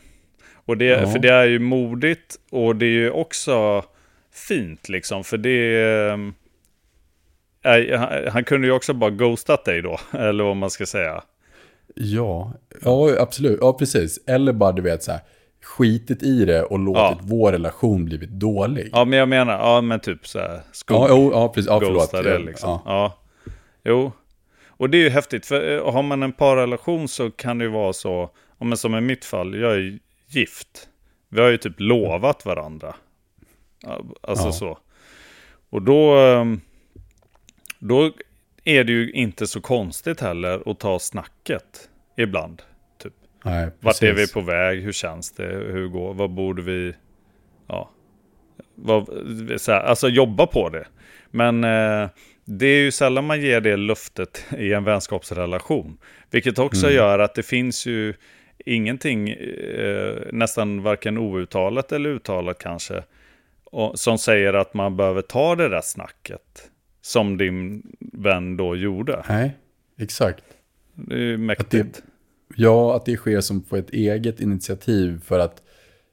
Och 0.66 0.78
det, 0.78 0.86
Ja. 0.86 1.08
För 1.08 1.20
det 1.20 1.30
är 1.30 1.46
ju 1.46 1.60
modigt 1.60 2.36
och 2.52 2.76
det 2.76 2.86
är 2.86 2.90
ju 2.90 3.10
också 3.12 3.86
fint 4.32 4.90
liksom. 4.90 5.24
För 5.24 5.38
det 5.38 5.84
ehm, 5.84 6.28
är... 6.28 6.34
Han, 7.98 8.28
han 8.32 8.44
kunde 8.44 8.68
ju 8.68 8.74
också 8.74 8.94
bara 8.94 9.10
ghostat 9.10 9.66
dig 9.66 9.82
då. 9.82 10.00
Eller 10.18 10.44
vad 10.44 10.56
man 10.56 10.70
ska 10.70 10.86
säga. 10.86 11.24
Ja, 11.96 12.54
ja 12.82 13.16
absolut. 13.20 13.58
Ja, 13.62 13.74
precis. 13.74 14.20
Eller 14.28 14.54
bara, 14.54 14.72
du 14.72 14.82
vet, 14.82 15.04
så 15.04 15.12
här, 15.12 15.22
skitit 15.64 16.24
i 16.24 16.46
det 16.46 16.64
och 16.64 16.80
låtit 16.80 16.98
Ja. 17.00 17.20
vår 17.22 17.52
relation 17.52 18.06
blivit 18.06 18.30
dålig. 18.30 18.90
Ja, 18.94 19.06
men 19.06 19.20
jag 19.20 19.30
menar, 19.30 19.54
ja 19.54 19.82
men 19.82 20.00
typ 20.00 20.28
så 20.28 20.40
här. 20.40 20.62
Skog, 20.72 20.98
ja, 20.98 21.08
jo, 21.10 21.32
ja 21.34 21.50
precis. 21.50 21.70
Ja, 21.70 21.80
förlåt. 21.80 22.12
det 22.12 22.40
liksom. 22.40 22.70
Ja. 22.70 22.82
Ja. 22.86 23.14
Jo. 23.84 24.12
Och 24.78 24.90
det 24.90 24.98
är 24.98 25.02
ju 25.04 25.10
häftigt, 25.10 25.46
för 25.46 25.76
eh, 25.78 25.92
har 25.94 26.04
man 26.04 26.24
en 26.24 26.32
parrelation 26.34 27.08
så 27.08 27.32
kan 27.32 27.58
det 27.58 27.64
ju 27.66 27.72
vara 27.72 27.94
så, 27.94 28.30
men 28.58 28.78
som 28.78 28.96
i 28.96 29.02
mitt 29.02 29.26
fall, 29.26 29.56
jag 29.60 29.72
är 29.76 30.00
gift. 30.28 30.88
Vi 31.30 31.42
har 31.42 31.50
ju 31.50 31.58
typ 31.58 31.74
lovat 31.78 32.46
varandra. 32.46 32.96
Alltså 34.22 34.46
Ja. 34.48 34.52
så. 34.52 34.78
Och 35.70 35.82
då, 35.82 36.16
ehm, 36.18 36.62
då 37.88 38.12
är 38.64 38.84
det 38.84 38.92
ju 38.92 39.12
inte 39.12 39.48
så 39.48 39.62
konstigt 39.62 40.22
heller 40.22 40.72
att 40.72 40.80
ta 40.80 41.00
snacket 41.00 41.90
ibland. 42.18 42.62
Typ. 43.04 43.14
Nej, 43.44 43.70
Vart 43.80 44.04
är 44.04 44.14
vi 44.14 44.28
på 44.32 44.42
väg? 44.42 44.82
Hur 44.82 44.92
känns 44.92 45.32
det? 45.32 45.48
Hur 45.48 45.88
går 45.88 46.14
Vad 46.14 46.30
borde 46.30 46.62
vi... 46.62 46.94
Ja. 47.68 47.90
Vad, 48.76 49.10
så 49.58 49.72
här, 49.72 49.80
alltså 49.82 50.10
jobba 50.10 50.48
på 50.48 50.70
det. 50.70 50.88
Men 51.32 51.64
eh, 51.64 52.10
det 52.46 52.66
är 52.66 52.80
ju 52.80 52.92
sällan 52.92 53.26
man 53.26 53.42
ger 53.42 53.62
det 53.62 53.78
luftet 53.78 54.46
i 54.58 54.74
en 54.74 54.84
vänskapsrelation. 54.84 55.98
Vilket 56.32 56.60
också 56.60 56.86
Mm. 56.86 56.96
gör 56.96 57.20
att 57.20 57.36
det 57.36 57.44
finns 57.44 57.86
ju 57.86 58.14
ingenting, 58.66 59.30
eh, 59.30 60.16
nästan 60.32 60.84
varken 60.84 61.18
outtalat 61.18 61.92
eller 61.92 62.10
uttalat 62.10 62.60
kanske, 62.60 63.04
och, 63.64 64.00
som 64.00 64.18
säger 64.18 64.54
att 64.54 64.74
man 64.74 64.98
behöver 64.98 65.22
ta 65.22 65.56
det 65.56 65.70
där 65.70 65.82
snacket. 65.82 66.72
Som 67.06 67.38
din 67.38 67.84
vän 68.00 68.58
då 68.58 68.76
gjorde. 68.76 69.26
Nej, 69.30 69.58
exakt. 69.98 70.44
Det 70.94 71.16
är 71.34 71.38
mäktigt. 71.38 72.04
Ja, 72.56 72.96
att 72.96 73.06
det 73.06 73.16
sker 73.18 73.42
som 73.42 73.62
på 73.62 73.78
ett 73.78 73.90
eget 73.90 74.40
initiativ 74.40 75.22
för 75.24 75.40
att 75.40 75.62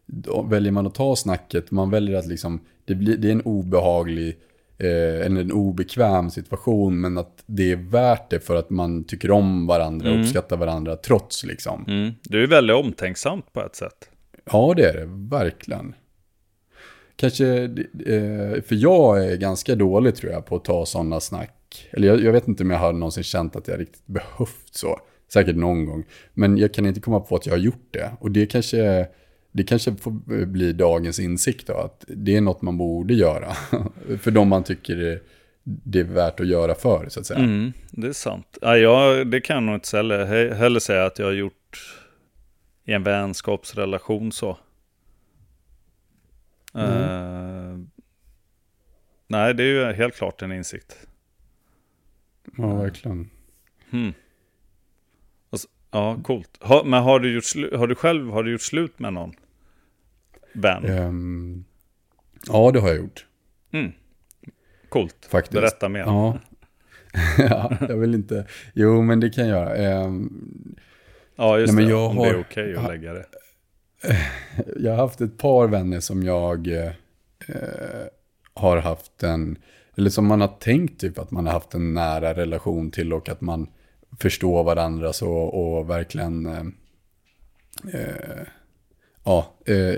då 0.06 0.42
väljer 0.42 0.72
man 0.72 0.86
att 0.86 0.94
ta 0.94 1.16
snacket, 1.16 1.70
man 1.70 1.90
väljer 1.90 2.16
att 2.18 2.26
liksom, 2.26 2.60
det, 2.84 2.94
blir, 2.94 3.16
det 3.16 3.28
är 3.28 3.32
en 3.32 3.40
obehaglig, 3.42 4.36
eh, 4.78 5.26
en, 5.26 5.36
en 5.36 5.52
obekväm 5.52 6.30
situation, 6.30 7.00
men 7.00 7.18
att 7.18 7.42
det 7.46 7.72
är 7.72 7.76
värt 7.76 8.30
det 8.30 8.40
för 8.40 8.56
att 8.56 8.70
man 8.70 9.04
tycker 9.04 9.30
om 9.30 9.66
varandra, 9.66 10.08
Mm. 10.08 10.20
uppskattar 10.20 10.56
varandra, 10.56 10.96
trots 10.96 11.44
liksom. 11.44 11.84
Mm. 11.88 12.12
Du 12.22 12.42
är 12.42 12.46
väldigt 12.46 12.76
omtänksamt 12.76 13.52
på 13.52 13.62
ett 13.62 13.76
sätt. 13.76 14.08
Ja, 14.52 14.74
det 14.76 14.88
är 14.88 14.92
det, 14.92 15.06
verkligen. 15.38 15.94
Kanske, 17.16 17.62
eh, 18.06 18.62
för 18.62 18.74
jag 18.74 19.24
är 19.24 19.36
ganska 19.36 19.74
dålig 19.74 20.14
tror 20.14 20.32
jag 20.32 20.46
på 20.46 20.56
att 20.56 20.64
ta 20.64 20.86
sådana 20.86 21.20
snack. 21.20 21.88
Eller 21.90 22.08
jag, 22.08 22.20
jag 22.20 22.32
vet 22.32 22.48
inte 22.48 22.62
om 22.62 22.70
jag 22.70 22.78
har 22.78 22.92
någonsin 22.92 23.22
känt 23.22 23.56
att 23.56 23.68
jag 23.68 23.80
riktigt 23.80 24.06
behövt 24.06 24.68
så. 24.70 25.00
Säkert 25.32 25.56
någon 25.56 25.86
gång. 25.86 26.04
Men 26.34 26.58
jag 26.58 26.74
kan 26.74 26.86
inte 26.86 27.00
komma 27.00 27.20
på 27.20 27.36
att 27.36 27.46
jag 27.46 27.52
har 27.52 27.58
gjort 27.58 27.88
det. 27.90 28.10
Och 28.20 28.30
det 28.30 28.46
kanske, 28.46 29.06
det 29.52 29.64
kanske 29.64 29.94
får 29.94 30.10
eh, 30.10 30.46
bli 30.46 30.72
dagens 30.72 31.18
insikt 31.18 31.66
då. 31.66 31.74
Att 31.74 32.04
det 32.08 32.36
är 32.36 32.40
något 32.40 32.62
man 32.62 32.78
borde 32.78 33.14
göra. 33.14 33.52
för 34.20 34.30
de 34.30 34.48
man 34.48 34.64
tycker 34.64 35.20
det, 35.64 36.00
är 36.00 36.04
värt 36.04 36.40
att 36.40 36.46
göra 36.46 36.74
för, 36.74 37.08
så 37.08 37.20
att 37.20 37.26
säga. 37.26 37.40
Mm, 37.40 37.72
det 37.90 38.06
är 38.06 38.12
sant. 38.12 38.58
Ja, 38.60 38.76
jag, 38.76 39.26
det 39.26 39.40
kan 39.40 39.56
jag 39.56 39.62
nog 39.62 39.74
inte 39.74 39.96
heller, 39.96 40.54
heller 40.54 40.80
säga 40.80 41.04
att 41.04 41.18
jag 41.18 41.26
har 41.26 41.32
gjort 41.32 41.98
i 42.84 42.92
en 42.92 43.02
vänskapsrelation 43.02 44.32
så. 44.32 44.58
Eh, 46.74 47.78
nej, 49.26 49.54
det 49.54 49.62
är 49.62 49.66
ju 49.66 49.92
helt 49.92 50.14
klart 50.16 50.42
en 50.42 50.52
insikt. 50.52 51.06
Ja, 52.58 52.74
verkligen. 52.74 53.30
S- 55.52 55.66
Ja, 55.90 56.20
coolt. 56.24 56.58
Ha, 56.60 56.84
men 56.84 57.02
har 57.02 57.20
du, 57.20 57.34
gjort 57.34 57.72
har 57.78 57.86
du 57.86 57.94
själv 57.94 58.30
har 58.30 58.42
du 58.42 58.52
gjort 58.52 58.62
slut 58.62 58.98
med 58.98 59.12
någon 59.12 59.32
vän? 60.52 60.84
Ehm, 60.84 61.64
ja, 62.48 62.70
det 62.70 62.80
har 62.80 62.88
jag 62.88 62.96
gjort. 62.98 63.26
Mm. 63.72 63.92
Coolt. 64.88 65.26
Faktiskt. 65.30 65.52
Berätta 65.52 65.88
mer. 65.88 66.00
Ja. 66.00 66.38
ja, 67.38 67.76
jag 67.88 67.96
vill 67.96 68.14
inte. 68.14 68.46
Jo, 68.74 69.02
men 69.02 69.20
det 69.20 69.30
kan 69.30 69.48
jag 69.48 69.58
göra. 69.64 69.76
Ehm, 69.76 70.76
Ja, 71.36 71.58
just 71.58 71.72
Nej, 71.72 71.76
men 71.84 71.84
det. 71.84 71.98
jag 72.00 72.10
Om 72.10 72.16
det 72.16 72.22
är 72.28 72.34
har- 72.34 72.40
okej 72.40 72.76
att 72.76 72.88
lägga 72.88 73.12
det. 73.12 73.26
Jag 74.76 74.90
har 74.90 74.98
haft 74.98 75.20
ett 75.20 75.38
par 75.38 75.68
vänner 75.68 76.00
som 76.00 76.22
jag 76.22 76.68
eh, 76.68 76.92
har 78.54 78.76
haft 78.76 79.22
en, 79.22 79.58
eller 79.96 80.10
som 80.10 80.26
man 80.26 80.40
har 80.40 80.48
tänkt 80.48 81.00
typ 81.00 81.18
att 81.18 81.30
man 81.30 81.46
har 81.46 81.52
haft 81.52 81.74
en 81.74 81.94
nära 81.94 82.34
relation 82.34 82.90
till 82.90 83.12
och 83.12 83.28
att 83.28 83.40
man 83.40 83.66
förstår 84.20 84.64
varandra 84.64 85.12
så 85.12 85.32
och 85.32 85.90
verkligen, 85.90 86.46
eh, 86.46 86.66
eh, 87.94 88.46
ja, 89.24 89.54
eh, 89.66 89.94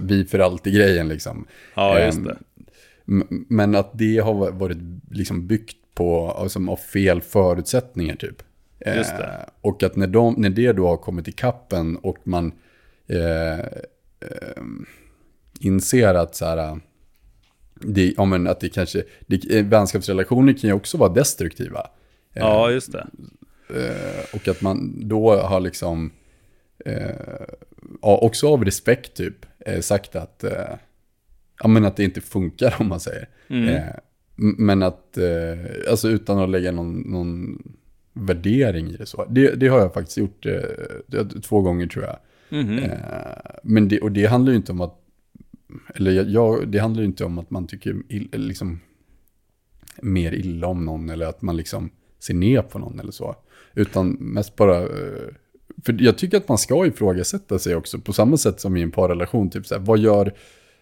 vi 0.00 0.24
för 0.24 0.38
alltid 0.38 0.74
grejen 0.74 1.08
liksom. 1.08 1.46
Ja, 1.74 2.00
just 2.00 2.18
Ehm, 2.18 2.24
det. 2.24 2.38
Men 3.48 3.74
att 3.74 3.90
det 3.92 4.18
har 4.18 4.50
varit 4.50 4.78
liksom 5.10 5.46
byggt 5.46 5.76
på 5.94 6.30
alltså, 6.30 6.70
av 6.70 6.76
fel 6.76 7.20
förutsättningar 7.20 8.16
typ. 8.16 8.42
Just 8.86 9.16
det. 9.16 9.24
Eh, 9.24 9.48
och 9.60 9.82
att 9.82 9.96
när, 9.96 10.06
de, 10.06 10.34
när 10.38 10.50
det 10.50 10.72
då 10.72 10.88
har 10.88 10.96
kommit 10.96 11.28
i 11.28 11.32
kappen 11.32 11.96
och 11.96 12.18
man 12.24 12.52
eh, 13.08 13.58
eh, 13.58 14.62
inser 15.60 16.14
att 16.14 16.34
så 16.34 16.44
här, 16.44 16.80
det, 17.74 18.14
ja, 18.16 18.24
men 18.24 18.46
att 18.46 18.60
det 18.60 18.68
kanske, 18.68 19.02
det, 19.26 19.58
eh, 19.58 19.64
vänskapsrelationer 19.66 20.52
kan 20.52 20.70
ju 20.70 20.74
också 20.74 20.98
vara 20.98 21.12
destruktiva. 21.12 21.80
Eh, 22.34 22.42
Ja, 22.42 22.70
just 22.70 22.92
det. 22.92 23.06
Eh, 23.74 24.34
och 24.34 24.48
att 24.48 24.60
man 24.62 25.08
då 25.08 25.36
har 25.36 25.60
liksom, 25.60 26.10
ja, 28.02 28.18
också 28.18 28.48
av 28.48 28.64
respekt 28.64 29.14
typ, 29.16 29.46
sagt 29.80 30.16
att, 30.16 30.44
ja, 31.62 31.68
men 31.68 31.84
att 31.84 31.96
det 31.96 32.04
inte 32.04 32.20
funkar 32.20 32.74
om 32.80 32.88
man 32.88 33.00
säger. 33.00 33.28
Mm. 33.48 33.82
Men 34.36 34.82
att, 34.82 35.18
alltså 35.90 36.08
utan 36.08 36.38
att 36.38 36.50
lägga 36.50 36.72
någon, 36.72 37.00
någon 37.00 37.62
värdering 38.12 38.90
i 38.90 38.96
det 38.96 39.06
så. 39.06 39.24
Det, 39.24 39.54
det 39.54 39.68
har 39.68 39.78
jag 39.80 39.94
faktiskt 39.94 40.16
gjort 40.18 40.42
det- 41.06 41.40
två 41.42 41.60
gånger 41.60 41.86
tror 41.86 42.04
jag. 42.04 42.18
Eh, 42.78 43.58
men 43.62 43.88
det, 43.88 44.00
och 44.00 44.12
det 44.12 44.26
handlar 44.26 44.52
ju 44.52 44.56
inte 44.56 44.72
om 44.72 44.80
att, 44.80 44.94
eller 45.94 46.10
jag, 46.10 46.28
jag, 46.28 46.68
det 46.68 46.78
handlar 46.78 47.02
ju 47.02 47.06
inte 47.06 47.24
om 47.24 47.38
att 47.38 47.50
man 47.50 47.66
tycker 47.66 47.96
ill, 48.08 48.28
liksom, 48.32 48.80
mer 50.02 50.32
illa 50.32 50.66
om 50.66 50.84
någon 50.84 51.10
eller 51.10 51.26
att 51.26 51.42
man 51.42 51.56
liksom 51.56 51.90
ser 52.18 52.34
ner 52.34 52.62
på 52.62 52.78
någon 52.78 53.00
eller 53.00 53.12
så. 53.12 53.36
Utan 53.74 54.10
mest 54.10 54.56
bara, 54.56 54.78
eh, 54.82 55.28
för 55.84 56.02
jag 56.02 56.18
tycker 56.18 56.36
att 56.36 56.48
man 56.48 56.58
ska 56.58 56.86
ifrågasätta 56.86 57.58
sig 57.58 57.76
också 57.76 57.98
på 57.98 58.12
samma 58.12 58.36
sätt 58.36 58.60
som 58.60 58.76
i 58.76 58.82
en 58.82 58.90
parrelation. 58.90 59.50
Typ 59.50 59.66
så 59.66 59.74
här, 59.74 59.82
vad 59.82 59.98
gör 59.98 60.32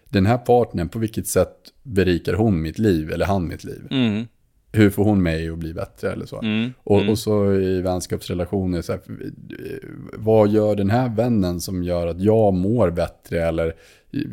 den 0.09 0.25
här 0.25 0.37
partnern, 0.37 0.89
på 0.89 0.99
vilket 0.99 1.27
sätt 1.27 1.73
berikar 1.83 2.33
hon 2.33 2.61
mitt 2.61 2.79
liv 2.79 3.11
eller 3.11 3.25
han 3.25 3.47
mitt 3.47 3.63
liv? 3.63 3.87
Mm. 3.91 4.25
Hur 4.71 4.89
får 4.89 5.03
hon 5.03 5.23
mig 5.23 5.49
att 5.49 5.57
bli 5.57 5.73
bättre 5.73 6.11
eller 6.11 6.25
så? 6.25 6.41
Mm. 6.41 6.73
Och, 6.83 6.97
mm. 6.97 7.09
och 7.09 7.19
så 7.19 7.53
i 7.53 7.81
vänskapsrelationer, 7.81 8.81
så 8.81 8.91
här, 8.91 8.99
eh, 9.09 9.89
vad 10.13 10.49
gör 10.49 10.75
den 10.75 10.89
här 10.89 11.09
vännen 11.15 11.61
som 11.61 11.83
gör 11.83 12.07
att 12.07 12.21
jag 12.21 12.53
mår 12.53 12.91
bättre 12.91 13.43
eller 13.43 13.73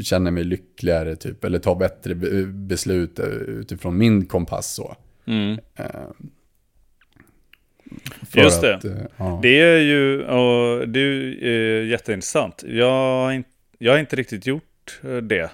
känner 0.01 0.31
mig 0.31 0.45
lyckligare 0.45 1.17
typ, 1.17 1.45
eller 1.45 1.59
tar 1.59 1.75
bättre 1.75 2.15
be- 2.15 2.47
beslut 2.47 3.19
eh, 3.19 3.27
utifrån 3.27 3.99
min 3.99 4.27
kompass 4.27 4.75
så. 4.75 4.97
Mm. 5.27 5.59
Eh, 5.77 5.85
Just 8.35 8.61
det. 8.61 8.73
eh, 8.85 9.07
ja. 9.17 9.39
Det 9.43 9.61
är 9.61 9.79
ju 9.79 10.25
och 10.25 10.89
det 10.89 11.01
är 11.01 11.83
jätteintressant. 11.83 12.65
Jag, 12.67 13.43
jag 13.79 13.93
har 13.93 13.99
inte 13.99 14.17
riktigt 14.17 14.47
gjort 14.47 15.01
det. 15.23 15.51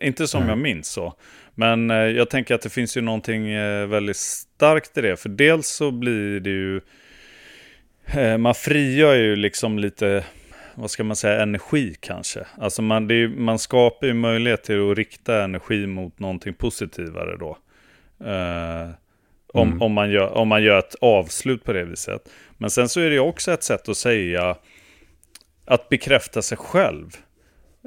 Inte 0.00 0.26
som 0.28 0.48
jag 0.48 0.58
minns 0.58 0.88
så. 0.88 1.14
Men 1.58 1.90
eh, 1.90 1.96
jag 1.96 2.30
tänker 2.30 2.54
att 2.54 2.62
det 2.62 2.68
finns 2.68 2.96
ju 2.96 3.00
någonting 3.00 3.48
eh, 3.48 3.86
väldigt 3.86 4.16
starkt 4.16 4.98
i 4.98 5.00
det. 5.00 5.16
För 5.16 5.28
dels 5.28 5.68
så 5.68 5.90
blir 5.90 6.40
det 6.40 6.50
ju... 6.50 6.80
Eh, 8.06 8.38
man 8.38 8.54
frigör 8.54 9.14
ju 9.14 9.36
liksom 9.36 9.78
lite 9.78 10.24
vad 10.74 10.90
ska 10.90 11.04
man 11.04 11.16
säga, 11.16 11.42
energi 11.42 11.94
kanske. 12.00 12.46
Alltså 12.58 12.82
man, 12.82 13.10
är, 13.10 13.28
man 13.28 13.58
skapar 13.58 14.06
ju 14.06 14.14
möjlighet 14.14 14.64
till 14.64 14.90
att 14.90 14.96
rikta 14.96 15.44
energi 15.44 15.86
mot 15.86 16.18
någonting 16.18 16.54
positivare 16.54 17.36
då. 17.36 17.58
Uh, 18.24 18.90
om, 19.52 19.68
mm. 19.68 19.82
om, 19.82 19.92
man 19.92 20.10
gör, 20.10 20.28
om 20.28 20.48
man 20.48 20.62
gör 20.62 20.78
ett 20.78 20.94
avslut 21.00 21.64
på 21.64 21.72
det 21.72 21.84
viset. 21.84 22.28
Men 22.58 22.70
sen 22.70 22.88
så 22.88 23.00
är 23.00 23.10
det 23.10 23.18
också 23.18 23.52
ett 23.52 23.62
sätt 23.62 23.88
att 23.88 23.96
säga, 23.96 24.56
att 25.64 25.88
bekräfta 25.88 26.42
sig 26.42 26.58
själv. 26.58 27.16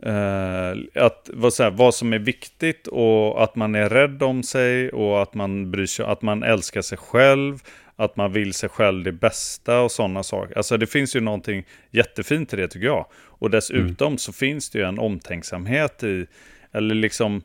Uh, 0.05 1.03
att 1.03 1.29
vad, 1.33 1.53
så 1.53 1.63
här, 1.63 1.71
vad 1.71 1.95
som 1.95 2.13
är 2.13 2.19
viktigt 2.19 2.87
och 2.87 3.43
att 3.43 3.55
man 3.55 3.75
är 3.75 3.89
rädd 3.89 4.23
om 4.23 4.43
sig 4.43 4.89
och 4.89 5.21
att 5.21 5.33
man 5.33 5.71
bryr 5.71 5.85
sig, 5.85 6.05
att 6.05 6.21
man 6.21 6.43
älskar 6.43 6.81
sig 6.81 6.97
själv 6.97 7.59
att 8.03 8.15
man 8.15 8.33
vill 8.33 8.53
sig 8.53 8.69
själv 8.69 9.03
det 9.03 9.11
bästa 9.11 9.81
och 9.81 9.91
sådana 9.91 10.23
saker. 10.23 10.57
Alltså 10.57 10.77
det 10.77 10.87
finns 10.87 11.15
ju 11.15 11.19
någonting 11.19 11.65
jättefint 11.91 12.53
i 12.53 12.55
det 12.55 12.67
tycker 12.67 12.85
jag. 12.85 13.05
Och 13.13 13.49
dessutom 13.49 14.07
mm. 14.07 14.17
så 14.17 14.33
finns 14.33 14.69
det 14.69 14.79
ju 14.79 14.85
en 14.85 14.99
omtänksamhet 14.99 16.03
i, 16.03 16.25
eller 16.71 16.95
liksom 16.95 17.41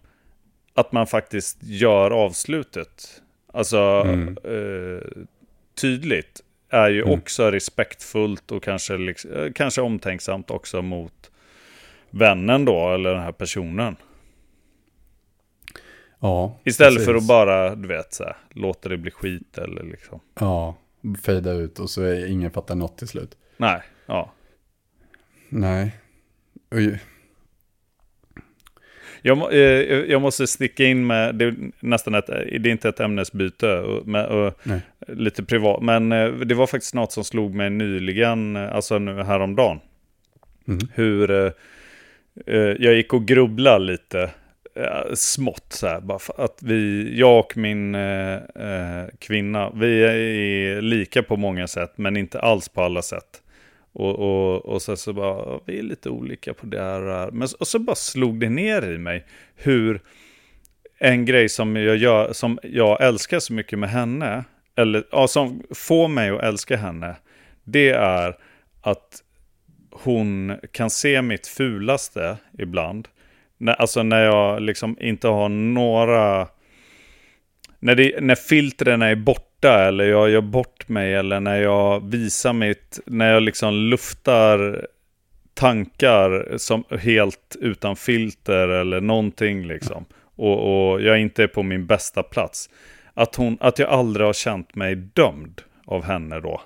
att 0.74 0.92
man 0.92 1.07
faktiskt 1.07 1.59
gör 1.62 2.11
avslutet. 2.11 3.22
Alltså 3.53 3.78
mm. 3.78 4.36
eh, 4.44 5.24
tydligt 5.80 6.40
är 6.70 6.88
ju 6.88 7.03
mm. 7.03 7.12
också 7.12 7.51
respektfullt 7.51 8.53
och 8.53 8.62
kanske, 8.62 8.97
liksom, 8.97 9.32
eh, 9.32 9.53
kanske 9.53 9.80
omtänksamt 9.80 10.51
också 10.51 10.82
mot 10.82 11.30
vännen 12.11 12.64
då, 12.64 12.94
eller 12.94 13.11
den 13.11 13.22
här 13.22 13.32
personen. 13.32 13.96
Ja, 16.20 16.59
Istället 16.64 16.94
precis. 16.94 17.07
för 17.07 17.14
att 17.14 17.26
bara, 17.26 17.74
du 17.74 17.88
vet, 17.88 18.14
så 18.14 18.24
här, 18.24 18.36
låta 18.50 18.88
det 18.88 18.96
bli 18.96 19.11
skit 19.11 19.59
eller 19.59 19.82
liksom. 19.82 20.20
Ja, 20.40 20.76
fejda 21.24 21.52
ut 21.52 21.78
och 21.78 21.90
så 21.90 22.02
är 22.02 22.26
ingen 22.26 22.50
fattar 22.50 22.74
något 22.74 22.98
till 22.98 23.09
slut. 23.09 23.36
Nej, 23.57 23.82
ja. 24.07 24.32
Nej. 25.48 25.96
Jag, 29.22 29.52
eh, 29.52 29.61
jag, 30.11 30.22
måste 30.22 30.46
sticka 30.46 30.84
in 30.84 31.07
med, 31.07 31.34
det 31.34 31.44
är 31.44 31.54
nästan 31.80 32.14
ett, 32.14 32.26
det 32.26 32.68
är 32.68 32.68
inte 32.68 32.88
ett 32.88 33.00
ämnesbyte, 33.00 33.84
med, 34.04 34.26
och 34.26 34.54
lite 35.09 35.44
privat, 35.44 35.82
men 35.82 36.12
eh, 36.12 36.30
det 36.30 36.54
var 36.54 36.66
faktiskt 36.66 36.94
något 36.94 37.12
som 37.12 37.24
slog 37.24 37.54
mig 37.54 37.70
nyligen, 37.70 38.57
eh, 38.57 38.74
alltså 38.74 38.98
nu 38.98 39.22
häromdagen. 39.22 39.80
Mm. 40.68 40.80
Hur 40.94 41.52
Eh, 42.47 42.57
jag 42.59 42.95
gick 42.95 43.12
och 43.12 43.26
grubblade 43.26 43.84
lite 43.84 44.30
eh, 44.74 45.14
smått 45.14 45.66
så 45.72 45.87
här, 45.87 46.01
bara 46.01 46.18
att 46.37 46.62
vi, 46.62 47.12
jag 47.18 47.39
och 47.39 47.57
min 47.57 47.95
eh, 47.95 48.34
eh 48.34 49.07
kvinna, 49.18 49.70
vi 49.70 50.05
är 50.05 50.80
lika 50.80 51.22
på 51.22 51.37
många 51.37 51.66
sätt, 51.66 51.93
men 51.97 52.16
inte 52.16 52.41
alls 52.41 52.68
på 52.68 52.82
alla 52.82 53.03
sätt. 53.03 53.43
Och, 53.93 54.18
och, 54.18 54.66
och 54.66 54.82
så, 54.82 54.97
så 54.97 55.12
bara, 55.12 55.61
vi 55.64 55.78
är 55.78 55.82
lite 55.82 56.11
olika 56.11 56.55
på 56.55 56.66
det 56.66 56.82
här. 56.82 57.30
Men, 57.30 57.49
och 57.61 57.66
så 57.66 57.78
bara 57.78 57.97
slog 57.97 58.41
det 58.41 58.49
ner 58.49 58.93
i 58.93 58.99
mig 58.99 59.26
hur 59.55 60.01
en 60.99 61.24
grej 61.24 61.49
som 61.49 61.76
jag, 61.76 61.97
gör, 61.97 62.32
som 62.32 62.59
jag 62.62 63.03
älskar 63.03 63.39
så 63.39 63.53
mycket 63.53 63.78
med 63.78 63.91
henne, 63.91 64.45
eller 64.76 65.05
ja, 65.11 65.28
som 65.28 65.62
får 65.74 66.09
mig 66.09 66.30
att 66.30 66.43
älska 66.43 66.76
henne, 66.76 67.16
det 67.64 67.91
är 67.91 68.37
att 68.80 69.22
hon 70.03 70.57
kan 70.72 70.90
se 70.90 71.22
mitt 71.22 71.47
fulaste 71.47 72.36
ibland 72.59 73.09
när, 73.59 73.72
alltså 73.72 74.03
när 74.03 74.24
jag 74.24 74.62
liksom 74.62 74.97
inte 75.01 75.28
har 75.28 75.49
några... 75.49 76.49
När, 77.78 77.94
det, 77.94 78.20
när 78.20 78.34
filtren 78.34 79.03
är 79.03 79.14
borta 79.14 79.84
eller 79.84 80.05
jag 80.05 80.30
gör 80.30 80.40
bort 80.40 80.88
mig 80.88 81.14
eller 81.14 81.40
när 81.40 81.57
jag 81.62 82.11
visar 82.11 82.53
mitt... 82.53 83.01
När 83.07 83.32
jag 83.32 83.42
liksom 83.42 83.74
luftar 83.74 84.86
tankar 85.55 86.57
som 86.57 86.84
helt 87.01 87.57
utan 87.61 87.97
filter 87.97 88.68
eller 88.68 89.01
någonting 89.01 89.66
liksom. 89.66 90.05
Och, 90.36 90.92
och 90.92 91.03
jag 91.03 91.20
inte 91.20 91.42
är 91.42 91.49
på 91.49 91.62
min 91.62 91.86
bästa 91.86 92.22
plats. 92.22 92.70
Att, 93.14 93.34
hon, 93.34 93.59
att 93.61 93.78
jag 93.78 93.88
aldrig 93.88 94.26
har 94.26 94.32
känt 94.32 94.74
mig 94.74 94.94
dömd 94.94 95.62
av 95.84 96.05
henne 96.05 96.40
då. 96.40 96.61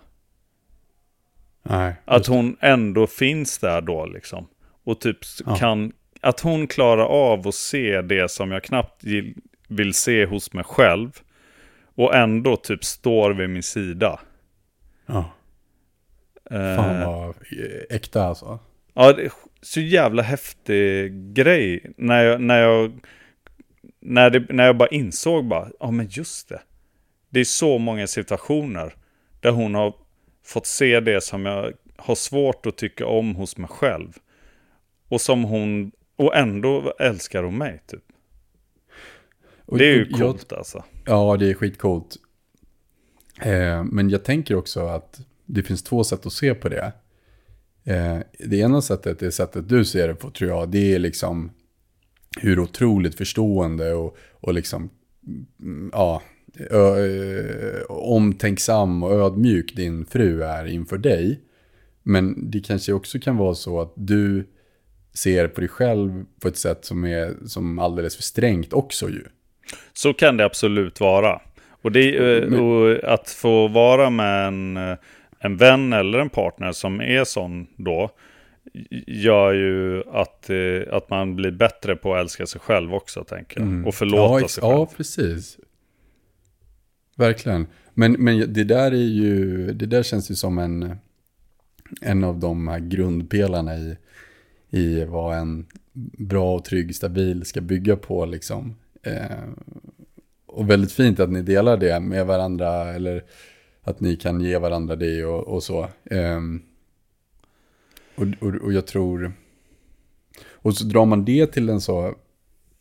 Nej, 1.62 1.94
att 2.04 2.26
hon 2.26 2.56
ändå 2.60 3.06
finns 3.06 3.58
där 3.58 3.80
då 3.80 4.06
liksom. 4.06 4.48
Och 4.84 5.00
typ 5.00 5.18
ja. 5.46 5.56
kan, 5.56 5.92
att 6.20 6.40
hon 6.40 6.66
klarar 6.66 7.04
av 7.04 7.48
att 7.48 7.54
se 7.54 8.02
det 8.02 8.30
som 8.30 8.50
jag 8.50 8.64
knappt 8.64 9.04
vill 9.68 9.94
se 9.94 10.24
hos 10.24 10.52
mig 10.52 10.64
själv. 10.64 11.10
Och 11.94 12.14
ändå 12.14 12.56
typ 12.56 12.84
står 12.84 13.30
vid 13.30 13.50
min 13.50 13.62
sida. 13.62 14.20
Ja. 15.06 15.30
Uh, 16.52 16.76
Fan 16.76 17.06
vad 17.06 17.34
äkta 17.90 18.24
alltså. 18.24 18.58
Ja, 18.94 19.12
det 19.12 19.22
är 19.22 19.32
så 19.62 19.80
jävla 19.80 20.22
häftig 20.22 21.12
grej. 21.32 21.92
När 21.96 22.24
jag, 22.24 22.40
när 22.40 22.60
jag, 22.60 23.00
när 24.00 24.30
det, 24.30 24.46
när 24.48 24.66
jag 24.66 24.76
bara 24.76 24.88
insåg 24.88 25.48
bara, 25.48 25.68
ja 25.80 25.90
men 25.90 26.08
just 26.10 26.48
det. 26.48 26.60
Det 27.30 27.40
är 27.40 27.44
så 27.44 27.78
många 27.78 28.06
situationer 28.06 28.94
där 29.40 29.50
hon 29.50 29.74
har 29.74 29.94
fått 30.50 30.66
se 30.66 31.00
det 31.00 31.20
som 31.20 31.46
jag 31.46 31.72
har 31.96 32.14
svårt 32.14 32.66
att 32.66 32.76
tycka 32.76 33.06
om 33.06 33.34
hos 33.34 33.56
mig 33.56 33.68
själv. 33.68 34.18
Och 35.08 35.20
som 35.20 35.44
hon 35.44 35.92
och 36.16 36.36
ändå 36.36 36.94
älskar 36.98 37.42
hon 37.42 37.58
mig 37.58 37.82
typ. 37.86 38.02
Och, 39.66 39.78
det 39.78 39.84
är 39.84 39.94
ju 39.94 40.08
coolt 40.08 40.46
jag, 40.50 40.58
alltså. 40.58 40.84
Ja, 41.06 41.36
det 41.36 41.50
är 41.50 41.54
skitcoolt. 41.54 42.16
Eh, 43.42 43.84
men 43.84 44.10
jag 44.10 44.24
tänker 44.24 44.54
också 44.54 44.86
att 44.86 45.20
det 45.46 45.62
finns 45.62 45.82
två 45.82 46.04
sätt 46.04 46.26
att 46.26 46.32
se 46.32 46.54
på 46.54 46.68
det. 46.68 46.92
Eh, 47.84 48.18
det 48.38 48.56
ena 48.56 48.82
sättet, 48.82 49.18
det 49.18 49.32
sättet 49.32 49.68
du 49.68 49.84
ser 49.84 50.08
det 50.08 50.14
på 50.14 50.30
tror 50.30 50.50
jag, 50.50 50.68
det 50.68 50.94
är 50.94 50.98
liksom 50.98 51.50
hur 52.40 52.58
otroligt 52.58 53.14
förstående 53.14 53.94
och, 53.94 54.16
och 54.32 54.54
liksom, 54.54 54.90
mm, 55.60 55.90
ja, 55.92 56.22
omtänksam 57.88 59.02
och 59.02 59.12
ödmjuk 59.12 59.76
din 59.76 60.06
fru 60.06 60.42
är 60.42 60.66
inför 60.66 60.98
dig. 60.98 61.40
Men 62.02 62.50
det 62.50 62.60
kanske 62.60 62.92
också 62.92 63.18
kan 63.18 63.36
vara 63.36 63.54
så 63.54 63.80
att 63.80 63.92
du 63.96 64.46
ser 65.14 65.48
på 65.48 65.60
dig 65.60 65.68
själv 65.68 66.24
på 66.40 66.48
ett 66.48 66.56
sätt 66.56 66.84
som 66.84 67.04
är 67.04 67.34
som 67.46 67.78
alldeles 67.78 68.16
för 68.16 68.22
strängt 68.22 68.72
också 68.72 69.08
ju. 69.08 69.24
Så 69.92 70.12
kan 70.12 70.36
det 70.36 70.44
absolut 70.44 71.00
vara. 71.00 71.40
Och, 71.82 71.92
det, 71.92 72.46
och 72.46 73.12
att 73.12 73.28
få 73.30 73.68
vara 73.68 74.10
med 74.10 74.46
en, 74.46 74.76
en 75.38 75.56
vän 75.56 75.92
eller 75.92 76.18
en 76.18 76.30
partner 76.30 76.72
som 76.72 77.00
är 77.00 77.24
sån 77.24 77.66
då 77.76 78.10
gör 79.06 79.52
ju 79.52 80.02
att, 80.12 80.50
eh, 80.50 80.96
att 80.96 81.10
man 81.10 81.36
blir 81.36 81.50
bättre 81.50 81.96
på 81.96 82.14
att 82.14 82.20
älska 82.20 82.46
sig 82.46 82.60
själv 82.60 82.94
också, 82.94 83.24
tänker 83.24 83.60
jag. 83.60 83.68
Mm. 83.68 83.86
Och 83.86 83.94
förlåta 83.94 84.40
ja, 84.40 84.48
sig 84.48 84.62
själv. 84.62 84.72
Ja, 84.72 84.88
precis. 84.96 85.58
Verkligen. 87.20 87.66
Men, 87.94 88.12
men 88.12 88.52
det 88.52 88.64
där 88.64 88.92
är 88.92 89.08
ju, 89.08 89.66
det 89.72 89.86
där 89.86 90.02
känns 90.02 90.30
ju 90.30 90.34
som 90.34 90.58
en, 90.58 90.96
en 92.00 92.24
av 92.24 92.38
de 92.38 92.68
här 92.68 92.78
grundpelarna 92.78 93.76
i 93.76 93.96
i 94.70 95.04
vad 95.04 95.38
en 95.38 95.66
bra 96.18 96.54
och 96.54 96.64
trygg, 96.64 96.96
stabil 96.96 97.44
ska 97.44 97.60
bygga 97.60 97.96
på 97.96 98.26
liksom. 98.26 98.76
Eh, 99.02 99.48
och 100.46 100.70
väldigt 100.70 100.92
fint 100.92 101.20
att 101.20 101.30
ni 101.30 101.42
delar 101.42 101.76
det 101.76 102.00
med 102.00 102.26
varandra 102.26 102.94
eller 102.94 103.24
att 103.82 104.00
ni 104.00 104.16
kan 104.16 104.40
ge 104.40 104.58
varandra 104.58 104.96
det 104.96 105.24
och, 105.24 105.48
och 105.48 105.62
så. 105.62 105.88
Eh, 106.04 106.40
och, 108.14 108.26
och, 108.40 108.54
och, 108.54 108.72
jag 108.72 108.86
tror... 108.86 109.32
Och 110.62 110.74
så 110.74 110.84
drar 110.84 111.06
man 111.06 111.24
det 111.24 111.46
till 111.46 111.68
en 111.68 111.80
så 111.80 112.14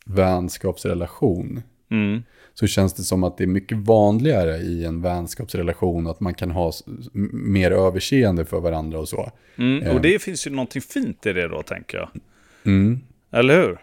vänskapsrelation. 0.06 1.62
Mm. 1.90 2.22
Så 2.54 2.66
känns 2.66 2.92
det 2.92 3.02
som 3.02 3.24
att 3.24 3.38
det 3.38 3.44
är 3.44 3.48
mycket 3.48 3.78
vanligare 3.78 4.56
i 4.56 4.84
en 4.84 5.02
vänskapsrelation 5.02 6.06
att 6.06 6.20
man 6.20 6.34
kan 6.34 6.50
ha 6.50 6.72
mer 7.32 7.70
överseende 7.70 8.44
för 8.44 8.60
varandra 8.60 8.98
och 8.98 9.08
så. 9.08 9.32
Mm, 9.56 9.88
och 9.88 9.94
eh. 9.94 10.00
det 10.00 10.22
finns 10.22 10.46
ju 10.46 10.50
någonting 10.50 10.82
fint 10.82 11.26
i 11.26 11.32
det 11.32 11.48
då, 11.48 11.62
tänker 11.62 11.98
jag. 11.98 12.08
Mm. 12.66 13.00
Eller 13.32 13.62
hur? 13.62 13.78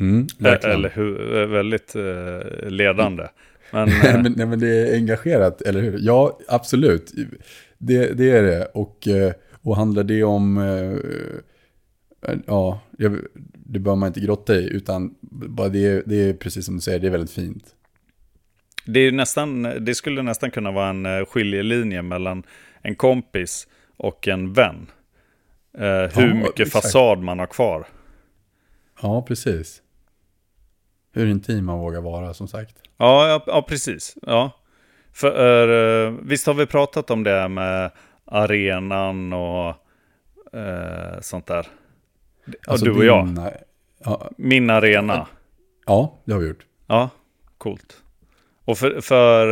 Mm, 0.00 0.26
eller 0.40 0.90
hur? 0.94 1.46
Väldigt 1.46 1.94
eh, 1.94 2.70
ledande. 2.70 3.26
Men, 3.70 3.88
eh, 4.04 4.22
men, 4.22 4.34
nej, 4.36 4.46
men 4.46 4.60
det 4.60 4.68
är 4.68 4.94
engagerat, 4.94 5.62
eller 5.62 5.80
hur? 5.80 5.98
Ja, 6.00 6.38
absolut. 6.48 7.12
Det, 7.78 8.12
det 8.12 8.30
är 8.30 8.42
det. 8.42 8.64
Och, 8.64 9.08
och 9.62 9.76
handlar 9.76 10.04
det 10.04 10.24
om... 10.24 10.60
Ja, 12.46 12.80
det 13.66 13.78
bör 13.78 13.94
man 13.94 14.06
inte 14.06 14.20
grotta 14.20 14.56
i, 14.56 14.68
utan 14.68 15.14
bara 15.20 15.68
det, 15.68 16.02
det 16.06 16.16
är 16.16 16.32
precis 16.32 16.66
som 16.66 16.74
du 16.74 16.80
säger, 16.80 16.98
det 16.98 17.06
är 17.06 17.10
väldigt 17.10 17.30
fint. 17.30 17.64
Det, 18.86 19.00
är 19.00 19.12
nästan, 19.12 19.62
det 19.62 19.94
skulle 19.94 20.22
nästan 20.22 20.50
kunna 20.50 20.70
vara 20.70 20.88
en 20.88 21.26
skiljelinje 21.26 22.02
mellan 22.02 22.42
en 22.82 22.94
kompis 22.96 23.68
och 23.96 24.28
en 24.28 24.52
vän. 24.52 24.90
Eh, 25.78 25.82
hur 25.86 26.28
ja, 26.28 26.34
mycket 26.34 26.60
exakt. 26.60 26.84
fasad 26.84 27.18
man 27.18 27.38
har 27.38 27.46
kvar. 27.46 27.86
Ja, 29.02 29.22
precis. 29.22 29.82
Hur 31.12 31.26
intim 31.26 31.64
man 31.64 31.78
vågar 31.78 32.00
vara, 32.00 32.34
som 32.34 32.48
sagt. 32.48 32.76
Ja, 32.96 33.28
ja, 33.28 33.44
ja 33.46 33.62
precis. 33.68 34.16
Ja. 34.22 34.50
För, 35.12 35.68
uh, 35.68 36.18
visst 36.22 36.46
har 36.46 36.54
vi 36.54 36.66
pratat 36.66 37.10
om 37.10 37.22
det 37.22 37.48
med 37.48 37.90
arenan 38.24 39.32
och 39.32 39.68
eh, 40.58 41.20
sånt 41.20 41.46
där. 41.46 41.66
Alltså 42.66 42.86
ja, 42.86 42.92
du 42.92 42.98
och 42.98 43.04
jag. 43.04 43.26
din- 43.26 43.48
Ja, 44.04 44.30
Min 44.36 44.70
arena. 44.70 45.26
ja, 45.86 46.18
det 46.24 46.32
har 46.32 46.40
vi 46.40 46.48
gjort. 46.48 46.66
Ja, 46.86 47.10
coolt. 47.58 48.02
Och 48.64 48.78
för, 48.78 49.00
för, 49.00 49.46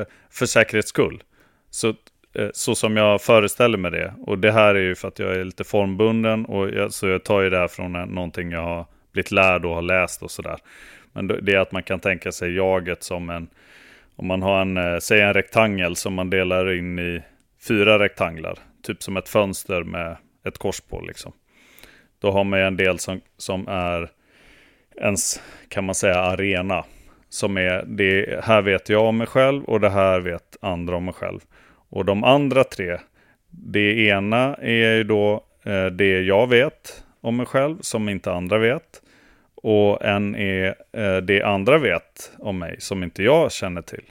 eh, 0.00 0.06
för 0.30 0.46
säkerhets 0.46 0.88
skull, 0.88 1.22
så, 1.70 1.88
eh, 2.34 2.48
så 2.52 2.74
som 2.74 2.96
jag 2.96 3.22
föreställer 3.22 3.78
mig 3.78 3.90
det, 3.90 4.14
och 4.20 4.38
det 4.38 4.52
här 4.52 4.74
är 4.74 4.82
ju 4.82 4.94
för 4.94 5.08
att 5.08 5.18
jag 5.18 5.34
är 5.34 5.44
lite 5.44 5.64
formbunden, 5.64 6.44
och 6.44 6.70
jag, 6.70 6.92
så 6.92 7.08
jag 7.08 7.24
tar 7.24 7.40
ju 7.40 7.50
det 7.50 7.58
här 7.58 7.68
från 7.68 7.96
eh, 7.96 8.06
någonting 8.06 8.50
jag 8.50 8.62
har 8.62 8.86
blivit 9.12 9.30
lärd 9.30 9.64
och 9.64 9.74
har 9.74 9.82
läst 9.82 10.22
och 10.22 10.30
sådär. 10.30 10.58
Men 11.12 11.26
det 11.26 11.54
är 11.54 11.58
att 11.58 11.72
man 11.72 11.82
kan 11.82 12.00
tänka 12.00 12.32
sig 12.32 12.56
jaget 12.56 13.02
som 13.02 13.30
en, 13.30 13.48
om 14.16 14.26
man 14.26 14.42
har 14.42 14.60
en, 14.60 15.00
säg 15.00 15.20
en 15.20 15.34
rektangel 15.34 15.96
som 15.96 16.14
man 16.14 16.30
delar 16.30 16.72
in 16.72 16.98
i 16.98 17.22
fyra 17.68 17.98
rektanglar, 17.98 18.58
typ 18.82 19.02
som 19.02 19.16
ett 19.16 19.28
fönster 19.28 19.82
med 19.82 20.16
ett 20.44 20.58
kors 20.58 20.80
på 20.80 21.00
liksom. 21.00 21.32
Då 22.20 22.30
har 22.30 22.44
man 22.44 22.58
ju 22.58 22.66
en 22.66 22.76
del 22.76 22.98
som, 22.98 23.20
som 23.36 23.68
är 23.68 24.10
ens, 24.96 25.42
kan 25.68 25.84
man 25.84 25.94
säga, 25.94 26.20
arena. 26.20 26.84
Som 27.28 27.56
är, 27.56 27.84
det 27.86 28.44
här 28.44 28.62
vet 28.62 28.88
jag 28.88 29.04
om 29.04 29.16
mig 29.16 29.26
själv 29.26 29.64
och 29.64 29.80
det 29.80 29.90
här 29.90 30.20
vet 30.20 30.56
andra 30.60 30.96
om 30.96 31.04
mig 31.04 31.14
själv. 31.14 31.40
Och 31.88 32.04
de 32.04 32.24
andra 32.24 32.64
tre, 32.64 32.98
det 33.50 34.06
ena 34.08 34.54
är 34.54 34.96
ju 34.96 35.04
då 35.04 35.44
eh, 35.64 35.86
det 35.86 36.20
jag 36.20 36.48
vet 36.48 37.04
om 37.20 37.36
mig 37.36 37.46
själv 37.46 37.78
som 37.80 38.08
inte 38.08 38.32
andra 38.32 38.58
vet. 38.58 39.02
Och 39.54 40.04
en 40.04 40.34
är 40.36 40.74
eh, 40.92 41.16
det 41.16 41.42
andra 41.42 41.78
vet 41.78 42.32
om 42.38 42.58
mig 42.58 42.76
som 42.78 43.02
inte 43.02 43.22
jag 43.22 43.52
känner 43.52 43.82
till. 43.82 44.04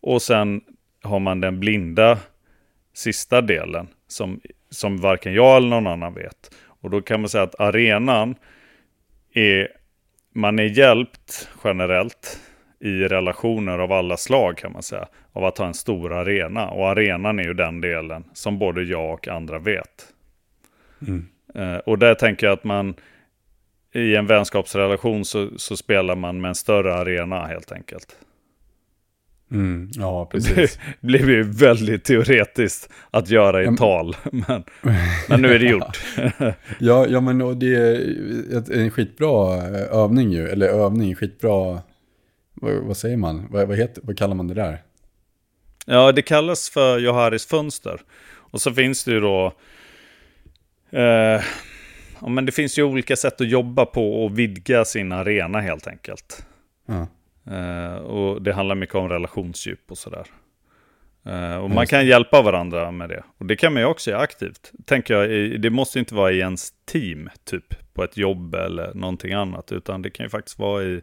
Och 0.00 0.22
sen 0.22 0.60
har 1.02 1.18
man 1.18 1.40
den 1.40 1.60
blinda 1.60 2.18
sista 2.94 3.40
delen 3.40 3.88
som, 4.08 4.40
som 4.70 4.96
varken 4.96 5.34
jag 5.34 5.56
eller 5.56 5.68
någon 5.68 5.86
annan 5.86 6.14
vet. 6.14 6.54
Och 6.64 6.90
då 6.90 7.02
kan 7.02 7.20
man 7.20 7.28
säga 7.28 7.44
att 7.44 7.60
arenan 7.60 8.34
är, 9.32 9.68
man 10.32 10.58
är 10.58 10.78
hjälpt 10.78 11.48
generellt 11.64 12.40
i 12.82 13.08
relationer 13.08 13.78
av 13.78 13.92
alla 13.92 14.16
slag 14.16 14.56
kan 14.56 14.72
man 14.72 14.82
säga, 14.82 15.08
av 15.32 15.44
att 15.44 15.58
ha 15.58 15.66
en 15.66 15.74
stor 15.74 16.12
arena. 16.12 16.70
Och 16.70 16.88
arenan 16.88 17.38
är 17.38 17.42
ju 17.42 17.54
den 17.54 17.80
delen 17.80 18.24
som 18.32 18.58
både 18.58 18.82
jag 18.82 19.12
och 19.12 19.28
andra 19.28 19.58
vet. 19.58 20.06
Eh, 21.54 21.76
och 21.76 21.98
där 21.98 22.14
tänker 22.14 22.46
jag 22.46 22.54
att 22.54 22.64
man 22.64 22.94
i 23.94 24.16
en 24.16 24.26
vänskapsrelation 24.26 25.24
så, 25.24 25.48
så 25.56 25.76
spelar 25.76 26.16
man 26.16 26.40
med 26.40 26.48
en 26.48 26.54
större 26.54 26.94
arena 26.94 27.46
helt 27.46 27.72
enkelt. 27.72 28.16
Mm, 29.50 29.90
ja, 29.94 30.28
Det 30.32 30.38
precis. 30.38 30.78
blev 31.00 31.30
ju 31.30 31.42
väldigt 31.42 32.04
teoretiskt 32.04 32.92
att 33.10 33.30
göra 33.30 33.62
i 33.62 33.64
Ja, 33.64 33.76
tal, 33.76 34.16
men, 34.32 34.64
men 35.28 35.42
nu 35.42 35.54
är 35.54 35.58
det 35.58 35.66
gjort. 35.66 36.00
Ja, 36.78 37.06
ja 37.08 37.20
men 37.20 37.42
och 37.42 37.56
det 37.56 37.74
är 37.74 38.72
en 38.72 38.90
skitbra 38.90 39.56
eh, 39.56 39.98
övning 39.98 40.32
ju, 40.32 40.48
eller 40.48 40.68
övning, 40.68 41.14
skitbra, 41.14 41.80
vad, 42.62 42.74
vad 42.74 42.96
säger 42.96 43.16
man, 43.16 43.46
vad, 43.50 43.68
vad, 43.68 43.76
heter, 43.76 44.02
vad 44.06 44.18
kallar 44.18 44.34
man 44.34 44.48
det 44.48 44.54
där? 44.54 44.82
Ja, 45.86 46.12
det 46.12 46.22
kallas 46.22 46.70
för 46.70 46.98
Joharis 46.98 47.46
fönster. 47.46 48.00
Och 48.24 48.60
så 48.60 48.72
finns 48.72 49.04
det 49.04 49.10
ju 49.10 49.20
då... 49.20 49.52
Eh, 50.90 51.42
ja, 52.20 52.28
men 52.28 52.46
det 52.46 52.52
finns 52.52 52.78
ju 52.78 52.82
olika 52.82 53.16
sätt 53.16 53.40
att 53.40 53.48
jobba 53.48 53.86
på 53.86 54.24
och 54.24 54.38
vidga 54.38 54.84
sin 54.84 55.12
arena 55.12 55.60
helt 55.60 55.86
enkelt. 55.86 56.46
Ja. 56.86 57.06
Eh, 57.52 57.94
och 57.94 58.42
det 58.42 58.52
handlar 58.52 58.74
mycket 58.74 58.94
om 58.94 59.08
relationsdjup 59.08 59.90
och 59.90 59.98
sådär. 59.98 60.26
Eh, 61.24 61.56
och 61.56 61.70
man 61.70 61.86
kan 61.86 62.06
hjälpa 62.06 62.42
varandra 62.42 62.90
med 62.90 63.08
det. 63.08 63.22
Och 63.38 63.46
det 63.46 63.56
kan 63.56 63.72
man 63.72 63.82
ju 63.82 63.88
också 63.88 64.10
göra 64.10 64.20
aktivt. 64.20 64.72
Tänker 64.84 65.14
jag, 65.14 65.60
det 65.60 65.70
måste 65.70 65.98
inte 65.98 66.14
vara 66.14 66.32
i 66.32 66.38
ens 66.38 66.72
team, 66.84 67.30
typ 67.44 67.94
på 67.94 68.04
ett 68.04 68.16
jobb 68.16 68.54
eller 68.54 68.94
någonting 68.94 69.32
annat. 69.32 69.72
Utan 69.72 70.02
det 70.02 70.10
kan 70.10 70.26
ju 70.26 70.30
faktiskt 70.30 70.58
vara 70.58 70.82
i 70.82 71.02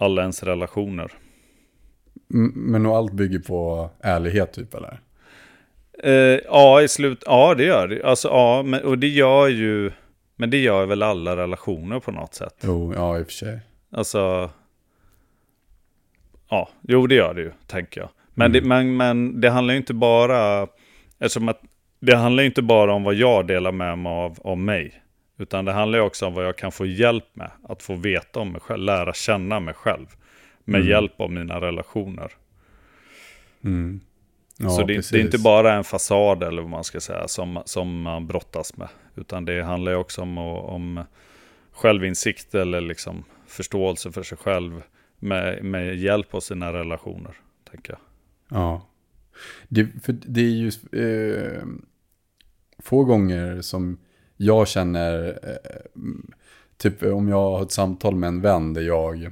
alla 0.00 0.22
ens 0.22 0.42
relationer. 0.42 1.12
Men 2.54 2.86
och 2.86 2.96
allt 2.96 3.12
bygger 3.12 3.38
på 3.38 3.90
ärlighet 4.00 4.52
typ 4.52 4.74
eller? 4.74 5.00
Eh, 6.02 6.40
ja, 6.44 6.82
i 6.82 6.88
slut, 6.88 7.22
ja 7.26 7.54
det 7.54 7.64
gör 7.64 7.88
det. 7.88 8.02
Alltså, 8.02 8.28
ja, 8.28 8.62
men, 8.62 8.84
och 8.84 8.98
det 8.98 9.08
gör 9.08 9.48
ju, 9.48 9.90
men 10.36 10.50
det 10.50 10.58
gör 10.58 10.86
väl 10.86 11.02
alla 11.02 11.36
relationer 11.36 12.00
på 12.00 12.12
något 12.12 12.34
sätt. 12.34 12.54
Jo, 12.60 12.92
ja 12.96 13.18
i 13.18 13.22
och 13.22 13.26
för 13.26 13.32
sig. 13.32 13.60
Alltså, 13.92 14.50
ja, 16.50 16.68
jo 16.80 17.06
det 17.06 17.14
gör 17.14 17.34
det 17.34 17.40
ju, 17.40 17.52
tänker 17.66 18.00
jag. 18.00 18.10
Men, 18.34 18.52
det, 18.52 18.62
men, 18.62 18.96
men 18.96 19.40
det 19.40 19.50
handlar 19.50 19.74
ju 19.74 19.78
inte 19.78 19.94
bara, 19.94 20.66
eftersom 21.18 21.48
att 21.48 21.60
det 22.00 22.16
handlar 22.16 22.42
ju 22.42 22.48
inte 22.48 22.62
bara 22.62 22.92
om 22.92 23.02
vad 23.02 23.14
jag 23.14 23.46
delar 23.46 23.72
med 23.72 23.98
mig 23.98 24.12
av, 24.12 24.38
av 24.44 24.58
mig. 24.58 25.02
Utan 25.40 25.64
det 25.64 25.72
handlar 25.72 25.98
ju 25.98 26.04
också 26.04 26.26
om 26.26 26.34
vad 26.34 26.44
jag 26.44 26.56
kan 26.56 26.72
få 26.72 26.86
hjälp 26.86 27.24
med. 27.32 27.50
Att 27.62 27.82
få 27.82 27.94
veta 27.94 28.40
om 28.40 28.52
mig 28.52 28.60
själv, 28.60 28.82
lära 28.82 29.14
känna 29.14 29.60
mig 29.60 29.74
själv. 29.74 30.06
Med 30.64 30.84
hjälp 30.84 31.20
av 31.20 31.30
mina 31.30 31.60
relationer. 31.60 32.32
Mm. 33.64 34.00
Ja, 34.56 34.70
så 34.70 34.84
det, 34.84 35.10
det 35.10 35.18
är 35.18 35.20
inte 35.20 35.38
bara 35.38 35.74
en 35.74 35.84
fasad 35.84 36.42
eller 36.42 36.62
vad 36.62 36.70
man 36.70 36.84
ska 36.84 37.00
säga 37.00 37.28
som, 37.28 37.62
som 37.64 38.02
man 38.02 38.26
brottas 38.26 38.76
med. 38.76 38.88
Utan 39.16 39.44
det 39.44 39.62
handlar 39.62 39.92
ju 39.92 39.98
också 39.98 40.22
om, 40.22 40.38
om 40.38 41.04
självinsikt 41.72 42.54
eller 42.54 42.80
liksom 42.80 43.24
förståelse 43.46 44.12
för 44.12 44.22
sig 44.22 44.38
själv 44.38 44.82
med, 45.18 45.64
med 45.64 45.96
hjälp 45.96 46.34
av 46.34 46.40
sina 46.40 46.72
relationer. 46.72 47.34
Tänker 47.70 47.92
jag. 47.92 48.00
Ja. 48.58 48.86
Det, 49.68 49.86
för 50.02 50.12
det 50.12 50.40
är 50.40 50.44
ju 50.44 50.72
eh, 50.92 51.62
få 52.78 53.04
gånger 53.04 53.60
som 53.60 53.98
jag 54.42 54.68
känner, 54.68 55.38
eh, 55.42 55.70
typ 56.76 57.02
om 57.02 57.28
jag 57.28 57.36
har 57.50 57.62
ett 57.62 57.72
samtal 57.72 58.14
med 58.16 58.28
en 58.28 58.40
vän 58.40 58.74
där 58.74 58.82
jag 58.82 59.30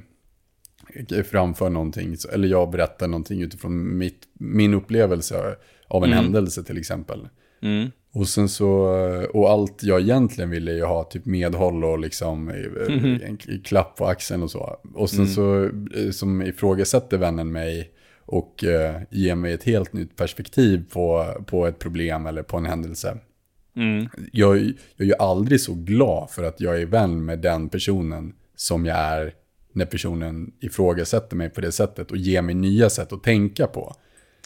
framför 1.25 1.69
någonting, 1.69 2.15
eller 2.33 2.47
jag 2.47 2.69
berättar 2.71 3.07
någonting 3.07 3.41
utifrån 3.41 3.97
mitt, 3.97 4.21
min 4.33 4.73
upplevelse 4.73 5.55
av 5.87 6.03
en 6.03 6.11
Mm. 6.13 6.23
händelse 6.23 6.63
till 6.63 6.77
exempel. 6.77 7.27
Mm. 7.61 7.87
Och 8.11 8.27
sen 8.27 8.49
så, 8.49 8.69
och 9.33 9.49
allt 9.49 9.83
jag 9.83 10.01
egentligen 10.01 10.49
ville 10.49 10.71
ju 10.71 10.83
ha 10.83 11.03
typ 11.03 11.25
medhåll 11.25 11.83
och 11.83 11.99
liksom 11.99 12.49
eh, 12.49 12.95
Mhm. 12.95 13.19
en 13.23 13.37
klapp 13.63 13.95
på 13.97 14.05
axeln 14.05 14.43
och 14.43 14.51
så. 14.51 14.77
Och 14.95 15.09
sen 15.09 15.19
Mm. 15.19 15.33
så, 15.33 15.63
eh, 15.99 16.11
som 16.11 16.41
ifrågasätter 16.41 17.17
vännen 17.17 17.51
mig 17.51 17.91
och 18.25 18.63
eh, 18.63 19.01
ger 19.09 19.35
mig 19.35 19.53
ett 19.53 19.63
helt 19.63 19.93
nytt 19.93 20.15
perspektiv 20.15 20.85
på, 20.93 21.25
på 21.45 21.67
ett 21.67 21.79
problem 21.79 22.25
eller 22.25 22.43
på 22.43 22.57
en 22.57 22.65
händelse. 22.65 23.17
Mm. 23.75 24.09
Jag, 24.31 24.57
jag 24.57 24.73
är 24.97 25.05
ju 25.05 25.15
aldrig 25.19 25.61
så 25.61 25.73
glad 25.73 26.29
för 26.29 26.43
att 26.43 26.61
jag 26.61 26.81
är 26.81 26.85
vän 26.85 27.25
med 27.25 27.39
den 27.39 27.69
personen 27.69 28.33
som 28.55 28.85
jag 28.85 28.97
är 28.97 29.33
när 29.73 29.85
personen 29.85 30.53
ifrågasätter 30.59 31.35
mig 31.35 31.49
på 31.49 31.61
det 31.61 31.71
sättet 31.71 32.11
och 32.11 32.17
ger 32.17 32.41
mig 32.41 32.55
nya 32.55 32.89
sätt 32.89 33.13
att 33.13 33.23
tänka 33.23 33.67
på. 33.67 33.95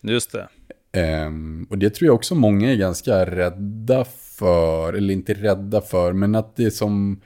Just 0.01 0.31
det. 0.31 0.47
Ehm, 0.91 1.67
och 1.69 1.77
det 1.77 1.89
tror 1.89 2.05
jag 2.05 2.15
också 2.15 2.35
många 2.35 2.71
är 2.71 2.75
ganska 2.75 3.25
rädda 3.25 4.05
för, 4.05 4.93
eller 4.93 5.13
inte 5.13 5.33
rädda 5.33 5.81
för, 5.81 6.13
men 6.13 6.35
att 6.35 6.55
det 6.55 6.65
är 6.65 6.69
som 6.69 7.21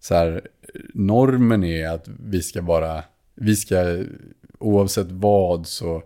så 0.00 0.14
här, 0.14 0.48
normen 0.94 1.64
är 1.64 1.88
att 1.88 2.08
vi 2.08 2.42
ska 2.42 2.62
bara, 2.62 3.04
vi 3.34 3.56
ska, 3.56 4.04
oavsett 4.58 5.10
vad 5.10 5.66
så 5.66 6.02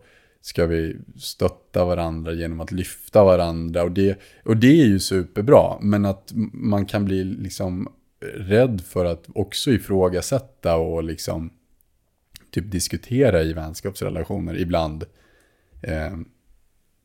ska 0.46 0.66
vi 0.66 0.96
stötta 1.16 1.84
varandra 1.84 2.32
genom 2.32 2.60
att 2.60 2.72
lyfta 2.72 3.24
varandra. 3.24 3.82
Och 3.82 3.90
det, 3.90 4.18
och 4.44 4.56
det 4.56 4.82
är 4.82 4.86
ju 4.86 5.00
superbra, 5.00 5.78
men 5.80 6.04
att 6.04 6.32
man 6.52 6.86
kan 6.86 7.04
bli 7.04 7.24
liksom 7.24 7.92
rädd 8.34 8.80
för 8.80 9.04
att 9.04 9.26
också 9.34 9.70
ifrågasätta 9.70 10.76
och 10.76 11.04
liksom 11.04 11.50
typ 12.50 12.70
diskutera 12.70 13.42
i 13.42 13.52
vänskapsrelationer 13.52 14.58
ibland. 14.58 15.04
Eh, 15.82 16.16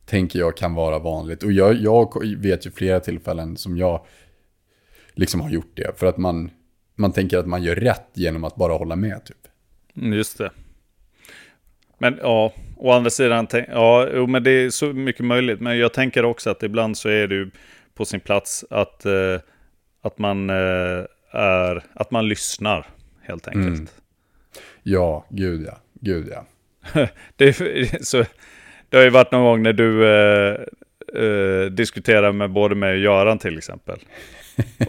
tänker 0.05 0.39
jag 0.39 0.57
kan 0.57 0.73
vara 0.73 0.99
vanligt. 0.99 1.43
Och 1.43 1.51
jag, 1.51 1.75
jag 1.75 2.25
vet 2.37 2.65
ju 2.65 2.71
flera 2.71 2.99
tillfällen 2.99 3.57
som 3.57 3.77
jag 3.77 4.05
liksom 5.13 5.41
har 5.41 5.49
gjort 5.49 5.71
det. 5.73 5.99
För 5.99 6.05
att 6.05 6.17
man, 6.17 6.51
man 6.95 7.11
tänker 7.11 7.37
att 7.37 7.47
man 7.47 7.63
gör 7.63 7.75
rätt 7.75 8.09
genom 8.13 8.43
att 8.43 8.55
bara 8.55 8.73
hålla 8.73 8.95
med 8.95 9.25
typ. 9.25 9.47
Mm, 9.95 10.13
just 10.13 10.37
det. 10.37 10.51
Men 12.02 12.20
ja, 12.22 12.54
å 12.78 12.91
andra 12.91 13.10
sidan, 13.10 13.47
ja, 13.52 14.08
jo, 14.14 14.28
men 14.28 14.43
det 14.43 14.52
är 14.52 14.70
så 14.70 14.93
mycket 14.93 15.26
möjligt. 15.26 15.60
Men 15.60 15.78
jag 15.78 15.93
tänker 15.93 16.26
också 16.26 16.49
att 16.49 16.64
ibland 16.64 16.97
så 16.97 17.10
är 17.10 17.28
det 17.28 17.36
ju 17.36 17.52
på 17.93 18.06
sin 18.06 18.20
plats 18.20 18.66
att, 18.70 19.06
eh, 19.06 19.39
att, 20.02 20.18
man, 20.18 20.49
eh, 20.49 21.06
är, 21.32 21.84
att 21.93 22.12
man 22.12 22.28
lyssnar, 22.28 22.86
helt 23.22 23.47
enkelt. 23.47 23.68
Mm. 23.68 23.88
Ja, 24.84 25.26
gud 25.30 25.66
ja. 25.68 25.78
Gud 25.93 26.32
ja. 26.32 26.45
Det, 27.36 27.54
så, 28.06 28.26
det 28.89 28.97
har 28.97 29.04
ju 29.04 29.10
varit 29.10 29.32
någon 29.32 29.43
gång 29.43 29.64
när 29.64 29.74
du 29.74 30.06
eh, 30.08 30.58
eh, 31.24 31.66
diskuterar 31.66 32.32
med 32.32 32.52
både 32.52 32.76
mig 32.76 32.91
och 32.91 32.99
Göran 32.99 33.39
till 33.39 33.58
exempel. 33.58 33.99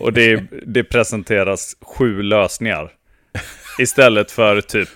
Och 0.00 0.12
det, 0.12 0.44
det 0.66 0.84
presenteras 0.84 1.76
sju 1.80 2.22
lösningar. 2.22 2.92
Istället 3.78 4.30
för 4.30 4.60
typ, 4.60 4.88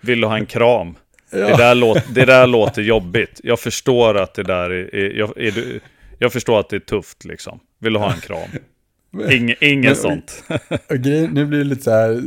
vill 0.00 0.20
du 0.20 0.26
ha 0.26 0.36
en 0.36 0.46
kram? 0.46 0.94
Det, 1.30 1.38
där 1.56 1.74
låter, 1.74 2.02
det 2.14 2.24
där 2.24 2.46
låter 2.46 2.82
jobbigt. 2.82 3.40
Jag 3.44 3.60
förstår 3.60 4.16
att 4.16 4.34
det 4.34 4.42
där 4.42 4.70
är, 4.70 4.94
är, 4.94 5.10
jag- 5.18 5.38
är, 5.38 5.50
du, 5.50 5.80
Jag 6.18 6.32
förstår 6.32 6.60
att 6.60 6.68
det 6.68 6.76
är 6.76 6.80
tufft 6.80 7.24
liksom. 7.24 7.60
Vill 7.78 7.92
du 7.92 7.98
ha 7.98 8.12
en 8.14 8.20
kram? 8.20 8.48
Inge, 9.32 9.56
ingen 9.60 9.82
Men- 9.84 9.96
sånt. 9.96 10.44
Och 10.90 10.96
grejen, 10.96 11.30
nu 11.30 11.46
blir 11.46 11.58
det 11.58 11.64
lite 11.64 11.82
så 11.82 11.90
här, 11.90 12.22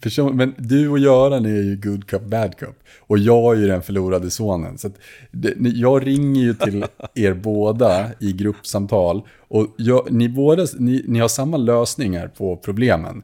person, 0.00 0.36
men 0.36 0.54
du 0.58 0.88
och 0.88 0.98
Göran 0.98 1.46
är 1.46 1.62
ju 1.62 1.76
good 1.76 2.06
cup, 2.06 2.22
bad 2.22 2.56
cup. 2.58 2.76
Och 3.00 3.18
jag 3.18 3.56
är 3.56 3.60
ju 3.60 3.66
den 3.66 3.82
förlorade 3.82 4.30
sonen. 4.30 4.78
Så 4.78 4.90
det, 5.30 5.54
jag 5.58 6.06
ringer 6.06 6.42
ju 6.42 6.54
till 6.54 6.84
er 7.14 7.34
båda 7.34 8.06
i 8.20 8.32
gruppsamtal. 8.32 9.22
Och 9.38 9.74
jag, 9.78 10.10
ni, 10.12 10.28
båda, 10.28 10.66
ni, 10.78 11.04
ni 11.08 11.18
har 11.18 11.28
samma 11.28 11.56
lösningar 11.56 12.28
på 12.28 12.56
problemen. 12.56 13.22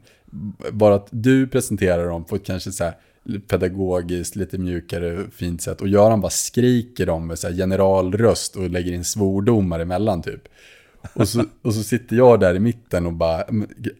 Bara 0.72 0.94
att 0.94 1.08
du 1.10 1.46
presenterar 1.46 2.06
dem 2.08 2.24
på 2.24 2.36
ett 2.36 2.46
kanske 2.46 2.72
så 2.72 2.84
här 2.84 2.94
pedagogiskt, 3.48 4.36
lite 4.36 4.58
mjukare, 4.58 5.24
fint 5.36 5.62
sätt. 5.62 5.80
Och 5.80 5.88
Göran 5.88 6.20
bara 6.20 6.30
skriker 6.30 7.06
dem 7.06 7.26
med 7.26 7.38
så 7.38 7.48
generalröst 7.48 8.56
och 8.56 8.70
lägger 8.70 8.92
in 8.92 9.04
svordomar 9.04 9.80
emellan 9.80 10.22
typ. 10.22 10.40
Och 11.14 11.28
så, 11.28 11.44
och 11.62 11.74
så 11.74 11.82
sitter 11.82 12.16
jag 12.16 12.40
där 12.40 12.54
i 12.54 12.58
mitten 12.58 13.06
och 13.06 13.12
bara, 13.12 13.44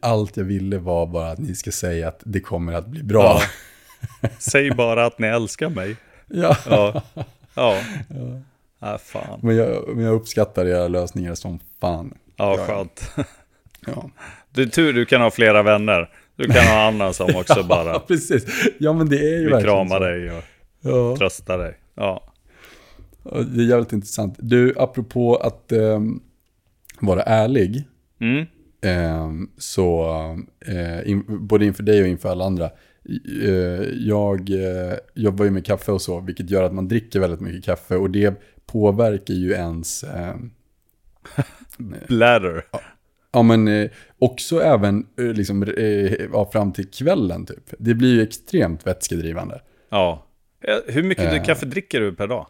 allt 0.01 0.37
jag 0.37 0.45
ville 0.45 0.79
var 0.79 1.07
bara 1.07 1.31
att 1.31 1.39
ni 1.39 1.55
ska 1.55 1.71
säga 1.73 2.09
att 2.09 2.21
det 2.25 2.41
kommer 2.41 2.73
att 2.73 2.87
bli 2.87 3.03
bra. 3.03 3.41
Säg 4.39 4.71
bara 4.71 5.07
att 5.07 5.19
ni 5.19 5.27
älskar 5.27 5.69
mig. 5.69 5.97
Ja. 6.29 6.57
Ja. 6.71 7.03
Ja. 7.55 7.77
Ja, 8.79 8.99
fan. 8.99 9.41
Men, 9.43 9.57
jag, 9.57 9.97
men 9.97 10.05
jag 10.05 10.15
uppskattar 10.15 10.67
era 10.67 10.89
lösningar 10.89 11.35
som 11.35 11.59
fan. 11.81 12.15
Ja, 12.37 12.57
Ja. 12.59 12.67
skönt. 12.67 13.11
Ja, 13.87 14.11
Det 14.53 14.63
är 14.63 14.67
tur 14.67 14.93
du 14.93 15.05
kan 15.07 15.21
ha 15.21 15.31
flera 15.31 15.63
vänner. 15.63 16.11
Du 16.37 16.45
kan 16.45 16.67
ha 16.67 16.87
Anna 16.89 17.13
som 17.13 17.37
också 17.37 17.63
bara 17.69 17.99
precis. 17.99 18.47
Ja, 18.79 18.93
men 18.93 19.09
det 19.09 19.17
är 19.17 19.39
ju 19.41 19.51
verkligen 19.51 19.63
krama 19.63 19.91
så. 19.95 19.99
dig 19.99 20.31
och 20.31 20.43
Ja. 20.81 21.17
trösta 21.19 21.57
dig. 21.57 21.79
Ja. 21.95 22.33
Ja, 23.23 23.31
Det 23.55 23.63
är 23.63 23.67
jävligt 23.67 23.93
intressant. 23.93 24.35
Du, 24.39 24.75
apropå 24.79 25.37
att 25.37 25.73
ehm, 25.73 26.21
vara 27.01 27.23
ärlig, 27.23 27.85
Mm. 28.21 28.47
ehm, 28.83 29.51
så 29.59 30.07
eh, 30.67 31.11
in, 31.11 31.25
både 31.47 31.65
inför 31.67 31.83
dig 31.83 32.03
och 32.03 32.09
inför 32.09 32.29
alla 32.29 32.45
andra. 32.45 32.71
eh, 33.43 33.83
jag 33.99 34.51
eh, 34.51 34.95
jobbar 35.15 35.45
ju 35.45 35.51
med 35.51 35.67
kaffe 35.67 35.93
och 35.93 36.03
så, 36.03 36.21
vilket 36.21 36.51
gör 36.51 36.63
att 36.63 36.73
man 36.75 36.89
dricker 36.89 37.21
väldigt 37.21 37.41
mycket 37.41 37.65
kaffe 37.65 37.97
och 37.97 38.11
det 38.11 38.41
påverkar 38.67 39.35
ju 39.35 39.53
ens 39.53 40.05
ehm, 40.05 40.51
Bladder. 42.09 42.65
Ja, 42.73 42.81
men 43.43 43.69
eh, 43.69 43.91
också 44.19 44.61
även 44.63 45.07
eh, 45.19 45.25
liksom, 45.25 45.63
eh, 45.63 46.13
ja, 46.33 46.51
fram 46.53 46.73
till 46.73 46.91
kvällen 46.91 47.47
typ. 47.47 47.75
Det 47.79 47.95
blir 47.95 48.15
ju 48.15 48.23
extremt 48.23 48.87
vätskedrivande. 48.87 49.61
Ja. 49.91 50.27
Eh, 50.65 50.95
Hur 50.95 51.03
mycket 51.03 51.33
Eh. 51.33 51.45
kaffe 51.45 51.67
dricker 51.67 52.01
du 52.01 52.13
per 52.15 52.27
dag? 52.27 52.47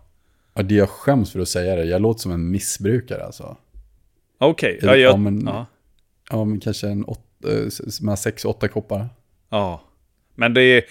Ja, 0.55 0.62
det 0.62 0.74
jag 0.74 0.89
skäms 0.89 1.32
för 1.32 1.41
att 1.41 1.49
säga 1.49 1.76
det, 1.76 1.84
jag 1.84 2.03
låter 2.03 2.20
som 2.20 2.32
en 2.32 2.51
missbrukare 2.51 3.24
alltså. 3.24 3.57
Okej, 4.39 4.78
ja, 4.82 4.89
Eller- 4.89 5.03
jag... 5.03 5.12
ja, 5.12 5.16
men- 5.16 5.43
ja. 5.47 5.66
Ja, 6.30 6.45
men 6.45 6.61
kanske 6.61 6.89
en 6.89 7.05
åt, 7.05 7.20
eh, 7.45 7.51
mellan 8.03 8.16
sex 8.16 8.45
åtta 8.45 8.68
koppar. 8.68 9.09
Ja, 9.51 9.82
men 10.34 10.55
det 10.55 10.62
är... 10.62 10.82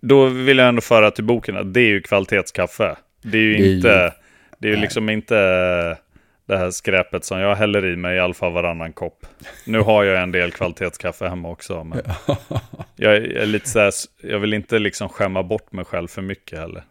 Då 0.00 0.26
vill 0.26 0.58
jag 0.58 0.68
ändå 0.68 0.80
föra 0.80 1.10
till 1.10 1.24
boken 1.24 1.56
att 1.56 1.74
det 1.74 1.80
är 1.80 1.88
ju 1.88 2.00
kvalitetskaffe. 2.00 2.96
Det 3.22 3.38
är 3.38 3.42
ju 3.42 3.56
Det 3.56 3.62
är 3.64 3.68
ju- 3.68 3.76
inte... 3.76 4.12
Det 4.58 4.66
är 4.68 4.70
ju 4.70 4.76
Nej. 4.76 4.82
liksom 4.82 5.10
inte 5.10 5.98
det 6.46 6.56
här 6.56 6.70
skräpet 6.70 7.24
som 7.24 7.38
jag 7.38 7.54
häller 7.56 7.86
i 7.86 7.96
mig 7.96 8.16
i 8.16 8.20
alla 8.20 8.34
fall 8.34 8.52
varannan 8.52 8.92
kopp. 8.92 9.26
Nu 9.66 9.78
har 9.80 10.04
jag 10.04 10.22
en 10.22 10.32
del 10.32 10.50
kvalitetskaffe 10.52 11.28
hemma 11.28 11.48
också, 11.48 11.84
men 11.84 12.02
jag 12.96 13.16
är 13.16 13.46
lite 13.46 13.68
så 13.68 13.78
här, 13.78 13.92
jag 14.22 14.38
vill 14.38 14.54
inte 14.54 14.78
liksom 14.78 15.08
skämma 15.08 15.42
bort 15.42 15.72
mig 15.72 15.84
själv 15.84 16.08
för 16.08 16.22
mycket 16.22 16.58
heller. 16.58 16.84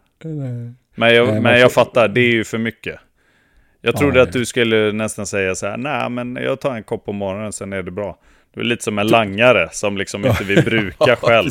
Men 0.94 1.14
jag, 1.14 1.28
Nej, 1.28 1.40
men 1.40 1.60
jag 1.60 1.72
fattar, 1.72 2.08
det 2.08 2.20
är 2.20 2.32
ju 2.32 2.44
för 2.44 2.58
mycket. 2.58 3.00
Jag 3.80 3.94
Ja, 3.94 3.98
trodde 3.98 4.22
att 4.22 4.32
du 4.32 4.46
skulle 4.46 4.92
nästan 4.92 5.26
säga 5.26 5.54
så 5.54 5.66
här, 5.66 5.76
nej 5.76 6.10
men 6.10 6.36
jag 6.36 6.60
tar 6.60 6.76
en 6.76 6.82
kopp 6.84 7.04
på 7.04 7.12
morgonen, 7.12 7.52
sen 7.52 7.72
är 7.72 7.82
det 7.82 7.90
bra. 7.90 8.18
Du 8.54 8.60
är 8.60 8.64
lite 8.64 8.84
som 8.84 8.98
en 8.98 9.06
langare 9.06 9.68
som 9.72 9.98
liksom 9.98 10.26
inte 10.26 10.44
vill 10.44 10.64
bruka 10.64 11.16
själv. 11.16 11.50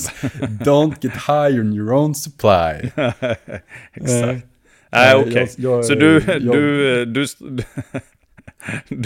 Don't 0.63 0.95
get 1.01 1.13
high 1.13 1.59
on 1.59 1.73
your 1.73 1.93
own 1.93 2.15
supply. 2.15 2.89
Exakt. 3.93 4.47
Nej, 4.93 5.15
okej. 5.15 5.49
jag- 5.57 5.85
Så 5.85 5.93
du, 5.95 6.21
jag- 6.27 6.41
du, 6.41 7.05
du, 7.05 7.25
du, 8.89 9.03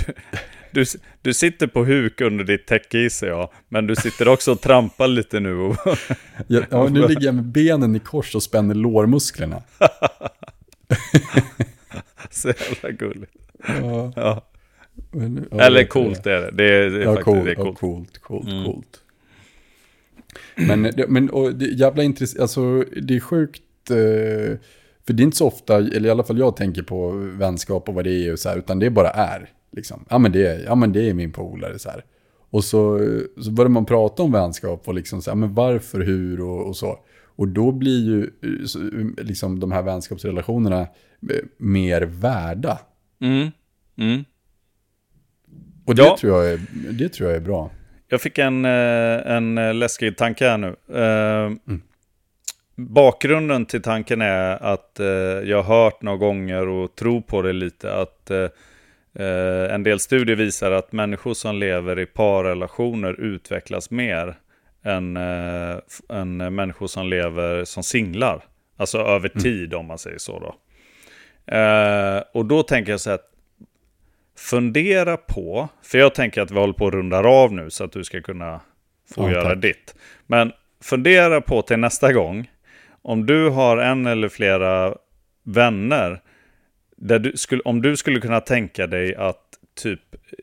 du, 0.72 0.86
du 1.22 1.34
sitter 1.34 1.68
på 1.68 1.86
huk 1.86 2.22
under 2.22 2.44
ditt 2.44 2.66
täcke 2.68 2.98
gissar 2.98 3.28
jag. 3.28 3.50
Men 3.70 3.88
du 3.88 3.96
sitter 3.96 4.28
också 4.28 4.52
och 4.52 4.62
trampar 4.62 5.08
lite 5.08 5.40
nu. 5.40 5.54
Och, 5.54 5.76
Ja, 6.48 6.62
ja, 6.70 6.88
nu 6.90 7.08
ligger 7.08 7.26
jag 7.26 7.36
med 7.36 7.44
benen 7.46 7.96
i 7.96 8.00
kors 8.00 8.36
och 8.36 8.44
spänner 8.44 8.76
lårmusklerna. 8.76 9.62
så 12.30 12.48
jävla 12.48 12.92
gulligt. 12.92 13.32
Ja, 13.68 14.14
Ja. 14.16 14.46
men- 15.12 15.48
Eller 15.52 15.84
coolt 15.84 16.26
är 16.28 16.42
det. 16.42 16.52
Det 16.52 16.64
är, 16.64 16.90
det 16.90 17.02
är 17.02 17.06
faktiskt 17.06 17.26
cool, 17.26 17.46
det 17.46 17.52
är 17.52 17.56
coolt. 17.56 17.80
coolt, 17.80 18.18
coolt, 18.18 18.48
Mm. 18.48 18.66
coolt. 18.66 19.02
Men, 20.56 20.94
men 21.08 21.30
och 21.30 21.56
det, 21.56 21.66
jävla 21.66 22.04
intressant, 22.04 22.42
alltså 22.42 22.84
det 23.02 23.16
är 23.16 23.20
sjukt, 23.20 23.62
eh, 23.92 24.58
för 25.08 25.14
det 25.14 25.22
är 25.22 25.26
inte 25.26 25.38
så 25.38 25.48
ofta, 25.48 25.78
eller 25.78 26.06
i 26.06 26.10
alla 26.10 26.24
fall 26.24 26.40
jag 26.40 26.56
tänker 26.56 26.84
på 26.84 27.12
vänskap 27.40 27.90
och 27.90 27.96
vad 27.96 28.04
det 28.04 28.28
är 28.28 28.32
och 28.34 28.40
så 28.40 28.50
här, 28.50 28.58
utan 28.58 28.80
det 28.80 28.90
bara 28.90 29.10
är. 29.10 29.50
Liksom. 29.72 30.06
Ja, 30.10 30.18
men 30.18 30.32
det 30.32 30.48
är, 30.48 30.64
ja 30.66 30.76
men 30.76 30.94
det 30.94 31.10
är 31.10 31.14
min 31.14 31.32
polare 31.32 31.80
så 31.80 31.90
här. 31.90 32.04
Och 32.50 32.64
så, 32.64 33.00
så 33.42 33.52
börjar 33.52 33.70
man 33.70 33.86
prata 33.86 34.24
om 34.24 34.32
vänskap 34.32 34.88
och 34.88 34.94
liksom 34.94 35.22
så 35.22 35.32
här, 35.32 35.36
men 35.36 35.54
varför, 35.54 36.00
hur 36.02 36.42
och, 36.42 36.68
och 36.68 36.76
så. 36.78 37.00
Och 37.36 37.48
då 37.48 37.72
blir 37.72 38.06
ju 38.06 38.24
eh, 38.24 39.26
liksom 39.26 39.60
de 39.60 39.72
här 39.72 39.82
vänskapsrelationerna 39.82 40.80
eh, 40.82 40.88
mer 41.58 42.02
värda. 42.02 42.80
Mm. 43.22 43.48
Mm. 43.98 44.26
Och 45.86 45.96
det, 45.96 46.02
Ja. 46.02 46.18
tror 46.20 46.34
jag 46.34 46.54
är, 46.54 46.60
det 46.92 47.10
tror 47.10 47.30
jag 47.30 47.38
är 47.38 47.42
bra. 47.42 47.72
Jag 48.10 48.22
fick 48.22 48.38
en, 48.38 48.66
eh, 48.66 49.32
en 49.36 49.80
läskig 49.80 50.18
tanke 50.18 50.46
här 50.50 50.58
nu. 50.58 50.68
Eh, 50.68 51.76
Bakgrunden 52.80 53.66
till 53.66 53.82
tanken 53.82 54.22
är 54.22 54.64
att 54.64 55.00
eh, 55.00 55.06
jag 55.50 55.64
har 55.64 55.84
hört 55.84 56.02
några 56.02 56.18
gånger 56.18 56.68
och 56.68 56.96
tror 56.96 57.22
på 57.22 57.42
det 57.42 57.54
lite 57.54 57.94
att 57.94 58.32
eh, 58.32 58.48
eh, 59.20 59.74
en 59.74 59.84
del 59.84 60.00
studier 60.00 60.36
visar 60.36 60.72
att 60.72 60.92
människor 60.92 61.34
som 61.34 61.56
lever 61.56 62.00
i 62.00 62.06
parrelationer 62.06 63.22
utvecklas 63.22 63.92
mer 63.92 64.36
än, 64.84 65.18
eh, 65.18 65.78
än 66.10 66.38
människor 66.56 66.88
som 66.88 67.08
lever 67.08 67.64
som 67.66 67.84
singlar. 67.84 68.44
Alltså 68.78 68.98
över 68.98 69.30
tid 69.30 69.74
om 69.74 69.86
man 69.86 69.98
säger 69.98 70.18
så 70.18 70.40
då. 70.40 70.56
Eh, 71.56 72.24
och 72.34 72.46
då 72.46 72.64
tänker 72.64 72.92
jag 72.92 73.00
så 73.00 73.10
här, 73.10 73.20
fundera 74.38 75.18
på, 75.18 75.70
för 75.84 75.98
jag 75.98 76.16
tänker 76.16 76.42
att 76.42 76.52
vi 76.52 76.60
håller 76.60 76.74
på 76.74 76.88
att 76.88 76.94
runda 76.94 77.20
av 77.20 77.54
nu 77.54 77.70
så 77.70 77.84
att 77.84 77.92
du 77.92 78.04
ska 78.04 78.22
kunna 78.22 78.62
få 79.16 79.24
Ja, 79.24 79.32
göra 79.32 79.50
tack. 79.50 79.62
ditt. 79.62 79.96
Men 80.28 80.52
fundera 80.82 81.42
på 81.42 81.62
till 81.62 81.80
nästa 81.80 82.14
gång, 82.14 82.52
om 83.08 83.26
du 83.26 83.50
har 83.50 83.78
en 83.78 84.06
eller 84.06 84.30
flera 84.30 84.96
vänner, 85.44 86.22
där 86.98 87.20
du 87.20 87.32
skulle, 87.36 87.62
om 87.62 87.82
du 87.82 87.98
skulle 87.98 88.20
kunna 88.20 88.40
tänka 88.40 88.88
dig 88.88 89.16
att 89.16 89.44
typ 89.82 90.00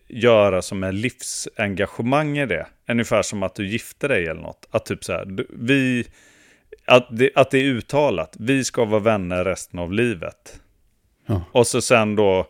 göra 0.09 0.63
som 0.63 0.85
en 0.85 1.01
livsengagemang 1.01 2.39
i 2.39 2.47
det, 2.47 2.67
ungefär 2.89 3.23
som 3.23 3.43
att 3.43 3.55
du 3.55 3.67
gifter 3.67 4.09
dig 4.09 4.27
eller 4.27 4.41
något. 4.41 4.69
Att 4.71 4.87
typ 4.87 5.05
så 5.05 5.13
här, 5.13 5.45
vi, 5.51 6.07
att 6.87 7.09
det, 7.11 7.31
att 7.35 7.51
det 7.51 7.59
är 7.59 7.65
uttalat, 7.65 8.37
vi 8.39 8.65
ska 8.65 8.85
vara 8.85 9.01
vänner 9.01 9.45
resten 9.45 9.79
av 9.79 9.93
livet. 9.93 10.61
Ja. 11.27 11.45
Och 11.53 11.67
så 11.67 11.81
sen 11.81 12.17
då 12.17 12.47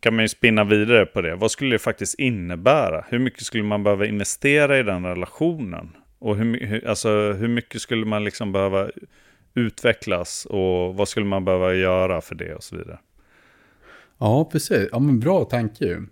kan 0.00 0.14
man 0.14 0.24
ju 0.24 0.28
spinna 0.28 0.64
vidare 0.64 1.06
på 1.06 1.20
det. 1.20 1.36
Vad 1.36 1.50
skulle 1.50 1.74
det 1.74 1.78
faktiskt 1.78 2.18
innebära? 2.18 3.04
Hur 3.08 3.18
mycket 3.18 3.42
skulle 3.42 3.64
man 3.64 3.82
behöva 3.82 4.06
investera 4.06 4.78
i 4.78 4.82
den 4.82 5.06
relationen? 5.06 5.96
Och 6.18 6.36
hur, 6.36 6.66
hur, 6.66 6.86
alltså, 6.86 7.32
hur 7.32 7.48
mycket 7.48 7.80
skulle 7.80 8.06
man 8.06 8.24
liksom 8.24 8.52
behöva 8.52 8.90
utvecklas? 9.54 10.46
Och 10.50 10.94
vad 10.94 11.08
skulle 11.08 11.26
man 11.26 11.44
behöva 11.44 11.74
göra 11.74 12.20
för 12.20 12.34
det 12.34 12.54
och 12.54 12.62
så 12.62 12.76
vidare? 12.76 12.98
Ja, 14.18 14.48
precis. 14.52 14.88
Ja, 14.92 14.98
men 14.98 15.20
bra 15.20 15.44
tanke 15.44 15.84
ju. 15.84 16.06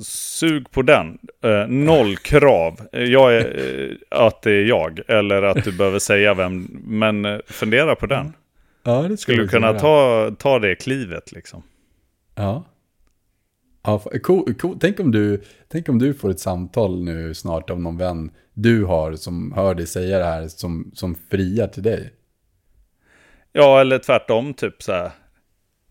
Sug 0.00 0.70
på 0.70 0.82
den. 0.82 1.18
Eh, 1.44 1.68
noll 1.68 2.16
krav. 2.16 2.80
Jag 2.92 3.36
är, 3.36 3.90
eh, 3.90 3.96
att 4.10 4.42
det 4.42 4.52
är 4.52 4.64
jag. 4.64 5.00
Eller 5.08 5.42
att 5.42 5.64
du 5.64 5.72
behöver 5.72 5.98
säga 5.98 6.34
vem. 6.34 6.62
Men 6.84 7.24
eh, 7.24 7.38
fundera 7.46 7.94
på 7.94 8.06
den. 8.06 8.32
Ja, 8.82 9.02
det 9.02 9.16
Skulle 9.16 9.42
du 9.42 9.48
kunna 9.48 9.72
ta, 9.72 10.30
ta 10.38 10.58
det 10.58 10.74
klivet 10.74 11.32
liksom? 11.32 11.62
Ja. 12.34 12.64
ja 13.82 14.02
cool, 14.22 14.54
cool. 14.54 14.76
Tänk, 14.80 15.00
om 15.00 15.10
du, 15.10 15.42
tänk 15.68 15.88
om 15.88 15.98
du 15.98 16.14
får 16.14 16.30
ett 16.30 16.40
samtal 16.40 17.04
nu 17.04 17.34
snart 17.34 17.70
av 17.70 17.80
någon 17.80 17.98
vän 17.98 18.30
du 18.54 18.84
har 18.84 19.12
som 19.12 19.52
hör 19.52 19.74
dig 19.74 19.86
säga 19.86 20.18
det 20.18 20.24
här 20.24 20.48
som, 20.48 20.90
som 20.94 21.14
friar 21.30 21.66
till 21.66 21.82
dig. 21.82 22.12
Ja, 23.52 23.80
eller 23.80 23.98
tvärtom 23.98 24.54
typ 24.54 24.82
så 24.82 24.92
här. 24.92 25.10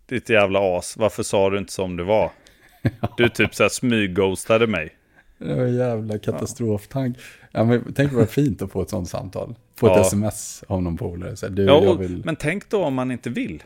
Ditt 0.05 0.29
jävla 0.29 0.77
as, 0.77 0.97
varför 0.97 1.23
sa 1.23 1.49
du 1.49 1.57
inte 1.57 1.73
som 1.73 1.97
det 1.97 2.03
var? 2.03 2.31
Du 3.17 3.29
typ 3.29 3.55
så 3.55 3.63
här 3.63 3.69
smygghostade 3.69 4.67
mig. 4.67 4.95
Det 5.37 5.55
var 5.55 5.63
en 5.63 5.75
jävla 5.75 6.17
katastroftank. 6.19 7.17
Ja, 7.51 7.63
men 7.63 7.93
tänk 7.93 8.13
vad 8.13 8.29
fint 8.29 8.61
att 8.61 8.71
få 8.71 8.81
ett 8.81 8.89
sånt 8.89 9.09
samtal. 9.09 9.55
Få 9.79 9.87
ett 9.87 9.93
Ja. 9.95 10.01
sms 10.01 10.63
av 10.67 10.81
någon 10.83 10.97
polare. 10.97 11.35
Så 11.35 11.45
här, 11.45 11.53
du, 11.53 11.63
Ja, 11.65 11.93
vill... 11.93 12.21
Men 12.25 12.35
tänk 12.35 12.69
då 12.69 12.83
om 12.83 12.93
man 12.93 13.11
inte 13.11 13.29
vill. 13.29 13.63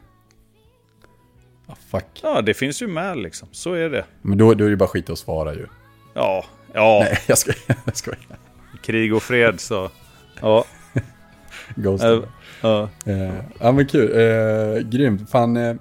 Ah, 1.68 1.76
fuck. 1.90 2.20
Ja, 2.24 2.42
det 2.42 2.54
finns 2.54 2.82
ju 2.82 2.88
med 2.88 3.18
liksom. 3.18 3.48
Så 3.52 3.74
är 3.74 3.90
det. 3.90 4.06
Men 4.22 4.38
då, 4.38 4.54
då 4.54 4.66
är 4.66 4.70
det 4.70 4.78
bara 4.78 4.90
skit 4.90 5.10
att 5.10 5.20
svara 5.20 5.54
ju. 5.54 5.68
Ja, 6.14 6.46
ja. 6.74 7.00
Nej, 7.04 7.18
jag 7.28 7.38
skojar. 7.38 7.78
Jag 7.86 7.98
skojar. 7.98 8.20
Krig 8.84 9.16
och 9.16 9.24
fred 9.24 9.60
så. 9.60 9.90
Ja. 10.42 10.66
Ghost. 11.76 12.04
Ja. 12.66 12.90
Eh, 13.06 13.34
ja 13.60 13.72
men 13.72 13.88
kul, 13.88 14.12
eh, 14.20 14.80
grymt. 14.90 15.30
Fan, 15.30 15.58
eh, 15.58 15.76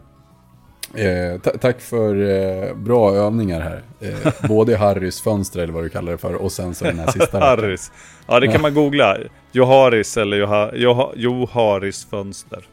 eh, 0.95 1.41
ta- 1.41 1.51
tack 1.61 1.81
för 1.81 2.15
eh, 2.31 2.75
bra 2.77 3.15
övningar 3.15 3.61
här. 3.61 3.83
Både 4.49 4.77
Harrys 4.77 5.21
fönster 5.21 5.61
eller 5.61 5.73
vad 5.73 5.85
du 5.85 5.89
kallar 5.89 6.13
det 6.13 6.19
för 6.19 6.35
och 6.35 6.53
sen 6.53 6.75
så 6.75 6.85
den 6.85 6.99
här 6.99 7.07
sista. 7.11 7.39
Harris. 7.39 7.93
Ja, 8.27 8.41
det 8.41 8.49
kan 8.49 8.61
man 8.63 8.75
googla. 8.75 9.17
Joharis 9.53 10.17
eller 10.17 10.37
Joha, 10.37 10.71
Joha, 10.75 11.11
Joharis 11.17 12.07
fönster. 12.11 12.65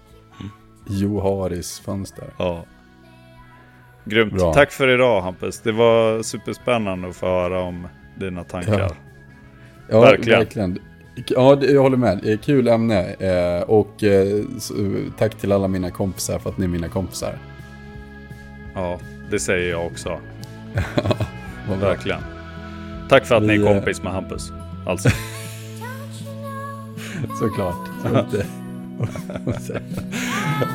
Jo 0.88 1.20
Harrys 1.20 1.80
fönster. 1.80 2.26
Ja. 2.38 2.66
Grymt. 4.05 4.34
Bra. 4.34 4.53
Tack 4.53 4.72
för 4.72 4.88
idag 4.88 5.22
Hampus. 5.22 5.59
Det 5.59 5.72
var 5.72 6.24
superspännande 6.24 7.09
att 7.09 7.16
få 7.16 7.26
höra 7.26 7.59
om 7.62 7.88
dina 8.20 8.43
tankar. 8.43 8.80
Ja. 8.80 8.89
Ja, 9.89 10.01
Verkligen. 10.01 10.39
verkligen. 10.39 10.80
Ja, 11.16 11.55
det- 11.55 11.72
jag 11.72 11.82
håller 11.82 11.97
med. 11.97 12.20
Det 12.24 12.32
är 12.32 12.38
Kul 12.38 12.68
ämne. 12.68 13.03
Eh, 13.14 13.62
och 13.62 14.03
eh, 14.03 14.43
tack 15.18 15.36
till 15.36 15.51
alla 15.51 15.68
mina 15.68 15.89
kompisar 15.91 16.39
för 16.39 16.49
att 16.49 16.57
ni 16.57 16.66
är 16.66 16.70
mina 16.70 16.89
kompisar. 16.89 17.38
Ja, 18.76 18.99
det 19.32 19.39
säger 19.39 19.72
jag 19.72 19.86
också. 19.86 20.09
Bra. 21.68 21.76
Verkligen. 21.82 22.20
Tack 23.09 23.26
för 23.26 23.36
att 23.36 23.43
ni 23.43 23.55
är 23.55 23.66
eh, 23.66 23.74
kompis 23.74 24.03
med 24.03 24.14
Hampus. 24.14 24.51
Alltså. 24.88 25.09
Såklart. 27.39 27.76
Så 28.03 28.16
eh, 29.74 29.82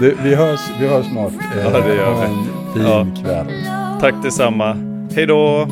det, 0.01 0.15
vi, 0.23 0.35
hörs, 0.35 0.61
vi 0.81 0.87
hörs 0.87 1.07
snart. 1.07 1.33
Eh, 1.33 1.63
Ja, 1.65 1.81
det 1.81 1.95
gör 1.95 2.13
ha 2.15 2.21
vi. 2.21 2.27
en 2.27 2.45
fin 2.75 2.83
Ja. 2.83 3.07
kväll. 3.25 3.47
Tack 4.01 4.15
detsamma. 4.23 4.77
Hej 5.15 5.27
då! 5.27 5.69